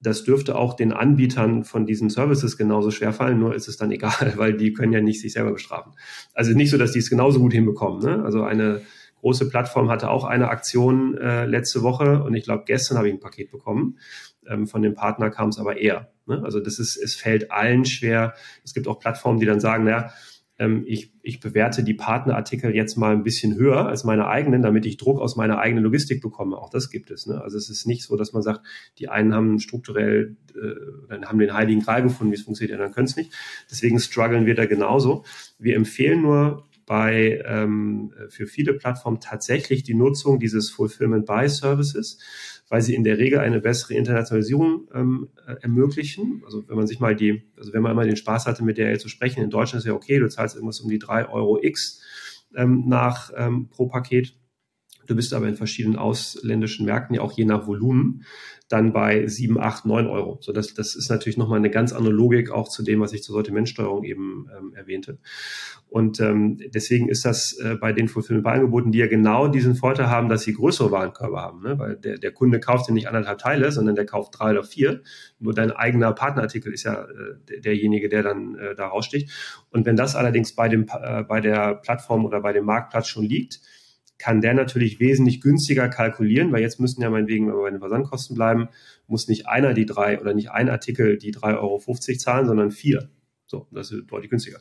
Das 0.00 0.24
dürfte 0.24 0.56
auch 0.56 0.74
den 0.74 0.92
Anbietern 0.92 1.64
von 1.64 1.86
diesen 1.86 2.10
Services 2.10 2.56
genauso 2.56 2.90
schwer 2.90 3.12
fallen, 3.12 3.38
nur 3.38 3.54
ist 3.54 3.68
es 3.68 3.76
dann 3.76 3.90
egal, 3.92 4.34
weil 4.36 4.56
die 4.56 4.72
können 4.72 4.92
ja 4.92 5.00
nicht 5.00 5.20
sich 5.20 5.32
selber 5.32 5.52
bestrafen. 5.52 5.94
Also 6.34 6.52
nicht 6.52 6.70
so, 6.70 6.76
dass 6.76 6.92
die 6.92 6.98
es 6.98 7.08
genauso 7.08 7.40
gut 7.40 7.52
hinbekommen. 7.52 8.02
Ne? 8.02 8.22
Also 8.24 8.42
eine 8.42 8.82
große 9.22 9.48
Plattform 9.48 9.88
hatte 9.88 10.10
auch 10.10 10.24
eine 10.24 10.48
Aktion 10.48 11.16
äh, 11.16 11.46
letzte 11.46 11.82
Woche 11.82 12.22
und 12.24 12.34
ich 12.34 12.44
glaube, 12.44 12.64
gestern 12.66 12.98
habe 12.98 13.08
ich 13.08 13.14
ein 13.14 13.20
Paket 13.20 13.50
bekommen. 13.50 13.98
Ähm, 14.46 14.66
von 14.66 14.82
dem 14.82 14.94
Partner 14.94 15.30
kam 15.30 15.48
es 15.48 15.58
aber 15.58 15.78
eher. 15.78 16.12
Ne? 16.26 16.42
Also 16.44 16.60
das 16.60 16.78
ist, 16.78 16.96
es 16.96 17.14
fällt 17.14 17.50
allen 17.52 17.84
schwer. 17.84 18.34
Es 18.64 18.74
gibt 18.74 18.88
auch 18.88 18.98
Plattformen, 18.98 19.38
die 19.38 19.46
dann 19.46 19.60
sagen, 19.60 19.84
naja, 19.84 20.12
ähm, 20.58 20.82
ich, 20.88 21.12
ich 21.22 21.38
bewerte 21.38 21.84
die 21.84 21.94
Partnerartikel 21.94 22.74
jetzt 22.74 22.96
mal 22.96 23.12
ein 23.12 23.22
bisschen 23.22 23.54
höher 23.54 23.86
als 23.86 24.02
meine 24.02 24.26
eigenen, 24.26 24.60
damit 24.60 24.86
ich 24.86 24.96
Druck 24.96 25.20
aus 25.20 25.36
meiner 25.36 25.58
eigenen 25.58 25.84
Logistik 25.84 26.20
bekomme. 26.20 26.58
Auch 26.58 26.70
das 26.70 26.90
gibt 26.90 27.12
es. 27.12 27.26
Ne? 27.26 27.40
Also 27.40 27.56
es 27.56 27.70
ist 27.70 27.86
nicht 27.86 28.02
so, 28.02 28.16
dass 28.16 28.32
man 28.32 28.42
sagt, 28.42 28.62
die 28.98 29.08
einen 29.08 29.34
haben 29.34 29.60
strukturell, 29.60 30.36
äh, 30.56 31.24
haben 31.24 31.38
den 31.38 31.54
heiligen 31.54 31.82
Gral 31.82 32.02
gefunden, 32.02 32.32
wie 32.32 32.36
es 32.36 32.42
funktioniert, 32.42 32.70
die 32.70 32.74
anderen 32.74 32.92
können 32.92 33.06
es 33.06 33.16
nicht. 33.16 33.32
Deswegen 33.70 34.00
strugglen 34.00 34.46
wir 34.46 34.56
da 34.56 34.66
genauso. 34.66 35.24
Wir 35.60 35.76
empfehlen 35.76 36.22
nur 36.22 36.64
bei 36.92 37.42
ähm, 37.46 38.12
für 38.28 38.46
viele 38.46 38.74
Plattformen 38.74 39.18
tatsächlich 39.18 39.82
die 39.82 39.94
Nutzung 39.94 40.38
dieses 40.38 40.68
Fulfillment 40.68 41.24
by 41.24 41.48
Services 41.48 42.18
weil 42.72 42.80
sie 42.80 42.94
in 42.94 43.04
der 43.04 43.18
Regel 43.18 43.38
eine 43.38 43.60
bessere 43.60 43.92
Internationalisierung 43.92 44.88
ähm, 44.94 45.28
äh, 45.46 45.56
ermöglichen. 45.60 46.40
Also 46.46 46.66
wenn 46.70 46.76
man 46.76 46.86
sich 46.86 47.00
mal 47.00 47.14
die, 47.14 47.42
also 47.58 47.74
wenn 47.74 47.82
man 47.82 47.92
immer 47.92 48.06
den 48.06 48.16
Spaß 48.16 48.46
hatte, 48.46 48.64
mit 48.64 48.78
der 48.78 48.98
zu 48.98 49.10
sprechen, 49.10 49.42
in 49.42 49.50
Deutschland 49.50 49.80
ist 49.80 49.86
ja 49.86 49.92
okay, 49.92 50.18
du 50.18 50.26
zahlst 50.30 50.54
irgendwas 50.54 50.80
um 50.80 50.88
die 50.88 50.98
drei 50.98 51.28
Euro 51.28 51.62
X 51.62 52.00
ähm, 52.56 52.84
nach 52.86 53.30
ähm, 53.36 53.68
pro 53.68 53.88
Paket. 53.88 54.34
Du 55.06 55.16
bist 55.16 55.34
aber 55.34 55.48
in 55.48 55.56
verschiedenen 55.56 55.96
ausländischen 55.96 56.86
Märkten 56.86 57.14
ja 57.16 57.22
auch 57.22 57.32
je 57.32 57.44
nach 57.44 57.66
Volumen 57.66 58.24
dann 58.72 58.92
bei 58.92 59.26
7, 59.26 59.60
8, 59.60 59.84
9 59.84 60.06
Euro. 60.06 60.38
So 60.40 60.52
das, 60.52 60.72
das 60.72 60.94
ist 60.94 61.10
natürlich 61.10 61.36
nochmal 61.36 61.58
eine 61.58 61.68
ganz 61.68 61.92
andere 61.92 62.12
Logik 62.12 62.50
auch 62.50 62.68
zu 62.68 62.82
dem, 62.82 63.00
was 63.00 63.12
ich 63.12 63.22
zur 63.22 63.34
Sortimentsteuerung 63.34 64.02
eben 64.04 64.48
ähm, 64.56 64.72
erwähnte. 64.74 65.18
Und 65.90 66.20
ähm, 66.20 66.58
deswegen 66.72 67.10
ist 67.10 67.26
das 67.26 67.52
äh, 67.58 67.74
bei 67.74 67.92
den 67.92 68.08
Fulfillment-Angeboten, 68.08 68.90
die 68.90 68.98
ja 68.98 69.08
genau 69.08 69.48
diesen 69.48 69.74
Vorteil 69.74 70.08
haben, 70.08 70.30
dass 70.30 70.42
sie 70.42 70.54
größere 70.54 70.90
Warenkörbe 70.90 71.38
haben. 71.38 71.62
Ne? 71.62 71.78
Weil 71.78 71.96
der, 71.96 72.16
der 72.16 72.32
Kunde 72.32 72.60
kauft 72.60 72.88
ja 72.88 72.94
nicht 72.94 73.08
anderthalb 73.08 73.38
Teile, 73.38 73.70
sondern 73.72 73.94
der 73.94 74.06
kauft 74.06 74.38
drei 74.38 74.52
oder 74.52 74.64
vier. 74.64 75.02
Nur 75.38 75.52
dein 75.52 75.70
eigener 75.70 76.12
Partnerartikel 76.12 76.72
ist 76.72 76.84
ja 76.84 77.04
äh, 77.04 77.60
derjenige, 77.60 78.08
der 78.08 78.22
dann 78.22 78.54
äh, 78.54 78.74
da 78.74 78.86
raussticht. 78.86 79.30
Und 79.70 79.84
wenn 79.84 79.96
das 79.96 80.16
allerdings 80.16 80.54
bei, 80.54 80.70
dem, 80.70 80.86
äh, 80.88 81.24
bei 81.24 81.42
der 81.42 81.74
Plattform 81.74 82.24
oder 82.24 82.40
bei 82.40 82.54
dem 82.54 82.64
Marktplatz 82.64 83.08
schon 83.08 83.24
liegt, 83.24 83.60
kann 84.22 84.40
der 84.40 84.54
natürlich 84.54 85.00
wesentlich 85.00 85.40
günstiger 85.40 85.88
kalkulieren, 85.88 86.52
weil 86.52 86.62
jetzt 86.62 86.78
müssen 86.78 87.02
ja 87.02 87.10
meinetwegen, 87.10 87.48
wenn 87.48 87.54
wir 87.54 87.62
bei 87.62 87.70
den 87.70 87.80
Versandkosten 87.80 88.36
bleiben, 88.36 88.68
muss 89.08 89.26
nicht 89.26 89.48
einer 89.48 89.74
die 89.74 89.84
drei 89.84 90.20
oder 90.20 90.32
nicht 90.32 90.52
ein 90.52 90.68
Artikel 90.68 91.18
die 91.18 91.34
3,50 91.34 91.58
Euro 91.58 91.78
zahlen, 92.18 92.46
sondern 92.46 92.70
vier. 92.70 93.10
So, 93.46 93.66
das 93.72 93.90
ist 93.90 94.06
deutlich 94.06 94.30
günstiger. 94.30 94.60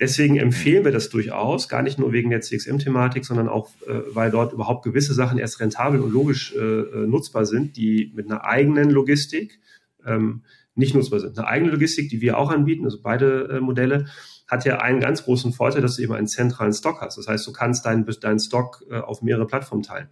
Deswegen 0.00 0.38
empfehlen 0.38 0.84
wir 0.84 0.90
das 0.90 1.08
durchaus, 1.08 1.68
gar 1.68 1.82
nicht 1.82 2.00
nur 2.00 2.12
wegen 2.12 2.30
der 2.30 2.40
CXM-Thematik, 2.40 3.24
sondern 3.24 3.48
auch, 3.48 3.70
äh, 3.86 4.00
weil 4.12 4.32
dort 4.32 4.52
überhaupt 4.52 4.82
gewisse 4.82 5.14
Sachen 5.14 5.38
erst 5.38 5.60
rentabel 5.60 6.00
und 6.00 6.10
logisch 6.10 6.52
äh, 6.56 6.58
äh, 6.58 7.06
nutzbar 7.06 7.46
sind, 7.46 7.76
die 7.76 8.10
mit 8.16 8.28
einer 8.28 8.44
eigenen 8.44 8.90
Logistik 8.90 9.60
ähm, 10.04 10.42
nicht 10.74 10.96
nutzbar 10.96 11.20
sind. 11.20 11.38
Eine 11.38 11.46
eigene 11.46 11.70
Logistik, 11.70 12.08
die 12.08 12.20
wir 12.20 12.38
auch 12.38 12.50
anbieten, 12.50 12.86
also 12.86 12.98
beide 13.00 13.50
äh, 13.50 13.60
Modelle, 13.60 14.06
hat 14.50 14.64
ja 14.64 14.78
einen 14.78 15.00
ganz 15.00 15.24
großen 15.24 15.52
Vorteil, 15.52 15.80
dass 15.80 15.96
du 15.96 16.02
eben 16.02 16.12
einen 16.12 16.26
zentralen 16.26 16.72
Stock 16.72 17.00
hast. 17.00 17.16
Das 17.16 17.28
heißt, 17.28 17.46
du 17.46 17.52
kannst 17.52 17.86
deinen, 17.86 18.04
deinen 18.20 18.40
Stock 18.40 18.84
äh, 18.90 18.98
auf 18.98 19.22
mehrere 19.22 19.46
Plattformen 19.46 19.82
teilen. 19.82 20.08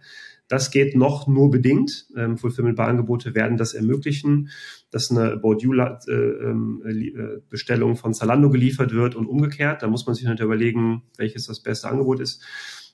Das 0.47 0.71
geht 0.71 0.95
noch 0.95 1.27
nur 1.27 1.51
bedingt. 1.51 2.07
Ähm, 2.17 2.37
Fulfillment-Angebote 2.37 3.35
werden 3.35 3.57
das 3.57 3.73
ermöglichen, 3.73 4.49
dass 4.89 5.11
eine 5.11 5.33
About 5.33 5.57
äh, 5.61 6.11
ähm, 6.11 6.81
äh, 6.85 7.95
von 7.95 8.13
Zalando 8.13 8.49
geliefert 8.49 8.93
wird 8.93 9.15
und 9.15 9.27
umgekehrt. 9.27 9.83
Da 9.83 9.87
muss 9.87 10.07
man 10.07 10.15
sich 10.15 10.25
halt 10.25 10.39
überlegen, 10.39 11.03
welches 11.17 11.45
das 11.45 11.61
beste 11.61 11.89
Angebot 11.89 12.19
ist. 12.19 12.43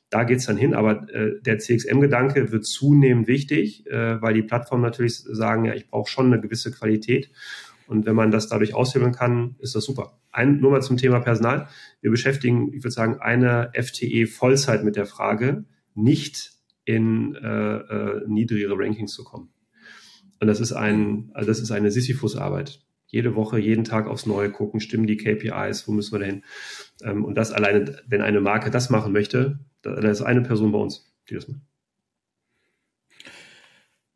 Da 0.10 0.24
geht's 0.24 0.46
dann 0.46 0.58
hin, 0.58 0.74
aber 0.74 1.10
äh, 1.14 1.42
der 1.42 1.60
CXM-Gedanke 1.60 2.52
wird 2.52 2.66
zunehmend 2.66 3.28
wichtig, 3.28 3.88
äh, 3.88 4.22
weil 4.22 4.34
die 4.34 4.44
Plattformen 4.44 4.84
natürlich 4.84 5.18
sagen, 5.18 5.66
ja, 5.66 5.74
ich 5.74 5.88
brauche 5.88 6.10
schon 6.10 6.28
eine 6.28 6.42
gewisse 6.42 6.72
Qualität. 6.72 7.30
Und 7.88 8.06
wenn 8.06 8.16
man 8.16 8.32
das 8.32 8.48
dadurch 8.48 8.74
aushebeln 8.74 9.12
kann, 9.12 9.56
ist 9.60 9.76
das 9.76 9.84
super. 9.86 10.20
Ein, 10.32 10.60
nur 10.60 10.72
mal 10.72 10.82
zum 10.82 10.98
Thema 10.98 11.20
Personal. 11.20 11.68
Wir 12.02 12.12
beschäftigen, 12.12 12.74
ich 12.74 12.84
würde 12.84 12.92
sagen, 12.92 13.20
eine 13.20 13.72
FTE 13.74 14.28
Vollzeit 14.28 14.84
mit 14.84 14.96
der 14.96 15.06
Frage, 15.06 15.66
nicht 15.94 16.54
in 16.84 17.36
äh, 17.36 17.78
äh, 17.78 18.28
niedrigere 18.28 18.78
Rankings 18.78 19.14
zu 19.14 19.24
kommen. 19.24 19.50
Und 20.40 20.48
das 20.48 20.60
ist 20.60 20.74
ein, 20.74 21.32
also 21.34 21.48
das 21.48 21.60
ist 21.60 21.72
eine 21.72 21.92
Sisyphus-Arbeit. 21.92 22.82
Jede 23.08 23.36
Woche, 23.36 23.60
jeden 23.60 23.84
Tag 23.84 24.08
aufs 24.08 24.26
Neue 24.26 24.52
gucken, 24.52 24.80
stimmen 24.80 25.08
die 25.08 25.18
KPIs, 25.18 25.88
wo 25.88 25.92
müssen 25.92 26.14
wir 26.14 26.20
dahin? 26.20 26.44
Ähm, 27.04 27.24
und 27.24 27.36
das 27.36 27.52
alleine, 27.52 28.02
wenn 28.08 28.22
eine 28.22 28.42
Marke 28.42 28.72
das 28.72 28.90
machen 28.90 29.14
möchte, 29.14 29.60
da, 29.82 29.96
da 29.96 30.10
ist 30.10 30.22
eine 30.22 30.42
Person 30.42 30.72
bei 30.72 30.80
uns, 30.80 31.14
die 31.30 31.36
das 31.36 31.48
macht. 31.48 31.62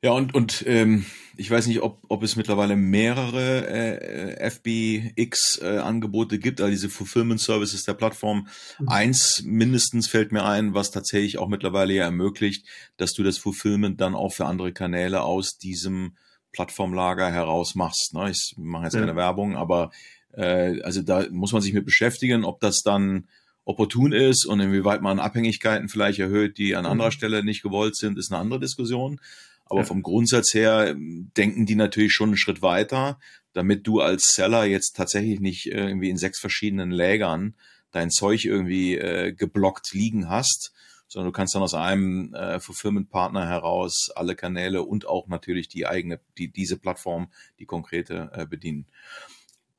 Ja, 0.04 0.12
und, 0.12 0.34
und 0.34 0.64
ähm, 0.66 1.06
ich 1.40 1.50
weiß 1.50 1.68
nicht, 1.68 1.82
ob, 1.82 2.02
ob 2.10 2.22
es 2.22 2.36
mittlerweile 2.36 2.76
mehrere 2.76 3.66
äh, 3.66 4.50
FBX-Angebote 4.50 6.36
äh, 6.36 6.38
gibt, 6.38 6.60
also 6.60 6.70
diese 6.70 6.90
Fulfillment 6.90 7.40
Services 7.40 7.86
der 7.86 7.94
Plattform. 7.94 8.48
Mhm. 8.78 8.90
Eins 8.90 9.42
mindestens 9.46 10.08
fällt 10.08 10.34
mir 10.34 10.44
ein, 10.44 10.74
was 10.74 10.92
tatsächlich 10.92 11.38
auch 11.38 11.48
mittlerweile 11.48 11.94
ja 11.94 12.04
ermöglicht, 12.04 12.68
dass 12.98 13.14
du 13.14 13.24
das 13.24 13.38
Fulfillment 13.38 14.02
dann 14.02 14.16
auch 14.16 14.34
für 14.34 14.48
andere 14.48 14.74
Kanäle 14.74 15.22
aus 15.22 15.58
diesem 15.58 16.18
Plattformlager 16.52 17.32
heraus 17.32 17.74
machst. 17.74 18.14
Ne? 18.14 18.32
Ich 18.32 18.56
mache 18.58 18.84
jetzt 18.84 18.96
ja. 18.96 19.00
keine 19.00 19.16
Werbung, 19.16 19.56
aber 19.56 19.92
äh, 20.34 20.82
also 20.82 21.02
da 21.02 21.26
muss 21.32 21.54
man 21.54 21.62
sich 21.62 21.72
mit 21.72 21.86
beschäftigen, 21.86 22.44
ob 22.44 22.60
das 22.60 22.82
dann 22.82 23.30
opportun 23.64 24.12
ist 24.12 24.46
und 24.46 24.60
inwieweit 24.60 25.02
man 25.02 25.20
Abhängigkeiten 25.20 25.88
vielleicht 25.88 26.20
erhöht, 26.20 26.58
die 26.58 26.76
an 26.76 26.86
anderer 26.86 27.10
mhm. 27.10 27.14
Stelle 27.14 27.46
nicht 27.46 27.64
gewollt 27.64 27.96
sind, 27.96 28.18
ist 28.18 28.30
eine 28.30 28.42
andere 28.42 28.60
Diskussion. 28.60 29.22
Aber 29.70 29.82
ja. 29.82 29.86
vom 29.86 30.02
Grundsatz 30.02 30.54
her 30.54 30.90
ähm, 30.90 31.32
denken 31.38 31.66
die 31.66 31.76
natürlich 31.76 32.14
schon 32.14 32.30
einen 32.30 32.38
Schritt 32.38 32.62
weiter, 32.62 33.20
damit 33.54 33.88
du 33.88 34.02
als 34.02 34.34
Seller 34.36 34.66
jetzt 34.66 34.96
tatsächlich 34.96 35.40
nicht 35.40 35.68
irgendwie 35.68 36.10
in 36.10 36.18
sechs 36.18 36.40
verschiedenen 36.40 36.92
Lägern 36.92 37.56
dein 37.92 38.12
Zeug 38.12 38.46
irgendwie 38.46 38.98
äh, 38.98 39.32
geblockt 39.32 39.94
liegen 39.94 40.30
hast, 40.30 40.74
sondern 41.08 41.32
du 41.32 41.36
kannst 41.36 41.56
dann 41.56 41.64
aus 41.64 41.74
einem 41.74 42.34
äh, 42.36 42.60
Fulfillment-Partner 42.60 43.48
heraus 43.48 44.12
alle 44.16 44.36
Kanäle 44.36 44.84
und 44.84 45.08
auch 45.08 45.28
natürlich 45.28 45.68
die 45.68 45.88
eigene, 45.88 46.20
die 46.38 46.52
diese 46.52 46.78
Plattform, 46.78 47.30
die 47.58 47.66
konkrete 47.66 48.32
äh, 48.34 48.46
bedienen. 48.46 48.86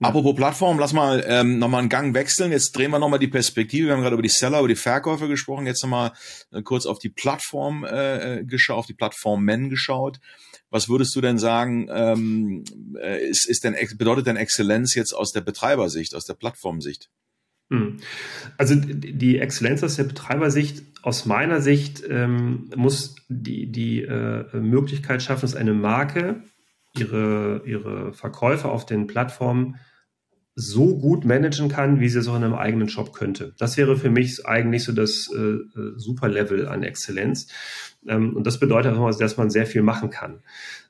Apropos 0.02 0.34
Plattform, 0.34 0.78
lass 0.78 0.94
mal 0.94 1.22
ähm, 1.26 1.58
nochmal 1.58 1.80
einen 1.80 1.90
Gang 1.90 2.14
wechseln. 2.14 2.52
Jetzt 2.52 2.72
drehen 2.72 2.90
wir 2.90 2.98
nochmal 2.98 3.18
die 3.18 3.28
Perspektive. 3.28 3.88
Wir 3.88 3.92
haben 3.92 4.00
gerade 4.00 4.14
über 4.14 4.22
die 4.22 4.30
Seller, 4.30 4.60
über 4.60 4.68
die 4.68 4.74
Verkäufer 4.74 5.28
gesprochen. 5.28 5.66
Jetzt 5.66 5.82
nochmal 5.82 6.12
äh, 6.52 6.62
kurz 6.62 6.86
auf 6.86 6.98
die 6.98 7.10
Plattform 7.10 7.84
äh, 7.84 8.38
äh 8.38 8.44
geschaut, 8.44 8.78
auf 8.78 8.86
die 8.86 8.94
Plattformen 8.94 9.68
geschaut. 9.68 10.18
Was 10.70 10.88
würdest 10.88 11.14
du 11.14 11.20
denn 11.20 11.38
sagen, 11.38 11.88
ähm, 11.92 12.64
äh, 12.98 13.28
ist, 13.28 13.46
ist 13.46 13.64
denn, 13.64 13.76
bedeutet 13.98 14.26
denn 14.26 14.36
Exzellenz 14.36 14.94
jetzt 14.94 15.12
aus 15.12 15.32
der 15.32 15.42
Betreibersicht, 15.42 16.14
aus 16.14 16.24
der 16.24 16.34
Plattformsicht? 16.34 17.10
Hm. 17.70 17.98
Also 18.56 18.76
die 18.76 19.38
Exzellenz 19.38 19.82
aus 19.82 19.96
der 19.96 20.04
Betreibersicht, 20.04 20.82
aus 21.02 21.26
meiner 21.26 21.60
Sicht, 21.60 22.02
ähm, 22.08 22.70
muss 22.74 23.16
die, 23.28 23.70
die 23.70 24.02
äh, 24.02 24.56
Möglichkeit 24.56 25.22
schaffen, 25.22 25.42
dass 25.42 25.56
eine 25.56 25.74
Marke 25.74 26.42
ihre, 26.96 27.62
ihre 27.66 28.12
Verkäufer 28.14 28.72
auf 28.72 28.86
den 28.86 29.06
Plattformen 29.06 29.76
so 30.54 30.98
gut 30.98 31.24
managen 31.24 31.68
kann, 31.68 32.00
wie 32.00 32.08
sie 32.08 32.18
es 32.18 32.28
auch 32.28 32.36
in 32.36 32.44
einem 32.44 32.54
eigenen 32.54 32.88
Shop 32.88 33.12
könnte. 33.12 33.54
Das 33.58 33.76
wäre 33.76 33.96
für 33.96 34.10
mich 34.10 34.46
eigentlich 34.46 34.84
so 34.84 34.92
das 34.92 35.30
äh, 35.34 35.38
äh 35.38 35.92
super 35.96 36.28
Level 36.28 36.68
an 36.68 36.82
Exzellenz. 36.82 37.48
Ähm, 38.06 38.36
und 38.36 38.46
das 38.46 38.58
bedeutet 38.58 38.94
auch, 38.96 39.16
dass 39.16 39.36
man 39.36 39.50
sehr 39.50 39.66
viel 39.66 39.82
machen 39.82 40.10
kann. 40.10 40.42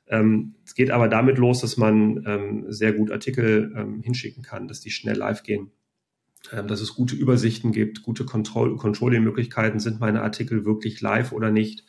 Ähm, 0.07 0.55
es 0.65 0.75
geht 0.75 0.91
aber 0.91 1.07
damit 1.07 1.37
los, 1.37 1.61
dass 1.61 1.77
man 1.77 2.23
ähm, 2.25 2.65
sehr 2.67 2.93
gut 2.93 3.11
Artikel 3.11 3.73
ähm, 3.75 4.01
hinschicken 4.01 4.43
kann, 4.43 4.67
dass 4.67 4.81
die 4.81 4.91
schnell 4.91 5.15
live 5.15 5.43
gehen, 5.43 5.71
ähm, 6.51 6.67
dass 6.67 6.81
es 6.81 6.95
gute 6.95 7.15
Übersichten 7.15 7.71
gibt, 7.71 8.03
gute 8.03 8.25
Controlling-Möglichkeiten. 8.25 9.79
Sind 9.79 9.99
meine 9.99 10.21
Artikel 10.21 10.65
wirklich 10.65 10.99
live 11.01 11.31
oder 11.31 11.51
nicht? 11.51 11.85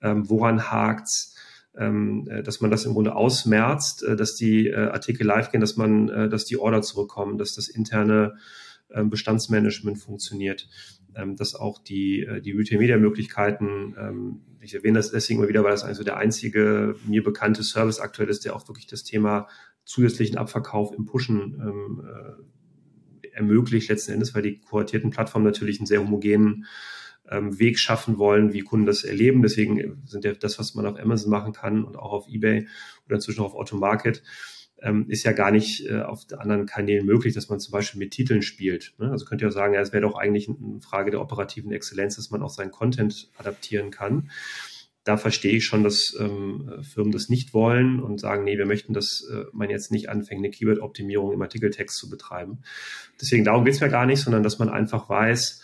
Ähm, 0.00 0.30
woran 0.30 0.70
hakt's? 0.70 1.34
Ähm, 1.76 2.26
äh, 2.30 2.42
dass 2.42 2.60
man 2.60 2.70
das 2.70 2.84
im 2.84 2.94
Grunde 2.94 3.14
ausmerzt, 3.14 4.02
äh, 4.02 4.16
dass 4.16 4.34
die 4.34 4.68
äh, 4.68 4.76
Artikel 4.76 5.26
live 5.26 5.50
gehen, 5.50 5.60
dass 5.60 5.76
man, 5.76 6.08
äh, 6.08 6.28
dass 6.28 6.44
die 6.44 6.58
Order 6.58 6.82
zurückkommen, 6.82 7.38
dass 7.38 7.54
das 7.54 7.68
interne 7.68 8.36
äh, 8.88 9.04
Bestandsmanagement 9.04 9.98
funktioniert, 9.98 10.68
ähm, 11.14 11.36
dass 11.36 11.54
auch 11.54 11.78
die, 11.82 12.20
äh, 12.20 12.40
die 12.40 12.52
Retail-Media-Möglichkeiten, 12.52 13.94
ähm, 13.98 14.40
ich 14.60 14.74
erwähne 14.74 14.98
das 14.98 15.10
deswegen 15.10 15.40
immer 15.40 15.48
wieder, 15.48 15.62
weil 15.62 15.70
das 15.70 15.84
eigentlich 15.84 15.98
so 15.98 16.04
der 16.04 16.16
einzige 16.16 16.96
mir 17.06 17.22
bekannte 17.22 17.62
Service 17.62 18.00
aktuell 18.00 18.28
ist, 18.28 18.44
der 18.44 18.56
auch 18.56 18.66
wirklich 18.68 18.86
das 18.86 19.04
Thema 19.04 19.46
zusätzlichen 19.84 20.36
Abverkauf 20.36 20.92
im 20.94 21.06
Pushen 21.06 21.60
ähm, 21.60 22.02
äh, 22.04 23.28
ermöglicht 23.34 23.88
letzten 23.88 24.12
Endes, 24.12 24.34
weil 24.34 24.42
die 24.42 24.60
kuratierten 24.60 25.10
Plattformen 25.10 25.44
natürlich 25.44 25.78
einen 25.78 25.86
sehr 25.86 26.00
homogenen 26.00 26.66
ähm, 27.30 27.58
Weg 27.58 27.78
schaffen 27.78 28.18
wollen, 28.18 28.52
wie 28.52 28.60
Kunden 28.60 28.86
das 28.86 29.04
erleben. 29.04 29.42
Deswegen 29.42 30.02
sind 30.06 30.24
ja 30.24 30.32
das, 30.32 30.58
was 30.58 30.74
man 30.74 30.86
auf 30.86 30.98
Amazon 30.98 31.30
machen 31.30 31.52
kann 31.52 31.84
und 31.84 31.96
auch 31.96 32.12
auf 32.12 32.28
eBay 32.28 32.66
oder 33.06 33.16
inzwischen 33.16 33.40
auch 33.40 33.54
auf 33.54 33.54
Automarket, 33.54 34.22
ähm, 34.80 35.06
ist 35.08 35.24
ja 35.24 35.32
gar 35.32 35.50
nicht 35.50 35.86
äh, 35.88 36.02
auf 36.02 36.24
anderen 36.36 36.66
Kanälen 36.66 37.04
möglich, 37.04 37.34
dass 37.34 37.48
man 37.48 37.60
zum 37.60 37.72
Beispiel 37.72 37.98
mit 37.98 38.12
Titeln 38.12 38.42
spielt. 38.42 38.94
Ne? 38.98 39.10
Also 39.10 39.24
könnt 39.24 39.42
ihr 39.42 39.48
auch 39.48 39.52
sagen, 39.52 39.74
ja, 39.74 39.80
es 39.80 39.92
wäre 39.92 40.02
doch 40.02 40.16
eigentlich 40.16 40.48
eine 40.48 40.80
Frage 40.80 41.10
der 41.10 41.20
operativen 41.20 41.72
Exzellenz, 41.72 42.16
dass 42.16 42.30
man 42.30 42.42
auch 42.42 42.50
seinen 42.50 42.70
Content 42.70 43.30
adaptieren 43.38 43.90
kann. 43.90 44.30
Da 45.04 45.16
verstehe 45.16 45.56
ich 45.56 45.64
schon, 45.64 45.84
dass 45.84 46.14
ähm, 46.20 46.70
Firmen 46.82 47.12
das 47.12 47.28
nicht 47.28 47.54
wollen 47.54 48.00
und 48.00 48.20
sagen, 48.20 48.44
nee, 48.44 48.58
wir 48.58 48.66
möchten, 48.66 48.92
dass 48.92 49.26
äh, 49.32 49.44
man 49.52 49.70
jetzt 49.70 49.90
nicht 49.90 50.10
anfängt, 50.10 50.40
eine 50.40 50.50
Keyword-Optimierung 50.50 51.32
im 51.32 51.42
Artikeltext 51.42 51.96
zu 51.96 52.10
betreiben. 52.10 52.58
Deswegen 53.20 53.44
darum 53.44 53.64
geht's 53.64 53.80
mir 53.80 53.88
gar 53.88 54.06
nicht, 54.06 54.20
sondern 54.20 54.42
dass 54.42 54.58
man 54.58 54.68
einfach 54.68 55.08
weiß, 55.08 55.62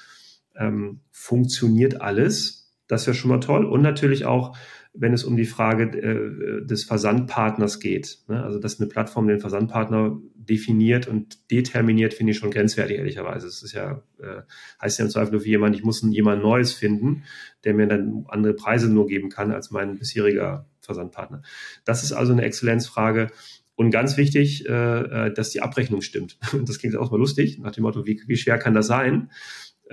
ähm, 0.56 1.00
funktioniert 1.10 2.00
alles. 2.00 2.72
Das 2.86 3.06
wäre 3.06 3.14
schon 3.14 3.30
mal 3.30 3.40
toll. 3.40 3.64
Und 3.64 3.82
natürlich 3.82 4.24
auch, 4.24 4.56
wenn 4.92 5.12
es 5.12 5.24
um 5.24 5.36
die 5.36 5.46
Frage 5.46 5.84
äh, 5.84 6.66
des 6.66 6.84
Versandpartners 6.84 7.80
geht. 7.80 8.18
Ne? 8.28 8.42
Also, 8.42 8.60
dass 8.60 8.78
eine 8.78 8.88
Plattform 8.88 9.26
den 9.26 9.40
Versandpartner 9.40 10.20
definiert 10.34 11.08
und 11.08 11.50
determiniert, 11.50 12.14
finde 12.14 12.32
ich 12.32 12.38
schon 12.38 12.50
grenzwertig, 12.50 12.98
ehrlicherweise. 12.98 13.48
Es 13.48 13.62
ist 13.62 13.72
ja, 13.72 14.02
äh, 14.20 14.42
heißt 14.80 14.98
ja 14.98 15.04
im 15.04 15.10
Zweifel 15.10 15.40
für 15.40 15.48
jemand, 15.48 15.74
ich 15.74 15.82
muss 15.82 16.02
jemand 16.02 16.42
Neues 16.42 16.72
finden, 16.72 17.24
der 17.64 17.74
mir 17.74 17.88
dann 17.88 18.24
andere 18.28 18.54
Preise 18.54 18.88
nur 18.88 19.06
geben 19.06 19.30
kann 19.30 19.50
als 19.50 19.70
mein 19.70 19.98
bisheriger 19.98 20.68
Versandpartner. 20.80 21.42
Das 21.84 22.04
ist 22.04 22.12
also 22.12 22.32
eine 22.32 22.42
Exzellenzfrage. 22.42 23.28
Und 23.76 23.90
ganz 23.90 24.16
wichtig, 24.16 24.68
äh, 24.68 25.26
äh 25.26 25.34
dass 25.34 25.50
die 25.50 25.60
Abrechnung 25.60 26.02
stimmt. 26.02 26.38
Das 26.64 26.78
klingt 26.78 26.94
auch 26.96 27.10
mal 27.10 27.18
lustig, 27.18 27.58
nach 27.58 27.72
dem 27.72 27.82
Motto, 27.82 28.06
wie, 28.06 28.22
wie 28.26 28.36
schwer 28.36 28.58
kann 28.58 28.74
das 28.74 28.86
sein? 28.86 29.30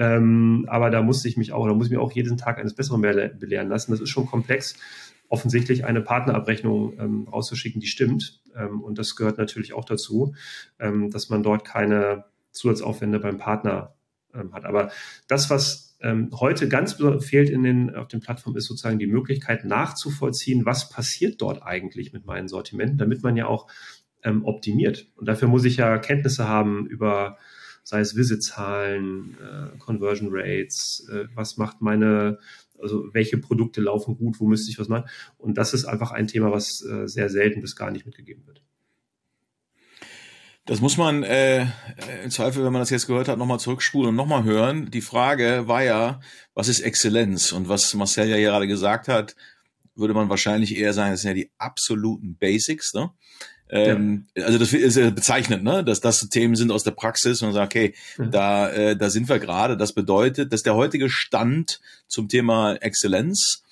Ähm, 0.02 0.66
aber 0.68 0.90
da 0.90 1.04
musste 1.04 1.28
ich 1.28 1.38
mich 1.38 1.52
auch, 1.52 1.68
da 1.68 1.76
muss 1.76 1.86
ich 1.86 1.92
mir 1.92 2.02
auch 2.02 2.12
jeden 2.12 2.36
Tag 2.36 2.58
eines 2.58 2.74
Besseren 2.74 3.02
belehren 3.02 3.70
lassen. 3.70 3.92
Das 3.92 4.02
ist 4.02 4.10
schon 4.10 4.26
komplex, 4.26 4.76
offensichtlich 5.30 5.86
eine 5.86 6.02
Partnerabrechnung 6.02 7.00
ähm, 7.00 7.28
rauszuschicken, 7.32 7.80
die 7.80 7.86
stimmt. 7.88 8.42
Ähm, 8.56 8.82
und 8.82 8.98
das 8.98 9.16
gehört 9.16 9.38
natürlich 9.38 9.74
auch 9.74 9.86
dazu, 9.86 10.34
ähm, 10.80 11.12
dass 11.12 11.30
man 11.30 11.44
dort 11.44 11.66
keine 11.66 12.26
Zusatzaufwände 12.52 13.20
beim 13.20 13.38
Partner 13.38 13.94
ähm, 14.34 14.54
hat. 14.54 14.66
Aber 14.66 14.90
das, 15.28 15.52
was 15.52 15.96
ähm, 16.02 16.32
heute 16.34 16.68
ganz 16.68 16.98
fehlt 17.20 17.52
in 17.52 17.62
den, 17.62 17.96
auf 17.96 18.08
den 18.08 18.22
Plattformen, 18.22 18.58
ist 18.58 18.66
sozusagen 18.66 18.98
die 18.98 19.06
Möglichkeit 19.06 19.66
nachzuvollziehen, 19.66 20.66
was 20.66 20.90
passiert 20.90 21.40
dort 21.44 21.62
eigentlich 21.62 22.12
mit 22.12 22.26
meinen 22.26 22.48
Sortimenten, 22.48 22.98
damit 22.98 23.22
man 23.22 23.38
ja 23.38 23.46
auch 23.46 23.68
optimiert. 24.24 25.08
Und 25.16 25.28
dafür 25.28 25.48
muss 25.48 25.66
ich 25.66 25.78
ja 25.78 25.98
Kenntnisse 25.98 26.48
haben 26.48 26.86
über 26.86 27.40
sei 27.84 28.00
es 28.00 28.16
Visitzahlen, 28.16 29.38
äh, 29.40 29.78
Conversion 29.78 30.30
Rates, 30.32 31.08
äh, 31.12 31.26
was 31.36 31.58
macht 31.58 31.82
meine, 31.82 32.40
also 32.80 33.06
welche 33.14 33.38
Produkte 33.38 33.82
laufen 33.82 34.18
gut, 34.18 34.40
wo 34.40 34.48
müsste 34.48 34.72
ich 34.72 34.80
was 34.80 34.88
machen. 34.88 35.10
Und 35.38 35.58
das 35.58 35.74
ist 35.74 35.86
einfach 35.86 36.12
ein 36.12 36.28
Thema, 36.28 36.52
was 36.52 36.84
äh, 36.86 37.08
sehr 37.08 37.30
selten 37.30 37.62
bis 37.62 37.76
gar 37.76 37.92
nicht 37.92 38.06
mitgegeben 38.06 38.46
wird. 38.48 38.62
Das 40.66 40.80
muss 40.80 40.96
man 40.96 41.24
äh, 41.24 41.66
im 42.24 42.30
Zweifel, 42.30 42.64
wenn 42.64 42.72
man 42.72 42.82
das 42.82 42.92
jetzt 42.92 43.08
gehört 43.08 43.28
hat, 43.28 43.40
nochmal 43.40 43.60
zurückspulen 43.60 44.10
und 44.10 44.16
nochmal 44.16 44.44
hören. 44.44 44.92
Die 44.92 45.02
Frage 45.02 45.68
war 45.68 45.84
ja, 45.84 46.20
was 46.54 46.68
ist 46.68 46.82
Exzellenz? 46.82 47.52
Und 47.52 47.68
was 47.68 47.94
Marcel 47.96 48.30
ja 48.30 48.38
gerade 48.38 48.68
gesagt 48.68 49.08
hat, 49.08 49.36
würde 49.96 50.14
man 50.14 50.30
wahrscheinlich 50.30 50.78
eher 50.78 50.94
sagen, 50.94 51.12
das 51.12 51.22
sind 51.22 51.30
ja 51.30 51.34
die 51.34 51.52
absoluten 51.58 52.38
Basics. 52.38 52.94
Ne? 52.94 53.10
Ähm, 53.72 54.26
ja. 54.36 54.46
Also 54.46 54.58
das 54.58 54.74
ist 54.74 54.98
ja 54.98 55.10
bezeichnend, 55.10 55.64
ne? 55.64 55.84
dass 55.84 56.02
das 56.02 56.28
Themen 56.28 56.56
sind 56.56 56.72
aus 56.72 56.84
der 56.84 56.92
Praxis 56.92 57.42
und 57.42 57.48
man 57.48 57.56
sagt, 57.56 57.74
okay, 57.74 57.96
ja. 58.18 58.26
da, 58.26 58.70
äh, 58.70 58.98
da 58.98 59.10
sind 59.10 59.30
wir 59.30 59.40
gerade. 59.40 59.78
Das 59.78 59.94
bedeutet, 59.94 60.52
dass 60.52 60.62
der 60.62 60.76
heutige 60.76 61.10
Stand 61.10 61.80
zum 62.08 62.28
Thema 62.28 62.74
Exzellenz, 62.76 63.64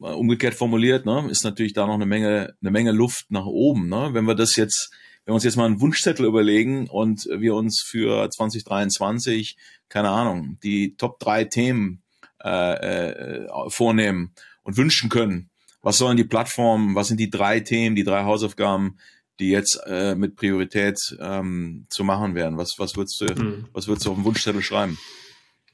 äh, 0.00 0.06
umgekehrt 0.06 0.54
formuliert, 0.54 1.06
ne, 1.06 1.26
ist 1.28 1.42
natürlich 1.42 1.72
da 1.72 1.86
noch 1.86 1.94
eine 1.94 2.06
Menge, 2.06 2.54
eine 2.62 2.70
Menge 2.70 2.92
Luft 2.92 3.26
nach 3.30 3.46
oben. 3.46 3.88
Ne? 3.88 4.10
Wenn 4.12 4.26
wir 4.26 4.36
das 4.36 4.54
jetzt, 4.54 4.92
wenn 5.24 5.32
wir 5.32 5.36
uns 5.36 5.44
jetzt 5.44 5.56
mal 5.56 5.66
einen 5.66 5.80
Wunschzettel 5.80 6.24
überlegen 6.24 6.88
und 6.88 7.26
wir 7.26 7.56
uns 7.56 7.82
für 7.84 8.30
2023, 8.30 9.56
keine 9.88 10.10
Ahnung, 10.10 10.58
die 10.62 10.96
Top 10.96 11.18
drei 11.18 11.44
Themen 11.44 12.02
äh, 12.44 13.40
äh, 13.40 13.48
vornehmen 13.70 14.34
und 14.62 14.76
wünschen 14.76 15.10
können, 15.10 15.50
was 15.82 15.98
sollen 15.98 16.16
die 16.16 16.24
Plattformen, 16.24 16.94
was 16.94 17.08
sind 17.08 17.18
die 17.18 17.30
drei 17.30 17.60
Themen, 17.60 17.96
die 17.96 18.04
drei 18.04 18.24
Hausaufgaben, 18.24 18.98
die 19.38 19.50
jetzt 19.50 19.80
äh, 19.86 20.14
mit 20.14 20.36
Priorität 20.36 20.98
ähm, 21.20 21.86
zu 21.90 22.04
machen 22.04 22.34
werden? 22.34 22.58
Was, 22.58 22.74
was 22.78 22.96
würdest 22.96 23.20
du, 23.20 23.26
mhm. 23.26 23.66
was 23.72 23.88
würdest 23.88 24.06
du 24.06 24.10
auf 24.10 24.16
dem 24.16 24.24
Wunschzettel 24.24 24.62
schreiben? 24.62 24.98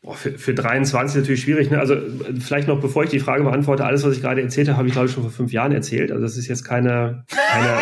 Boah, 0.04 0.16
für, 0.16 0.36
für 0.36 0.52
23 0.52 1.20
natürlich 1.20 1.42
schwierig. 1.42 1.70
Ne? 1.70 1.78
Also 1.78 1.94
vielleicht 2.40 2.66
noch, 2.66 2.80
bevor 2.80 3.04
ich 3.04 3.10
die 3.10 3.20
Frage 3.20 3.44
beantworte, 3.44 3.84
alles, 3.84 4.02
was 4.02 4.16
ich 4.16 4.20
gerade 4.20 4.42
erzählt 4.42 4.66
habe, 4.66 4.76
habe 4.76 4.88
ich 4.88 4.94
glaube 4.94 5.06
ich 5.06 5.14
schon 5.14 5.22
vor 5.22 5.30
fünf 5.30 5.52
Jahren 5.52 5.70
erzählt. 5.70 6.10
Also 6.10 6.24
das 6.24 6.36
ist 6.36 6.48
jetzt 6.48 6.64
keine, 6.64 7.24
keine, 7.28 7.78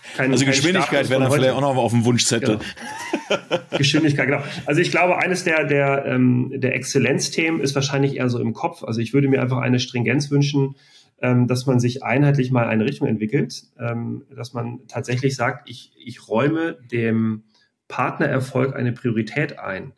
keine 0.16 0.32
Also 0.32 0.44
Geschwindigkeit 0.46 1.08
wäre 1.08 1.20
dann 1.20 1.30
vielleicht 1.30 1.54
auch 1.54 1.60
noch 1.60 1.76
auf 1.76 1.92
dem 1.92 2.04
Wunschzettel. 2.04 2.58
Genau. 2.58 3.60
Geschwindigkeit, 3.78 4.26
genau. 4.26 4.42
Also 4.66 4.80
ich 4.80 4.90
glaube, 4.90 5.18
eines 5.18 5.44
der 5.44 5.64
der 5.64 6.06
ähm, 6.06 6.52
der 6.52 6.74
Exzellenzthemen 6.74 7.60
ist 7.60 7.76
wahrscheinlich 7.76 8.16
eher 8.16 8.28
so 8.28 8.40
im 8.40 8.52
Kopf. 8.52 8.82
Also 8.82 9.00
ich 9.00 9.14
würde 9.14 9.28
mir 9.28 9.40
einfach 9.40 9.58
eine 9.58 9.78
Stringenz 9.78 10.28
wünschen, 10.32 10.74
dass 11.20 11.66
man 11.66 11.80
sich 11.80 12.02
einheitlich 12.02 12.50
mal 12.50 12.66
eine 12.66 12.84
Richtung 12.84 13.08
entwickelt, 13.08 13.64
ähm, 13.78 14.24
dass 14.34 14.52
man 14.54 14.86
tatsächlich 14.88 15.36
sagt, 15.36 15.68
ich, 15.68 15.92
ich 15.96 16.28
räume 16.28 16.78
dem 16.90 17.44
Partnererfolg 17.88 18.74
eine 18.74 18.92
Priorität 18.92 19.58
ein. 19.58 19.92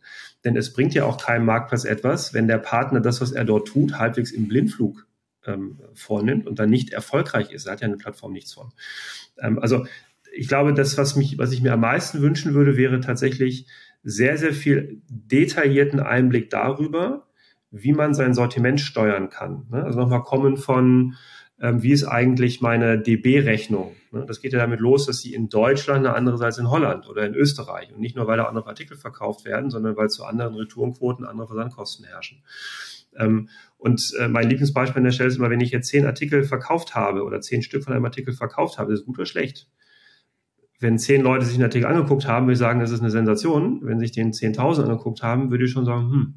Denn 0.45 0.57
es 0.57 0.73
bringt 0.73 0.95
ja 0.95 1.05
auch 1.05 1.19
keinem 1.19 1.47
Marktplatz 1.47 1.85
etwas, 1.85 2.35
wenn 2.35 2.49
der 2.49 2.59
Partner 2.59 3.01
das, 3.01 3.21
was 3.21 3.33
er 3.33 3.45
dort 3.45 3.69
tut, 3.69 3.99
halbwegs 3.99 4.33
im 4.33 4.49
Blindflug 4.49 5.07
ähm, 5.47 5.81
vornimmt 5.95 6.47
und 6.47 6.59
dann 6.59 6.71
nicht 6.71 6.93
erfolgreich 6.93 7.53
ist. 7.53 7.67
Er 7.67 7.73
hat 7.73 7.81
ja 7.81 7.87
eine 7.87 7.97
Plattform 7.97 8.33
nichts 8.33 8.55
von. 8.55 8.73
Ähm, 9.39 9.59
also 9.59 9.87
ich 10.35 10.49
glaube, 10.49 10.73
das, 10.75 10.97
was 10.97 11.15
mich, 11.17 11.39
was 11.39 11.53
ich 11.53 11.63
mir 11.63 11.75
am 11.75 11.81
meisten 11.81 12.23
wünschen 12.23 12.55
würde, 12.55 12.77
wäre 12.77 13.01
tatsächlich 13.01 13.67
sehr, 14.03 14.39
sehr 14.39 14.55
viel 14.55 15.03
detaillierten 15.09 16.01
Einblick 16.01 16.51
darüber, 16.51 17.29
wie 17.73 17.93
man 17.93 18.15
sein 18.15 18.35
Sortiment 18.35 18.81
steuern 18.81 19.31
kann. 19.31 19.67
Ne? 19.71 19.83
Also 19.83 19.99
nochmal 19.99 20.23
kommen 20.23 20.59
von, 20.59 21.15
ähm, 21.59 21.83
wie 21.83 21.93
ist 21.93 22.05
eigentlich 22.05 22.61
meine 22.61 22.99
DB-Rechnung? 22.99 23.97
Ne? 24.13 24.25
Das 24.27 24.41
geht 24.41 24.53
ja 24.53 24.59
damit 24.59 24.79
los, 24.79 25.07
dass 25.07 25.21
sie 25.21 25.33
in 25.33 25.49
Deutschland 25.49 26.07
eine 26.07 26.15
andere 26.15 26.45
als 26.45 26.59
in 26.59 26.71
Holland 26.71 27.09
oder 27.09 27.27
in 27.27 27.35
Österreich. 27.35 27.93
Und 27.93 28.01
nicht 28.01 28.15
nur, 28.15 28.27
weil 28.27 28.37
da 28.37 28.45
andere 28.45 28.67
Artikel 28.67 28.97
verkauft 28.97 29.47
werden, 29.47 29.71
sondern 29.71 29.97
weil 29.97 30.11
zu 30.11 30.25
anderen 30.25 30.55
Retourenquoten 30.55 31.25
andere 31.25 31.49
Versandkosten 31.49 32.05
herrschen. 32.05 32.43
Ähm, 33.17 33.49
und 33.79 34.13
äh, 34.21 34.29
mein 34.29 34.49
Lieblingsbeispiel 34.49 34.99
an 34.99 35.05
der 35.05 35.13
Stelle 35.13 35.29
ist 35.29 35.37
immer, 35.37 35.51
wenn 35.51 35.61
ich 35.61 35.71
jetzt 35.71 35.89
zehn 35.89 36.05
Artikel 36.05 36.45
verkauft 36.45 36.95
habe 36.95 37.25
oder 37.25 37.41
zehn 37.41 37.63
Stück 37.63 37.85
von 37.85 37.95
einem 37.95 38.05
Artikel 38.05 38.35
verkauft 38.35 38.79
habe, 38.79 38.93
ist 38.93 39.01
es 39.01 39.07
gut 39.07 39.19
oder 39.19 39.27
schlecht? 39.27 39.69
Wenn 40.79 40.99
zehn 40.99 41.23
Leute 41.23 41.47
sich 41.47 41.55
einen 41.55 41.65
Artikel 41.65 41.87
angeguckt 41.87 42.27
haben, 42.27 42.47
würde 42.47 42.55
ich 42.55 42.59
sagen, 42.59 42.81
das 42.81 42.91
ist 42.91 43.01
eine 43.01 43.11
Sensation. 43.11 43.81
Wenn 43.83 44.01
sich 44.01 44.13
den 44.13 44.33
10.000 44.33 44.83
angeguckt 44.83 45.23
haben, 45.23 45.51
würde 45.51 45.65
ich 45.65 45.71
schon 45.71 45.85
sagen, 45.85 46.11
hm, 46.11 46.35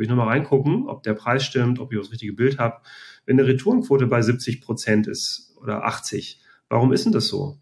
würde 0.00 0.04
ich 0.04 0.16
nochmal 0.16 0.28
reingucken, 0.28 0.88
ob 0.88 1.02
der 1.02 1.12
Preis 1.12 1.44
stimmt, 1.44 1.78
ob 1.78 1.92
ich 1.92 1.98
das 1.98 2.10
richtige 2.10 2.32
Bild 2.32 2.58
habe. 2.58 2.78
Wenn 3.26 3.38
eine 3.38 3.46
Retourenquote 3.46 4.06
bei 4.06 4.22
70 4.22 4.62
Prozent 4.62 5.06
ist 5.06 5.54
oder 5.60 5.84
80, 5.84 6.40
warum 6.70 6.92
ist 6.94 7.04
denn 7.04 7.12
das 7.12 7.28
so? 7.28 7.58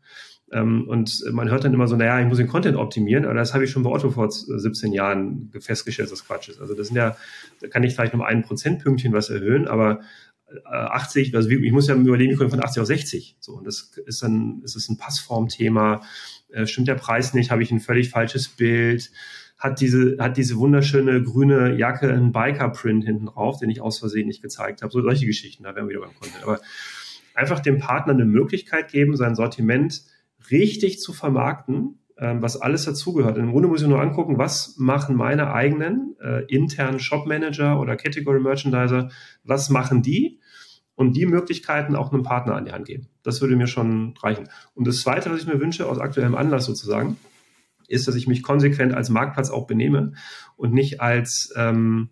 Ähm, 0.52 0.88
und 0.88 1.24
man 1.32 1.50
hört 1.50 1.64
dann 1.64 1.74
immer 1.74 1.88
so, 1.88 1.96
naja, 1.96 2.20
ich 2.20 2.28
muss 2.28 2.38
den 2.38 2.46
Content 2.46 2.76
optimieren, 2.76 3.24
aber 3.24 3.34
das 3.34 3.54
habe 3.54 3.64
ich 3.64 3.70
schon 3.70 3.82
bei 3.82 3.90
Otto 3.90 4.10
vor 4.10 4.30
17 4.30 4.92
Jahren 4.92 5.50
festgestellt, 5.58 6.10
dass 6.10 6.20
das 6.20 6.26
Quatsch 6.28 6.48
ist. 6.48 6.60
Also 6.60 6.74
das 6.74 6.86
sind 6.86 6.96
ja, 6.96 7.16
da 7.60 7.66
kann 7.66 7.82
ich 7.82 7.94
vielleicht 7.94 8.14
noch 8.14 8.24
ein 8.24 8.42
Prozentpünktchen 8.42 9.12
was 9.12 9.30
erhöhen, 9.30 9.66
aber 9.66 10.00
80, 10.64 11.32
äh, 11.32 11.36
also 11.36 11.50
ich 11.50 11.72
muss 11.72 11.88
ja 11.88 11.96
überlegen, 11.96 12.30
ich 12.30 12.38
komme 12.38 12.50
von 12.50 12.62
80 12.62 12.80
auf 12.80 12.86
60. 12.86 13.36
So, 13.40 13.54
und 13.54 13.66
das 13.66 13.90
ist 14.06 14.22
dann, 14.22 14.62
ist 14.62 14.76
es 14.76 14.88
ein 14.88 14.96
Passformthema, 14.96 16.02
äh, 16.50 16.66
stimmt 16.66 16.86
der 16.86 16.94
Preis 16.94 17.34
nicht, 17.34 17.50
habe 17.50 17.64
ich 17.64 17.72
ein 17.72 17.80
völlig 17.80 18.10
falsches 18.10 18.48
Bild, 18.48 19.10
hat 19.58 19.80
diese, 19.80 20.16
hat 20.20 20.36
diese 20.36 20.56
wunderschöne 20.56 21.22
grüne 21.22 21.76
Jacke 21.76 22.12
einen 22.12 22.32
Biker-Print 22.32 23.04
hinten 23.04 23.26
drauf, 23.26 23.58
den 23.58 23.70
ich 23.70 23.80
aus 23.80 23.98
Versehen 23.98 24.28
nicht 24.28 24.40
gezeigt 24.40 24.82
habe. 24.82 24.92
So 24.92 25.02
solche 25.02 25.26
Geschichten, 25.26 25.64
da 25.64 25.74
wären 25.74 25.88
wir 25.88 25.96
wieder 25.96 26.06
beim 26.06 26.14
Content. 26.14 26.44
Aber 26.44 26.60
einfach 27.34 27.60
dem 27.60 27.78
Partner 27.78 28.12
eine 28.12 28.24
Möglichkeit 28.24 28.90
geben, 28.90 29.16
sein 29.16 29.34
Sortiment 29.34 30.02
richtig 30.50 31.00
zu 31.00 31.12
vermarkten, 31.12 31.98
ähm, 32.18 32.40
was 32.40 32.60
alles 32.60 32.84
dazugehört. 32.84 33.36
Im 33.36 33.50
Grunde 33.50 33.68
muss 33.68 33.82
ich 33.82 33.88
nur 33.88 34.00
angucken, 34.00 34.38
was 34.38 34.76
machen 34.78 35.16
meine 35.16 35.52
eigenen 35.52 36.16
äh, 36.20 36.44
internen 36.44 37.00
Shop-Manager 37.00 37.80
oder 37.80 37.96
Category 37.96 38.40
Merchandiser, 38.40 39.10
was 39.44 39.70
machen 39.70 40.02
die? 40.02 40.40
Und 40.94 41.16
die 41.16 41.26
Möglichkeiten 41.26 41.94
auch 41.94 42.12
einem 42.12 42.24
Partner 42.24 42.56
an 42.56 42.64
die 42.64 42.72
Hand 42.72 42.86
geben. 42.86 43.06
Das 43.22 43.40
würde 43.40 43.54
mir 43.54 43.68
schon 43.68 44.14
reichen. 44.20 44.48
Und 44.74 44.88
das 44.88 45.00
Zweite, 45.00 45.30
was 45.30 45.40
ich 45.40 45.46
mir 45.46 45.60
wünsche, 45.60 45.88
aus 45.88 46.00
aktuellem 46.00 46.34
Anlass 46.34 46.64
sozusagen, 46.64 47.16
ist, 47.88 48.06
dass 48.06 48.14
ich 48.14 48.28
mich 48.28 48.42
konsequent 48.42 48.94
als 48.94 49.10
Marktplatz 49.10 49.50
auch 49.50 49.66
benehme 49.66 50.12
und 50.56 50.72
nicht 50.72 51.00
als, 51.00 51.52
ähm, 51.56 52.10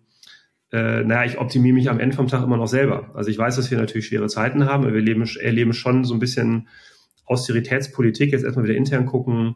äh, 0.71 1.03
naja, 1.03 1.23
ich 1.23 1.37
optimiere 1.37 1.75
mich 1.75 1.89
am 1.89 1.99
Ende 1.99 2.15
vom 2.15 2.27
Tag 2.27 2.43
immer 2.43 2.57
noch 2.57 2.67
selber. 2.67 3.11
Also 3.15 3.29
ich 3.29 3.37
weiß, 3.37 3.55
dass 3.55 3.71
wir 3.71 3.77
natürlich 3.77 4.07
schwere 4.07 4.27
Zeiten 4.27 4.65
haben, 4.65 4.83
aber 4.83 4.93
wir 4.93 5.01
leben, 5.01 5.23
erleben 5.39 5.73
schon 5.73 6.03
so 6.03 6.13
ein 6.13 6.19
bisschen 6.19 6.67
Austeritätspolitik, 7.25 8.31
jetzt 8.31 8.43
erstmal 8.43 8.65
wieder 8.65 8.75
intern 8.75 9.05
gucken, 9.05 9.55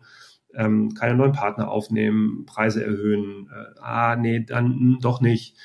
ähm, 0.53 0.93
keine 0.93 1.15
neuen 1.15 1.31
Partner 1.31 1.69
aufnehmen, 1.69 2.45
Preise 2.45 2.83
erhöhen, 2.83 3.49
äh, 3.49 3.79
ah, 3.81 4.15
nee, 4.15 4.43
dann 4.45 4.67
mh, 4.67 4.75
hm, 4.75 4.97
doch 5.01 5.21
nicht. 5.21 5.55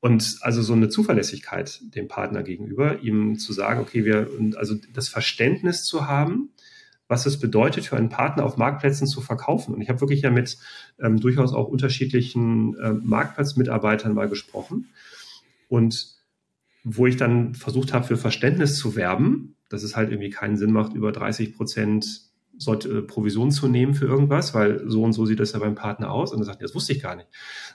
Und 0.00 0.38
also 0.42 0.62
so 0.62 0.74
eine 0.74 0.88
Zuverlässigkeit 0.88 1.80
dem 1.82 2.06
Partner 2.06 2.44
gegenüber, 2.44 3.00
ihm 3.00 3.36
zu 3.38 3.52
sagen, 3.52 3.80
okay, 3.80 4.04
wir, 4.04 4.28
also 4.56 4.76
das 4.92 5.08
Verständnis 5.08 5.82
zu 5.84 6.06
haben, 6.06 6.50
was 7.08 7.24
es 7.26 7.40
bedeutet, 7.40 7.86
für 7.86 7.96
einen 7.96 8.10
Partner 8.10 8.44
auf 8.44 8.58
Marktplätzen 8.58 9.06
zu 9.06 9.20
verkaufen. 9.20 9.74
Und 9.74 9.80
ich 9.80 9.88
habe 9.88 10.00
wirklich 10.00 10.22
ja 10.22 10.30
mit 10.30 10.58
ähm, 11.00 11.18
durchaus 11.18 11.54
auch 11.54 11.68
unterschiedlichen 11.68 12.78
äh, 12.78 12.92
Marktplatzmitarbeitern 12.92 14.14
mal 14.14 14.28
gesprochen. 14.28 14.90
Und 15.68 16.16
wo 16.84 17.06
ich 17.06 17.16
dann 17.16 17.54
versucht 17.54 17.92
habe, 17.92 18.06
für 18.06 18.16
Verständnis 18.16 18.76
zu 18.76 18.94
werben, 18.94 19.56
dass 19.68 19.82
es 19.82 19.96
halt 19.96 20.10
irgendwie 20.10 20.30
keinen 20.30 20.56
Sinn 20.56 20.72
macht, 20.72 20.94
über 20.94 21.10
30 21.10 21.56
Prozent 21.56 22.28
sollte, 22.58 22.98
äh, 22.98 23.02
Provision 23.02 23.50
zu 23.50 23.68
nehmen 23.68 23.94
für 23.94 24.06
irgendwas, 24.06 24.52
weil 24.52 24.88
so 24.88 25.02
und 25.02 25.12
so 25.14 25.24
sieht 25.24 25.40
das 25.40 25.52
ja 25.52 25.58
beim 25.58 25.74
Partner 25.74 26.10
aus. 26.10 26.32
Und 26.32 26.40
er 26.40 26.44
sagt, 26.44 26.62
das 26.62 26.74
wusste 26.74 26.92
ich 26.92 27.02
gar 27.02 27.16
nicht. 27.16 27.28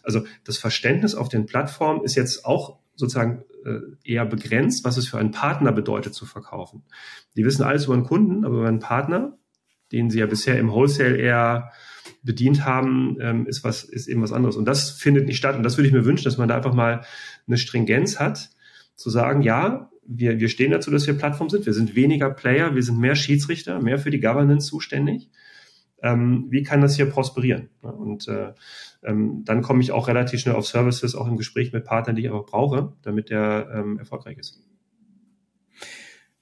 Also 0.04 0.24
das 0.44 0.58
Verständnis 0.58 1.16
auf 1.16 1.30
den 1.30 1.48
Plattformen 1.48 2.04
ist 2.04 2.16
jetzt 2.16 2.46
auch 2.46 2.80
sozusagen 2.96 3.44
äh, 3.66 3.80
eher 4.04 4.26
begrenzt, 4.26 4.84
was 4.86 4.98
es 4.98 5.08
für 5.08 5.18
einen 5.18 5.32
Partner 5.32 5.72
bedeutet 5.72 6.14
zu 6.14 6.26
verkaufen. 6.26 6.84
Die 7.36 7.46
wissen 7.46 7.64
alles 7.64 7.86
über 7.86 7.94
einen 7.94 8.04
Kunden, 8.04 8.46
aber 8.46 8.58
über 8.58 8.68
einen 8.68 8.80
Partner, 8.80 9.38
den 9.92 10.10
sie 10.10 10.20
ja 10.20 10.26
bisher 10.26 10.60
im 10.60 10.72
Wholesale 10.72 11.18
eher 11.18 11.72
bedient 12.22 12.66
haben, 12.66 13.18
ähm, 13.22 13.46
ist 13.48 13.64
was, 13.64 13.84
ist 13.84 14.08
eben 14.08 14.22
was 14.22 14.32
anderes. 14.32 14.56
Und 14.56 14.66
das 14.66 14.92
findet 14.92 15.28
nicht 15.28 15.38
statt. 15.38 15.56
Und 15.56 15.64
das 15.64 15.78
würde 15.78 15.88
ich 15.88 15.94
mir 15.94 16.06
wünschen, 16.06 16.26
dass 16.26 16.38
man 16.38 16.48
da 16.48 16.56
einfach 16.56 16.74
mal 16.74 17.06
eine 17.48 17.58
Stringenz 17.58 18.20
hat, 18.20 18.50
zu 18.96 19.10
sagen, 19.10 19.42
ja, 19.42 19.90
wir, 20.06 20.40
wir 20.40 20.50
stehen 20.50 20.72
dazu, 20.72 20.92
dass 20.92 21.08
wir 21.08 21.18
Plattform 21.18 21.50
sind. 21.50 21.66
Wir 21.66 21.74
sind 21.74 21.96
weniger 21.96 22.30
Player, 22.30 22.76
wir 22.76 22.84
sind 22.84 23.00
mehr 23.00 23.16
Schiedsrichter, 23.16 23.82
mehr 23.82 24.00
für 24.00 24.12
die 24.12 24.20
Governance 24.20 24.68
zuständig. 24.68 25.30
Ähm, 26.04 26.48
wie 26.50 26.64
kann 26.64 26.82
das 26.82 26.96
hier 26.96 27.06
prosperieren? 27.06 27.70
Und 27.82 28.28
äh, 28.28 28.52
ähm, 29.04 29.44
dann 29.46 29.62
komme 29.62 29.82
ich 29.82 29.92
auch 29.92 30.08
relativ 30.08 30.42
schnell 30.42 30.56
auf 30.56 30.68
Services, 30.68 31.16
auch 31.16 31.28
im 31.28 31.38
Gespräch 31.38 31.72
mit 31.72 31.86
Partnern, 31.86 32.16
die 32.16 32.24
ich 32.24 32.28
einfach 32.30 32.46
brauche, 32.46 32.94
damit 33.02 33.30
der 33.30 33.70
ähm, 33.74 33.98
erfolgreich 33.98 34.38
ist. 34.38 34.62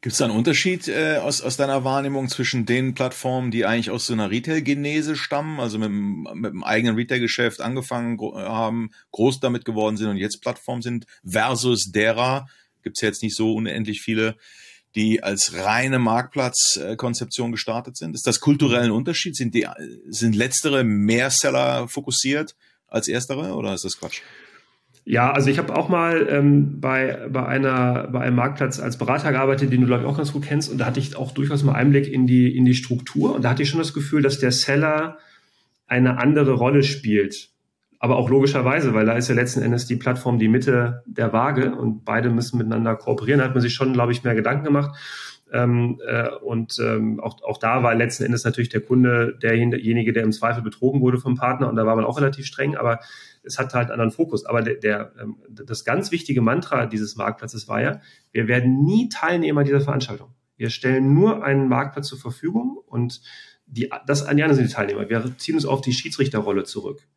Gibt 0.02 0.14
es 0.14 0.18
da 0.18 0.26
einen 0.26 0.36
Unterschied 0.36 0.88
äh, 0.88 1.18
aus, 1.18 1.44
aus 1.44 1.58
deiner 1.58 1.84
Wahrnehmung 1.84 2.28
zwischen 2.28 2.66
den 2.66 2.96
Plattformen, 2.96 3.52
die 3.52 3.66
eigentlich 3.68 3.92
aus 3.92 4.08
so 4.08 4.14
einer 4.14 4.32
Retail-Genese 4.32 5.16
stammen, 5.16 5.60
also 5.60 5.78
mit, 5.78 5.92
mit 5.92 6.52
einem 6.54 6.64
eigenen 6.64 6.96
Retail-Geschäft 6.96 7.62
angefangen 7.62 8.18
gro 8.18 8.36
haben, 8.36 8.90
groß 9.12 9.42
damit 9.42 9.64
geworden 9.64 9.98
sind 9.98 10.10
und 10.10 10.18
jetzt 10.18 10.42
Plattform 10.42 10.82
sind, 10.82 11.06
versus 11.24 11.92
derer, 11.92 12.48
gibt 12.82 12.98
es 12.98 13.02
ja 13.02 13.10
jetzt 13.10 13.22
nicht 13.22 13.36
so 13.36 13.54
unendlich 13.54 14.02
viele, 14.02 14.38
die 14.96 15.24
als 15.24 15.54
reine 15.56 16.00
Marktplatzkonzeption 16.00 17.52
gestartet 17.52 17.98
sind? 17.98 18.16
Ist 18.16 18.28
das 18.28 18.40
kulturell 18.40 18.84
ein 18.84 18.92
Unterschied? 18.92 19.36
Sind 19.36 19.56
die, 19.56 19.68
sind 20.10 20.36
letztere 20.36 20.84
mehr 20.84 21.30
Seller 21.30 21.88
fokussiert 21.88 22.56
als 22.88 23.08
erstere 23.08 23.54
oder 23.54 23.74
ist 23.74 23.86
das 23.86 24.00
Quatsch? 24.00 24.22
Ja, 25.04 25.32
also 25.32 25.50
ich 25.50 25.58
habe 25.58 25.76
auch 25.76 25.90
mal 25.90 26.28
ähm, 26.30 26.80
bei, 26.80 27.28
bei, 27.30 27.46
einer, 27.46 28.08
bei 28.12 28.22
einem 28.22 28.36
Marktplatz 28.36 28.80
als 28.80 28.98
Berater 28.98 29.32
gearbeitet, 29.32 29.72
den 29.72 29.82
du, 29.82 29.88
glaube 29.88 30.04
ich, 30.04 30.10
auch 30.10 30.18
ganz 30.18 30.32
gut 30.32 30.44
kennst. 30.44 30.70
Und 30.70 30.78
da 30.78 30.86
hatte 30.86 31.00
ich 31.00 31.16
auch 31.16 31.32
durchaus 31.32 31.64
mal 31.64 31.74
Einblick 31.74 32.08
in 32.08 32.28
die, 32.28 32.56
in 32.56 32.66
die 32.66 32.76
Struktur. 32.76 33.34
Und 33.34 33.44
da 33.44 33.50
hatte 33.50 33.64
ich 33.64 33.70
schon 33.70 33.80
das 33.80 33.94
Gefühl, 33.94 34.22
dass 34.22 34.40
der 34.40 34.52
Seller 34.52 35.18
eine 35.88 36.20
andere 36.20 36.54
Rolle 36.54 36.84
spielt. 36.84 37.51
Aber 38.04 38.16
auch 38.16 38.32
logischerweise, 38.32 38.96
weil 38.96 39.06
da 39.06 39.14
ist 39.14 39.28
ja 39.28 39.36
letzten 39.36 39.62
Endes 39.62 39.86
die 39.86 39.96
Plattform 39.96 40.40
die 40.40 40.48
Mitte 40.48 41.04
der 41.06 41.34
Waage 41.34 41.76
und 41.76 42.04
beide 42.04 42.32
müssen 42.32 42.58
miteinander 42.58 42.96
kooperieren. 42.96 43.38
Da 43.38 43.46
hat 43.46 43.54
man 43.54 43.62
sich 43.62 43.76
schon, 43.76 43.94
glaube 43.94 44.12
ich, 44.12 44.24
mehr 44.24 44.34
Gedanken 44.34 44.64
gemacht. 44.64 44.98
Ähm, 45.54 46.02
äh, 46.08 46.30
und 46.30 46.80
ähm, 46.82 47.20
auch, 47.20 47.44
auch 47.44 47.60
da 47.60 47.84
war 47.84 47.94
letzten 47.94 48.24
Endes 48.24 48.44
natürlich 48.44 48.70
der 48.70 48.82
Kunde 48.82 49.38
derjenige, 49.40 50.14
der 50.14 50.24
im 50.24 50.32
Zweifel 50.32 50.64
betrogen 50.64 51.02
wurde 51.02 51.20
vom 51.20 51.36
Partner. 51.36 51.70
Und 51.70 51.76
da 51.76 51.86
war 51.86 51.96
man 51.96 52.04
auch 52.04 52.18
relativ 52.18 52.48
streng. 52.48 52.76
Aber 52.76 53.02
es 53.44 53.60
hat 53.60 53.72
halt 53.76 53.92
einen 53.92 54.00
anderen 54.00 54.12
Fokus. 54.12 54.48
Aber 54.48 54.64
der, 54.64 54.78
der, 54.78 55.12
ähm, 55.22 55.36
das 55.52 55.86
ganz 55.86 56.12
wichtige 56.12 56.42
Mantra 56.42 56.88
dieses 56.88 57.16
Marktplatzes 57.18 57.68
war 57.68 57.84
ja, 57.84 58.02
wir 58.32 58.48
werden 58.48 58.84
nie 58.84 59.10
Teilnehmer 59.10 59.64
dieser 59.64 59.82
Veranstaltung. 59.82 60.34
Wir 60.58 60.72
stellen 60.72 61.14
nur 61.14 61.44
einen 61.44 61.70
Marktplatz 61.70 62.08
zur 62.08 62.18
Verfügung 62.18 62.80
und 62.88 63.22
die, 63.68 63.92
das 64.08 64.26
an 64.26 64.38
sind 64.56 64.70
die 64.70 64.74
Teilnehmer. 64.74 65.08
Wir 65.08 65.38
ziehen 65.38 65.54
uns 65.54 65.68
auf 65.68 65.82
die 65.82 65.94
Schiedsrichterrolle 65.94 66.64
zurück. 66.64 67.08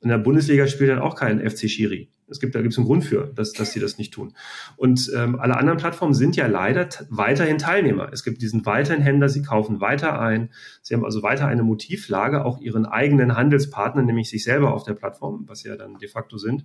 In 0.00 0.08
der 0.08 0.18
Bundesliga 0.18 0.66
spielt 0.66 0.90
dann 0.90 0.98
auch 0.98 1.14
kein 1.14 1.40
FC 1.48 1.70
Schiri. 1.70 2.10
Es 2.28 2.40
gibt, 2.40 2.54
da 2.54 2.60
gibt 2.60 2.72
es 2.72 2.78
einen 2.78 2.86
Grund 2.86 3.04
für, 3.04 3.32
dass, 3.34 3.52
dass 3.52 3.72
sie 3.72 3.80
das 3.80 3.98
nicht 3.98 4.12
tun. 4.12 4.34
Und 4.76 5.10
ähm, 5.14 5.38
alle 5.38 5.56
anderen 5.56 5.78
Plattformen 5.78 6.14
sind 6.14 6.34
ja 6.34 6.46
leider 6.46 6.88
weiterhin 7.08 7.58
Teilnehmer. 7.58 8.10
Es 8.12 8.24
gibt 8.24 8.42
diesen 8.42 8.66
weiterhin 8.66 9.02
Händler, 9.02 9.28
sie 9.28 9.42
kaufen 9.42 9.80
weiter 9.80 10.20
ein. 10.20 10.50
Sie 10.82 10.94
haben 10.94 11.04
also 11.04 11.22
weiter 11.22 11.46
eine 11.46 11.62
Motivlage, 11.62 12.44
auch 12.44 12.60
ihren 12.60 12.84
eigenen 12.84 13.36
Handelspartner, 13.36 14.02
nämlich 14.02 14.28
sich 14.28 14.42
selber 14.42 14.74
auf 14.74 14.82
der 14.82 14.94
Plattform, 14.94 15.44
was 15.46 15.60
sie 15.60 15.68
ja 15.68 15.76
dann 15.76 15.98
de 15.98 16.08
facto 16.08 16.36
sind, 16.36 16.64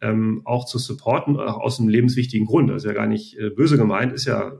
ähm, 0.00 0.42
auch 0.44 0.64
zu 0.64 0.78
supporten, 0.78 1.38
auch 1.38 1.58
aus 1.58 1.78
einem 1.78 1.88
lebenswichtigen 1.88 2.46
Grund. 2.46 2.70
Das 2.70 2.82
ist 2.82 2.88
ja 2.88 2.94
gar 2.94 3.06
nicht 3.06 3.38
äh, 3.38 3.50
böse 3.50 3.76
gemeint, 3.76 4.12
ist 4.12 4.24
ja 4.24 4.48
äh, 4.48 4.52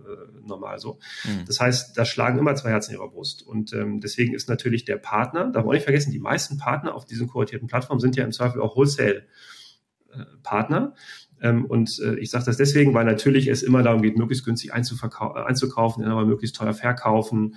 normal 0.49 0.79
so. 0.79 0.99
Mhm. 1.25 1.45
Das 1.47 1.61
heißt, 1.61 1.97
da 1.97 2.05
schlagen 2.05 2.39
immer 2.39 2.55
zwei 2.55 2.71
Herzen 2.71 2.93
in 2.93 2.99
ihrer 2.99 3.09
Brust. 3.09 3.43
Und 3.43 3.73
ähm, 3.73 4.01
deswegen 4.01 4.35
ist 4.35 4.49
natürlich 4.49 4.85
der 4.85 4.97
Partner, 4.97 5.51
darf 5.51 5.65
man 5.65 5.75
nicht 5.75 5.85
vergessen, 5.85 6.11
die 6.11 6.19
meisten 6.19 6.59
Partner 6.59 6.95
auf 6.95 7.05
diesen 7.05 7.29
kuratierten 7.29 7.69
Plattformen 7.69 8.01
sind 8.01 8.17
ja 8.17 8.25
im 8.25 8.33
Zweifel 8.33 8.61
auch 8.61 8.77
Wholesale-Partner. 8.77 10.95
Ähm, 11.41 11.67
und 11.67 12.01
äh, 12.01 12.17
ich 12.17 12.31
sage 12.31 12.47
das 12.47 12.57
deswegen, 12.57 12.95
weil 12.95 13.05
natürlich 13.05 13.49
es 13.49 13.63
immer 13.63 13.83
darum 13.83 14.03
geht, 14.03 14.19
möglichst 14.19 14.45
günstig 14.45 14.73
einzukaufen, 14.73 16.03
dann 16.03 16.13
aber 16.13 16.25
möglichst 16.25 16.57
teuer 16.57 16.75
verkaufen. 16.75 17.57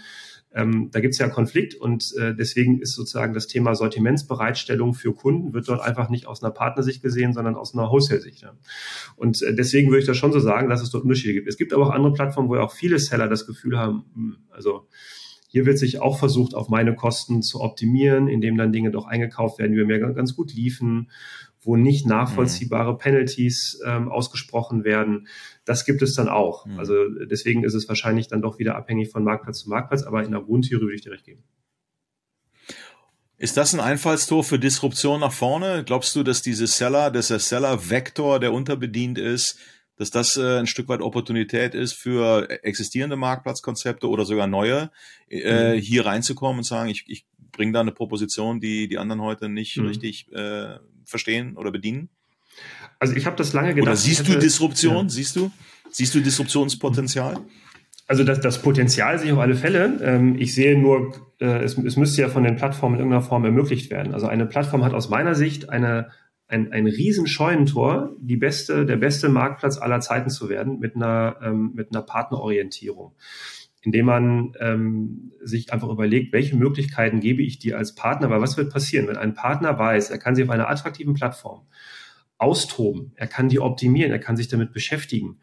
Ähm, 0.54 0.90
da 0.92 1.00
gibt 1.00 1.14
es 1.14 1.20
ja 1.20 1.30
Konflikt 1.30 1.76
und 1.76 2.14
äh, 2.18 2.36
deswegen 2.36 2.82
ist 2.82 2.94
sozusagen 2.94 3.34
das 3.34 3.48
Thema 3.48 3.74
Sortimentsbereitstellung 3.74 4.94
für 4.94 5.14
Kunden 5.14 5.54
wird 5.54 5.70
dort 5.70 5.82
einfach 5.82 6.10
nicht 6.10 6.28
aus 6.28 6.44
einer 6.44 6.52
Partnersicht 6.52 7.02
gesehen, 7.02 7.34
sondern 7.34 7.56
aus 7.56 7.74
einer 7.74 7.90
Wholesale-Sicht. 7.90 8.42
Ja. 8.42 8.54
Und 9.16 9.42
äh, 9.42 9.56
deswegen 9.56 9.90
würde 9.90 10.00
ich 10.00 10.08
das 10.08 10.18
schon 10.18 10.34
so 10.34 10.40
sagen, 10.40 10.70
dass 10.70 10.82
es 10.82 10.90
dort 10.90 11.04
Unterschiede 11.04 11.34
gibt. 11.34 11.48
Es 11.48 11.58
gibt 11.58 11.74
aber 11.74 11.88
auch 11.88 11.92
andere 11.92 12.14
Plattformen, 12.14 12.50
wo 12.50 12.56
ja 12.56 12.64
auch 12.64 12.74
viele 12.74 13.00
Seller 13.00 13.30
das 13.30 13.48
Gefühl 13.48 13.78
haben, 13.78 14.04
hm, 14.14 14.38
also 14.50 14.88
hier 15.48 15.66
wird 15.66 15.78
sich 15.78 16.00
auch 16.02 16.18
versucht, 16.18 16.54
auf 16.54 16.70
meine 16.70 16.96
Kosten 16.96 17.42
zu 17.42 17.60
optimieren, 17.60 18.30
indem 18.30 18.58
dann 18.58 18.72
Dinge 18.72 18.90
doch 18.90 19.06
eingekauft 19.06 19.60
werden, 19.60 19.74
die 19.74 19.84
mir 19.84 20.00
ganz 20.00 20.36
gut 20.36 20.54
liefen 20.54 21.10
wo 21.62 21.76
nicht 21.76 22.08
nachvollziehbare 22.08 22.94
mhm. 22.94 22.98
Penalties 22.98 23.80
ähm, 23.86 24.10
ausgesprochen 24.10 24.84
werden. 24.84 25.28
Das 25.64 25.86
gibt 25.86 26.02
es 26.02 26.16
dann 26.16 26.28
auch. 26.28 26.66
Mhm. 26.66 26.80
Also 26.80 26.96
deswegen 27.30 27.64
ist 27.64 27.76
es 27.76 27.88
wahrscheinlich 27.88 28.28
dann 28.28 28.42
doch 28.42 28.60
wieder 28.60 28.76
abhängig 28.76 29.10
von 29.10 29.24
Marktplatz 29.24 29.60
zu 29.60 29.70
Marktplatz, 29.70 30.04
aber 30.04 30.24
in 30.24 30.32
der 30.32 30.42
Grundtheorie 30.42 30.84
würde 30.84 30.96
ich 30.96 31.02
dir 31.02 31.12
recht 31.12 31.26
geben. 31.26 31.44
Ist 33.38 33.58
das 33.58 33.74
ein 33.74 33.80
Einfallstor 33.80 34.44
für 34.44 34.60
Disruption 34.60 35.20
nach 35.20 35.34
vorne? 35.34 35.84
Glaubst 35.84 36.16
du, 36.16 36.22
dass 36.22 36.44
diese 36.44 36.68
Seller, 36.68 37.10
dass 37.10 37.30
der 37.30 37.40
Seller-Vektor, 37.40 38.40
der 38.40 38.54
unterbedient 38.54 39.18
ist, 39.18 39.58
dass 39.98 40.12
das 40.12 40.38
äh, 40.38 40.60
ein 40.60 40.68
Stück 40.68 40.88
weit 40.90 41.02
Opportunität 41.02 41.76
ist 41.76 41.94
für 41.94 42.50
existierende 42.64 43.16
Marktplatzkonzepte 43.16 44.08
oder 44.08 44.26
sogar 44.26 44.48
neue, 44.48 44.92
äh, 45.28 45.76
mhm. 45.76 45.80
hier 45.80 46.06
reinzukommen 46.06 46.60
und 46.60 46.64
sagen, 46.64 46.90
ich, 46.90 47.06
ich 47.08 47.26
bringe 47.52 47.72
da 47.72 47.82
eine 47.82 47.92
Proposition, 47.92 48.60
die 48.60 48.88
die 48.88 48.98
anderen 48.98 49.22
heute 49.22 49.50
nicht 49.50 49.78
mhm. 49.78 49.88
richtig 49.88 50.32
äh, 50.32 50.78
verstehen 51.12 51.56
oder 51.56 51.72
bedienen? 51.72 52.10
Also 53.00 53.16
ich 53.16 53.26
habe 53.26 53.36
das 53.36 53.54
lange 53.54 53.74
gedacht. 53.74 53.90
Oder 53.90 53.96
siehst 53.96 54.28
du 54.28 54.38
Disruption? 54.38 55.06
Ja. 55.06 55.10
Siehst 55.10 55.36
du? 55.36 55.52
Siehst 55.90 56.16
du 56.16 56.22
Disruptionspotenzial? 56.22 57.38
Also 58.08 58.24
das, 58.24 58.42
das 58.42 58.62
Potenzial 58.62 59.18
sehe 59.20 59.28
ich 59.28 59.34
auf 59.34 59.40
alle 59.40 59.56
Fälle. 59.56 60.00
Ähm, 60.02 60.36
ich 60.38 60.54
sehe 60.54 60.78
nur, 60.78 61.14
äh, 61.40 61.64
es, 61.64 61.78
es 61.78 61.96
müsste 61.96 62.22
ja 62.22 62.30
von 62.30 62.44
den 62.44 62.56
Plattformen 62.56 62.96
in 62.96 63.00
irgendeiner 63.02 63.24
Form 63.24 63.46
ermöglicht 63.46 63.90
werden. 63.90 64.14
Also 64.14 64.28
eine 64.28 64.46
Plattform 64.46 64.84
hat 64.84 64.94
aus 64.94 65.10
meiner 65.10 65.36
Sicht 65.36 65.70
eine, 65.70 66.10
ein, 66.48 66.72
ein 66.74 66.88
riesen 66.88 67.28
Scheunentor, 67.28 68.16
die 68.20 68.36
beste, 68.36 68.86
der 68.86 68.98
beste 68.98 69.30
Marktplatz 69.30 69.78
aller 69.78 70.02
Zeiten 70.02 70.30
zu 70.30 70.50
werden 70.50 70.80
mit 70.80 70.96
einer, 70.96 71.38
ähm, 71.42 71.72
mit 71.74 71.92
einer 71.92 72.02
Partnerorientierung 72.02 73.14
indem 73.82 74.06
man 74.06 74.54
ähm, 74.60 75.32
sich 75.42 75.74
einfach 75.74 75.90
überlegt, 75.90 76.34
welche 76.34 76.56
Möglichkeiten 76.56 77.20
gebe 77.20 77.42
ich 77.42 77.60
dir 77.60 77.78
als 77.78 77.96
Partner, 77.96 78.30
weil 78.30 78.42
was 78.42 78.58
wird 78.58 78.72
passieren, 78.72 79.08
wenn 79.08 79.18
ein 79.18 79.34
Partner 79.34 79.78
weiß, 79.78 80.12
er 80.12 80.20
kann 80.20 80.36
sich 80.36 80.46
auf 80.46 80.52
einer 80.52 80.70
attraktiven 80.70 81.14
Plattform 81.14 81.66
austoben, 82.38 83.12
er 83.16 83.28
kann 83.28 83.50
die 83.50 83.60
optimieren, 83.60 84.12
er 84.12 84.20
kann 84.20 84.38
sich 84.38 84.48
damit 84.48 84.72
beschäftigen. 84.74 85.40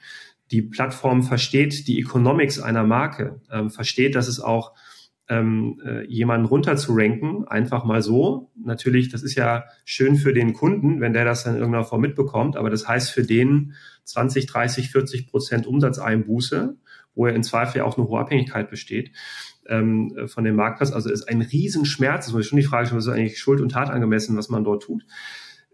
Die 0.51 0.63
Plattform 0.63 1.23
versteht 1.23 1.87
die 1.87 1.99
Economics 2.01 2.59
einer 2.59 2.85
Marke, 2.85 3.41
ähm, 3.51 3.71
versteht, 3.71 4.15
dass 4.15 4.29
es 4.29 4.41
auch 4.41 4.73
ähm, 5.29 5.81
äh, 5.85 6.07
jemanden 6.07 6.47
runter 6.47 6.77
zu 6.77 6.95
ranken, 6.95 7.47
einfach 7.47 7.85
mal 7.85 8.03
so. 8.03 8.51
Natürlich, 8.57 9.11
das 9.11 9.23
ist 9.23 9.35
ja 9.35 9.65
schön 9.85 10.17
für 10.17 10.33
den 10.33 10.55
Kunden, 10.55 11.01
wenn 11.01 11.13
der 11.13 11.25
das 11.25 11.45
dann 11.45 11.55
in 11.55 11.61
irgendeiner 11.61 11.85
Form 11.85 12.01
mitbekommt, 12.01 12.57
aber 12.57 12.71
das 12.71 12.89
heißt 12.89 13.11
für 13.11 13.25
den 13.25 13.75
20, 14.05 14.47
30, 14.47 14.91
40 14.91 15.27
Prozent 15.27 15.67
Umsatzeinbuße 15.67 16.77
wo 17.19 17.27
ja 17.27 17.35
in 17.35 17.43
Zweifel 17.43 17.79
ja 17.79 17.85
auch 17.85 17.99
eine 17.99 18.09
hohe 18.09 18.21
Abhängigkeit 18.21 18.71
besteht 18.71 19.11
ähm, 19.67 20.17
von 20.27 20.45
dem 20.45 20.55
Marktplatz. 20.57 20.93
Also 20.93 21.11
ist 21.11 21.29
ein 21.29 21.43
Riesenschmerz. 21.43 22.27
Das 22.27 22.35
ist 22.35 22.47
schon 22.47 22.59
die 22.59 22.65
Frage, 22.65 22.93
was 22.93 23.07
ist 23.07 23.13
eigentlich 23.13 23.39
Schuld 23.39 23.61
und 23.61 23.73
Tat 23.73 23.91
angemessen, 23.91 24.37
was 24.37 24.49
man 24.49 24.65
dort 24.65 24.85
tut. 24.85 25.05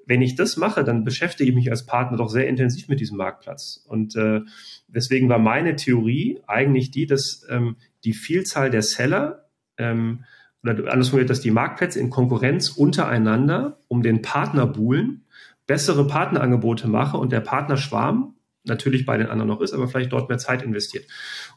Wenn 0.06 0.22
ich 0.22 0.34
das 0.34 0.56
mache, 0.56 0.84
dann 0.84 1.04
beschäftige 1.04 1.50
ich 1.50 1.54
mich 1.54 1.70
als 1.70 1.86
Partner 1.86 2.16
doch 2.16 2.30
sehr 2.30 2.48
intensiv 2.48 2.88
mit 2.88 3.00
diesem 3.00 3.18
Marktplatz. 3.18 3.84
Und 3.86 4.16
äh, 4.16 4.40
deswegen 4.88 5.28
war 5.28 5.38
meine 5.38 5.76
Theorie 5.76 6.40
eigentlich 6.46 6.90
die, 6.90 7.06
dass 7.06 7.46
ähm, 7.48 7.76
die 8.04 8.14
Vielzahl 8.14 8.70
der 8.70 8.82
Seller 8.82 9.46
ähm, 9.76 10.24
oder 10.62 10.90
anders 10.90 11.10
formuliert, 11.10 11.30
dass 11.30 11.42
die 11.42 11.50
Marktplätze 11.50 12.00
in 12.00 12.08
Konkurrenz 12.08 12.70
untereinander 12.70 13.78
um 13.88 14.02
den 14.02 14.22
Partner 14.22 14.66
buhlen, 14.66 15.24
bessere 15.66 16.06
Partnerangebote 16.06 16.88
mache 16.88 17.18
und 17.18 17.32
der 17.32 17.40
Partnerschwarm 17.40 18.33
natürlich 18.64 19.06
bei 19.06 19.16
den 19.16 19.28
anderen 19.28 19.48
noch 19.48 19.60
ist, 19.60 19.72
aber 19.72 19.88
vielleicht 19.88 20.12
dort 20.12 20.28
mehr 20.28 20.38
Zeit 20.38 20.62
investiert 20.62 21.06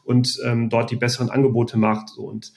und 0.04 0.38
ähm, 0.44 0.68
dort 0.68 0.90
die 0.90 0.96
besseren 0.96 1.30
Angebote 1.30 1.76
macht. 1.76 2.10
So. 2.10 2.22
Und 2.22 2.52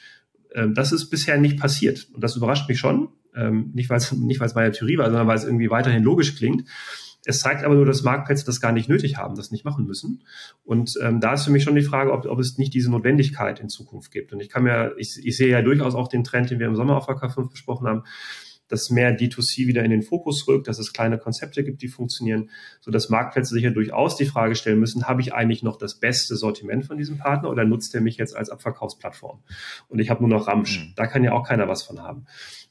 ähm, 0.54 0.74
das 0.74 0.92
ist 0.92 1.10
bisher 1.10 1.38
nicht 1.38 1.60
passiert. 1.60 2.08
Und 2.14 2.24
das 2.24 2.36
überrascht 2.36 2.68
mich 2.70 2.80
schon. 2.80 3.10
Ähm, 3.34 3.72
nicht, 3.74 3.90
weil 3.90 3.98
es 3.98 4.12
nicht 4.12 4.42
weil's 4.42 4.56
meine 4.56 4.72
Theorie 4.72 4.98
war, 4.98 5.06
sondern 5.06 5.28
weil 5.28 5.38
es 5.38 5.46
irgendwie 5.46 5.70
weiterhin 5.70 6.04
logisch 6.04 6.36
klingt. 6.36 6.68
Es 7.24 7.40
zeigt 7.40 7.64
aber 7.64 7.76
nur, 7.76 7.86
dass 7.86 8.04
Marktplätze 8.04 8.46
das 8.46 8.60
gar 8.60 8.72
nicht 8.72 8.90
nötig 8.90 9.18
haben, 9.18 9.36
das 9.36 9.52
nicht 9.52 9.64
machen 9.64 9.86
müssen. 9.86 10.24
Und 10.64 10.98
ähm, 11.02 11.20
da 11.20 11.34
ist 11.34 11.46
für 11.46 11.52
mich 11.52 11.64
schon 11.64 11.76
die 11.76 11.84
Frage, 11.84 12.12
ob, 12.12 12.26
ob 12.26 12.40
es 12.40 12.58
nicht 12.58 12.74
diese 12.74 12.90
Notwendigkeit 12.90 13.60
in 13.60 13.70
Zukunft 13.70 14.12
gibt. 14.12 14.34
Und 14.34 14.40
ich 14.42 14.50
kann 14.50 14.64
mir, 14.64 14.96
ich, 14.98 15.20
ich 15.24 15.38
sehe 15.38 15.50
ja 15.50 15.62
durchaus 15.62 15.94
auch 15.94 16.08
den 16.08 16.24
Trend, 16.24 16.50
den 16.50 16.60
wir 16.60 16.68
im 16.68 16.76
Sommer 16.76 16.98
auf 16.98 17.08
AK5 17.08 17.52
besprochen 17.52 17.88
haben, 17.88 18.04
dass 18.72 18.90
mehr 18.90 19.18
D2C 19.18 19.68
wieder 19.68 19.84
in 19.84 19.92
den 19.92 20.02
Fokus 20.02 20.48
rückt, 20.48 20.68
dass 20.68 20.80
es 20.80 20.94
kleine 20.94 21.18
Konzepte 21.18 21.64
gibt, 21.64 21.82
die 21.82 21.88
funktionieren, 21.88 22.50
so 22.80 22.92
dass 22.92 23.10
Marktplätze 23.10 23.54
sich 23.54 23.64
ja 23.64 23.70
durchaus 23.70 24.16
die 24.16 24.26
Frage 24.26 24.56
stellen 24.56 24.80
müssen, 24.80 25.08
habe 25.08 25.22
ich 25.22 25.34
eigentlich 25.34 25.64
noch 25.64 25.78
das 25.78 26.00
beste 26.00 26.36
Sortiment 26.36 26.86
von 26.86 26.98
diesem 26.98 27.18
Partner 27.18 27.50
oder 27.50 27.66
nutzt 27.66 27.94
er 27.96 28.02
mich 28.02 28.18
jetzt 28.18 28.36
als 28.36 28.50
Abverkaufsplattform? 28.50 29.44
Und 29.90 30.00
ich 30.00 30.10
habe 30.10 30.22
nur 30.22 30.30
noch 30.30 30.48
Ramsch. 30.48 30.80
Mhm. 30.80 30.94
Da 30.96 31.08
kann 31.08 31.24
ja 31.24 31.34
auch 31.34 31.48
keiner 31.48 31.68
was 31.68 31.84
von 31.84 32.00
haben. 32.00 32.26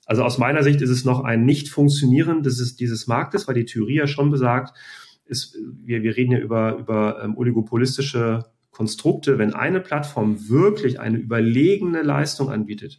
Also 0.07 0.25
aus 0.25 0.39
meiner 0.39 0.63
Sicht 0.63 0.81
ist 0.81 0.91
es 0.91 1.05
noch 1.05 1.23
ein 1.23 1.45
Nicht-Funktionieren 1.45 2.43
dieses, 2.43 2.75
dieses 2.75 3.07
Marktes, 3.07 3.47
weil 3.47 3.55
die 3.55 3.65
Theorie 3.65 3.97
ja 3.97 4.07
schon 4.07 4.31
besagt, 4.31 4.77
ist, 5.25 5.57
wir, 5.85 6.03
wir 6.03 6.17
reden 6.17 6.33
ja 6.33 6.39
über, 6.39 6.77
über 6.77 7.23
ähm, 7.23 7.37
oligopolistische 7.37 8.47
Konstrukte. 8.73 9.39
Wenn 9.39 9.55
eine 9.55 9.81
Plattform 9.81 10.49
wirklich 10.49 10.99
eine 10.99 11.19
überlegene 11.19 12.03
Leistung 12.03 12.51
anbietet, 12.51 12.99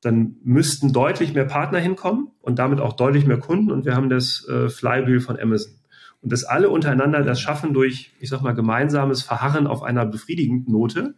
dann 0.00 0.36
müssten 0.44 0.92
deutlich 0.92 1.34
mehr 1.34 1.44
Partner 1.44 1.78
hinkommen 1.78 2.28
und 2.40 2.58
damit 2.58 2.80
auch 2.80 2.92
deutlich 2.92 3.26
mehr 3.26 3.38
Kunden. 3.38 3.70
Und 3.70 3.84
wir 3.84 3.94
haben 3.94 4.08
das 4.08 4.46
äh, 4.48 4.68
Flywheel 4.68 5.20
von 5.20 5.38
Amazon. 5.38 5.72
Und 6.20 6.32
dass 6.32 6.44
alle 6.44 6.70
untereinander 6.70 7.22
das 7.22 7.40
schaffen 7.40 7.74
durch, 7.74 8.12
ich 8.20 8.28
sag 8.28 8.42
mal, 8.42 8.54
gemeinsames 8.54 9.22
Verharren 9.22 9.66
auf 9.66 9.82
einer 9.82 10.04
befriedigenden 10.06 10.72
Note, 10.72 11.14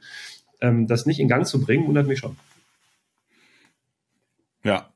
ähm, 0.61 0.87
das 0.87 1.07
nicht 1.07 1.20
in 1.20 1.28
Gang 1.28 1.47
zu 1.47 1.61
bringen, 1.61 1.87
wundert 1.87 2.07
mich 2.07 2.18
schon. 2.18 2.37
Ja. 4.62 4.91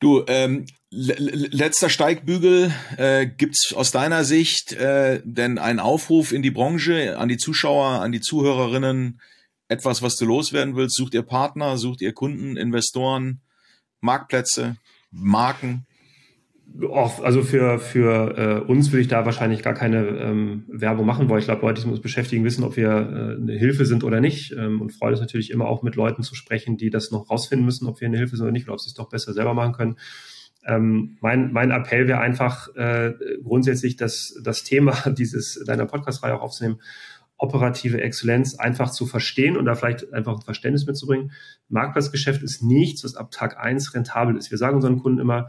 Du, 0.00 0.24
ähm, 0.26 0.66
letzter 0.90 1.88
Steigbügel, 1.88 2.72
äh, 2.96 3.26
gibt's 3.26 3.72
aus 3.72 3.92
deiner 3.92 4.24
Sicht 4.24 4.72
äh, 4.72 5.20
denn 5.24 5.58
einen 5.58 5.78
Aufruf 5.78 6.32
in 6.32 6.42
die 6.42 6.50
Branche, 6.50 7.16
an 7.16 7.28
die 7.28 7.36
Zuschauer, 7.36 8.00
an 8.00 8.10
die 8.10 8.20
Zuhörerinnen, 8.20 9.20
etwas, 9.70 10.02
was 10.02 10.16
du 10.16 10.26
loswerden 10.26 10.74
willst? 10.76 10.96
Sucht 10.96 11.14
ihr 11.14 11.22
Partner, 11.22 11.78
sucht 11.78 12.02
ihr 12.02 12.12
Kunden, 12.12 12.56
Investoren, 12.56 13.40
Marktplätze, 14.00 14.76
Marken? 15.12 15.86
Also 17.22 17.42
für, 17.42 17.78
für 17.78 18.38
äh, 18.38 18.70
uns 18.70 18.92
würde 18.92 19.02
ich 19.02 19.08
da 19.08 19.24
wahrscheinlich 19.24 19.62
gar 19.62 19.74
keine 19.74 20.06
ähm, 20.06 20.64
Werbung 20.68 21.06
machen, 21.06 21.28
weil 21.28 21.40
ich 21.40 21.44
glaube, 21.44 21.62
Leute, 21.62 21.82
die 21.82 21.88
uns 21.88 22.00
beschäftigen, 22.00 22.44
wissen, 22.44 22.62
ob 22.62 22.76
wir 22.76 22.88
äh, 22.88 23.40
eine 23.40 23.54
Hilfe 23.54 23.86
sind 23.86 24.04
oder 24.04 24.20
nicht. 24.20 24.52
Ähm, 24.52 24.80
und 24.80 24.92
freue 24.92 25.12
es 25.12 25.20
natürlich 25.20 25.50
immer 25.50 25.66
auch 25.66 25.82
mit 25.82 25.96
Leuten 25.96 26.22
zu 26.22 26.34
sprechen, 26.34 26.76
die 26.76 26.90
das 26.90 27.10
noch 27.10 27.30
rausfinden 27.30 27.64
müssen, 27.64 27.86
ob 27.86 28.00
wir 28.00 28.06
eine 28.06 28.18
Hilfe 28.18 28.36
sind 28.36 28.44
oder 28.44 28.52
nicht, 28.52 28.66
oder 28.66 28.74
ob 28.74 28.80
sie 28.80 28.88
es 28.88 28.94
doch 28.94 29.08
besser 29.08 29.32
selber 29.32 29.54
machen 29.54 29.72
können. 29.72 29.96
Ähm, 30.64 31.16
mein, 31.20 31.52
mein 31.52 31.70
Appell 31.70 32.06
wäre 32.06 32.20
einfach 32.20 32.68
äh, 32.76 33.14
grundsätzlich, 33.42 33.96
dass 33.96 34.38
das 34.42 34.62
Thema 34.62 34.94
dieses 35.10 35.62
deiner 35.64 35.86
Podcast-Reihe 35.86 36.34
auch 36.36 36.42
aufzunehmen, 36.42 36.80
operative 37.40 38.00
Exzellenz 38.00 38.54
einfach 38.54 38.90
zu 38.90 39.06
verstehen 39.06 39.56
und 39.56 39.64
da 39.64 39.74
vielleicht 39.74 40.12
einfach 40.12 40.36
ein 40.36 40.42
Verständnis 40.42 40.86
mitzubringen. 40.86 41.32
Marktplatzgeschäft 41.68 42.42
ist 42.42 42.62
nichts, 42.62 43.02
was 43.02 43.16
ab 43.16 43.30
Tag 43.30 43.58
eins 43.58 43.94
rentabel 43.94 44.36
ist. 44.36 44.50
Wir 44.50 44.58
sagen 44.58 44.76
unseren 44.76 44.98
Kunden 44.98 45.20
immer, 45.20 45.48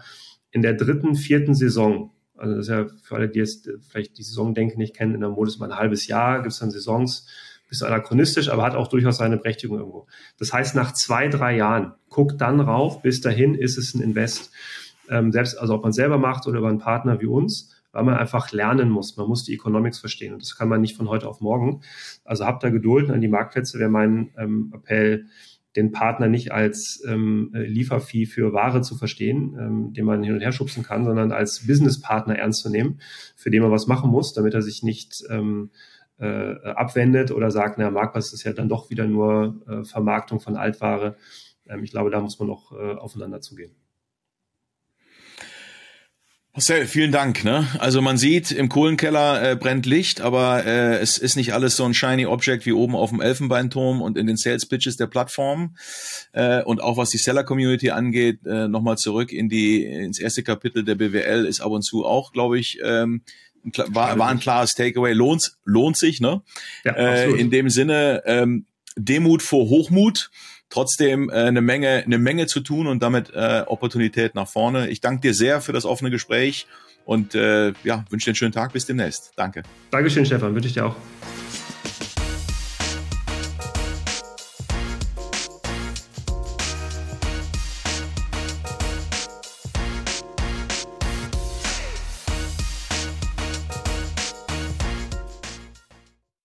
in 0.52 0.62
der 0.62 0.74
dritten, 0.74 1.16
vierten 1.16 1.54
Saison, 1.54 2.12
also 2.38 2.56
das 2.56 2.68
ist 2.68 2.72
ja 2.72 2.88
für 3.04 3.16
alle, 3.16 3.30
die 3.30 3.40
jetzt 3.40 3.70
vielleicht 3.90 4.18
die 4.18 4.24
Saison 4.24 4.54
denken, 4.54 4.80
nicht 4.80 4.96
kennen, 4.96 5.14
in 5.14 5.22
der 5.22 5.30
Mode 5.30 5.50
ist 5.50 5.60
mal 5.60 5.72
ein 5.72 5.78
halbes 5.78 6.08
Jahr, 6.08 6.42
gibt 6.42 6.54
es 6.54 6.60
dann 6.60 6.72
Saisons, 6.72 7.28
bisschen 7.68 7.88
anachronistisch, 7.88 8.50
aber 8.50 8.64
hat 8.64 8.76
auch 8.76 8.88
durchaus 8.88 9.18
seine 9.18 9.38
Berechtigung 9.38 9.80
irgendwo. 9.80 10.08
Das 10.38 10.52
heißt, 10.54 10.76
nach 10.76 10.94
zwei, 10.94 11.30
drei 11.30 11.56
Jahren, 11.56 11.94
guckt 12.10 12.40
dann 12.42 12.60
rauf, 12.60 13.02
bis 13.02 13.22
dahin 13.22 13.56
ist 13.56 13.78
es 13.78 13.94
ein 13.96 14.02
Invest. 14.02 14.52
Ähm, 15.10 15.32
selbst, 15.32 15.58
also 15.58 15.76
ob 15.76 15.84
man 15.84 15.94
selber 15.94 16.18
macht 16.18 16.48
oder 16.48 16.60
über 16.60 16.70
einen 16.70 16.80
Partner 16.80 17.22
wie 17.22 17.28
uns, 17.28 17.74
weil 17.92 18.04
man 18.04 18.16
einfach 18.16 18.52
lernen 18.52 18.90
muss. 18.90 19.18
Man 19.18 19.28
muss 19.28 19.44
die 19.44 19.54
Economics 19.54 20.00
verstehen 20.00 20.34
und 20.34 20.42
das 20.42 20.58
kann 20.58 20.70
man 20.70 20.82
nicht 20.82 20.96
von 20.96 21.10
heute 21.10 21.28
auf 21.28 21.42
morgen. 21.42 21.82
Also 22.24 22.46
habt 22.46 22.64
da 22.64 22.70
Geduld 22.70 23.10
an 23.10 23.22
die 23.22 23.28
Marktplätze 23.28 23.80
wäre 23.80 23.90
mein 23.90 24.32
ähm, 24.38 24.72
Appell, 24.74 25.26
den 25.76 25.92
Partner 25.92 26.28
nicht 26.28 26.52
als 26.52 27.02
ähm, 27.08 27.52
Liefervieh 27.54 28.26
für 28.26 28.52
Ware 28.52 28.82
zu 28.82 28.96
verstehen, 28.96 29.56
ähm, 29.58 29.94
den 29.94 30.06
man 30.06 30.24
hin 30.24 30.34
und 30.34 30.42
her 30.42 30.52
schubsen 30.52 30.84
kann, 30.84 31.06
sondern 31.06 31.32
als 31.32 31.66
Businesspartner 31.66 32.38
ernst 32.38 32.62
zu 32.62 32.70
nehmen, 32.70 33.00
für 33.36 33.52
den 33.52 33.62
man 33.62 33.72
was 33.72 33.88
machen 33.88 34.12
muss, 34.12 34.34
damit 34.34 34.54
er 34.54 34.62
sich 34.62 34.84
nicht 34.84 35.24
ähm, 35.30 35.72
äh, 36.18 36.56
abwendet 36.64 37.32
oder 37.32 37.52
sagt, 37.52 37.78
na, 37.78 37.90
Marktplatz 37.90 38.34
ist 38.34 38.44
ja 38.44 38.54
dann 38.54 38.70
doch 38.70 38.90
wieder 38.90 39.08
nur 39.08 39.62
äh, 39.68 39.84
Vermarktung 39.86 40.40
von 40.40 40.58
Altware. 40.58 41.16
Ähm, 41.68 41.84
ich 41.84 41.92
glaube, 41.92 42.12
da 42.12 42.20
muss 42.20 42.38
man 42.38 42.50
noch 42.50 42.74
äh, 42.74 42.94
aufeinander 42.96 43.40
zugehen. 43.40 43.81
Marcel, 46.54 46.86
vielen 46.86 47.14
Dank. 47.14 47.46
Ne? 47.46 47.66
Also 47.80 48.02
man 48.02 48.18
sieht, 48.18 48.52
im 48.52 48.68
Kohlenkeller 48.68 49.52
äh, 49.52 49.56
brennt 49.56 49.86
Licht, 49.86 50.20
aber 50.20 50.66
äh, 50.66 50.98
es 50.98 51.18
ist 51.18 51.38
nicht 51.38 51.54
alles 51.54 51.78
so 51.78 51.86
ein 51.86 51.94
shiny 51.94 52.26
Object 52.26 52.66
wie 52.66 52.74
oben 52.74 52.94
auf 52.94 53.12
dem 53.12 53.22
Elfenbeinturm 53.22 54.02
und 54.02 54.18
in 54.18 54.28
den 54.28 54.36
Sales 54.36 54.66
Pitches 54.66 54.98
der 54.98 55.08
Plattform. 55.08 55.78
Äh, 56.34 56.62
und 56.64 56.82
auch 56.82 56.98
was 56.98 57.10
die 57.10 57.20
Seller 57.20 57.46
Community 57.46 57.92
angeht, 57.92 58.46
äh, 58.46 58.68
nochmal 58.68 58.98
zurück 58.98 59.32
in 59.32 59.48
die 59.48 59.86
ins 59.86 60.20
erste 60.20 60.44
Kapitel 60.44 60.84
der 60.84 60.96
BWL 60.96 61.46
ist 61.46 61.62
ab 61.62 61.72
und 61.72 61.84
zu 61.84 62.06
auch, 62.06 62.34
glaube 62.34 62.60
ich, 62.60 62.80
ähm, 62.84 63.22
war, 63.64 64.20
war 64.20 64.28
ein 64.28 64.40
klares 64.40 64.72
Takeaway. 64.72 65.14
Lohnt, 65.14 65.54
lohnt 65.64 65.96
sich, 65.96 66.20
ne? 66.20 66.42
Ja, 66.84 66.94
äh, 66.94 67.32
in 67.32 67.50
dem 67.50 67.70
Sinne 67.70 68.24
ähm, 68.26 68.66
Demut 68.98 69.42
vor 69.42 69.70
Hochmut 69.70 70.32
trotzdem 70.72 71.30
äh, 71.30 71.34
eine 71.34 71.62
Menge 71.62 72.04
eine 72.04 72.18
Menge 72.18 72.48
zu 72.48 72.62
tun 72.62 72.88
und 72.88 73.04
damit 73.04 73.32
äh, 73.34 73.64
Opportunität 73.68 74.34
nach 74.34 74.48
vorne. 74.48 74.90
Ich 74.90 75.02
danke 75.02 75.22
dir 75.22 75.34
sehr 75.36 75.62
für 75.62 75.74
das 75.74 75.86
offene 75.86 76.10
Gespräch 76.10 76.66
und 77.06 77.36
äh, 77.36 77.74
ja, 77.84 78.06
wünsche 78.10 78.26
dir 78.26 78.30
einen 78.32 78.36
schönen 78.36 78.54
Tag. 78.54 78.74
Bis 78.74 78.86
demnächst. 78.86 79.34
Danke. 79.36 79.64
Dankeschön, 79.92 80.26
Stefan. 80.26 80.56
Wünsche 80.56 80.68
ich 80.68 80.74
dir 80.74 80.88
auch. 80.88 80.96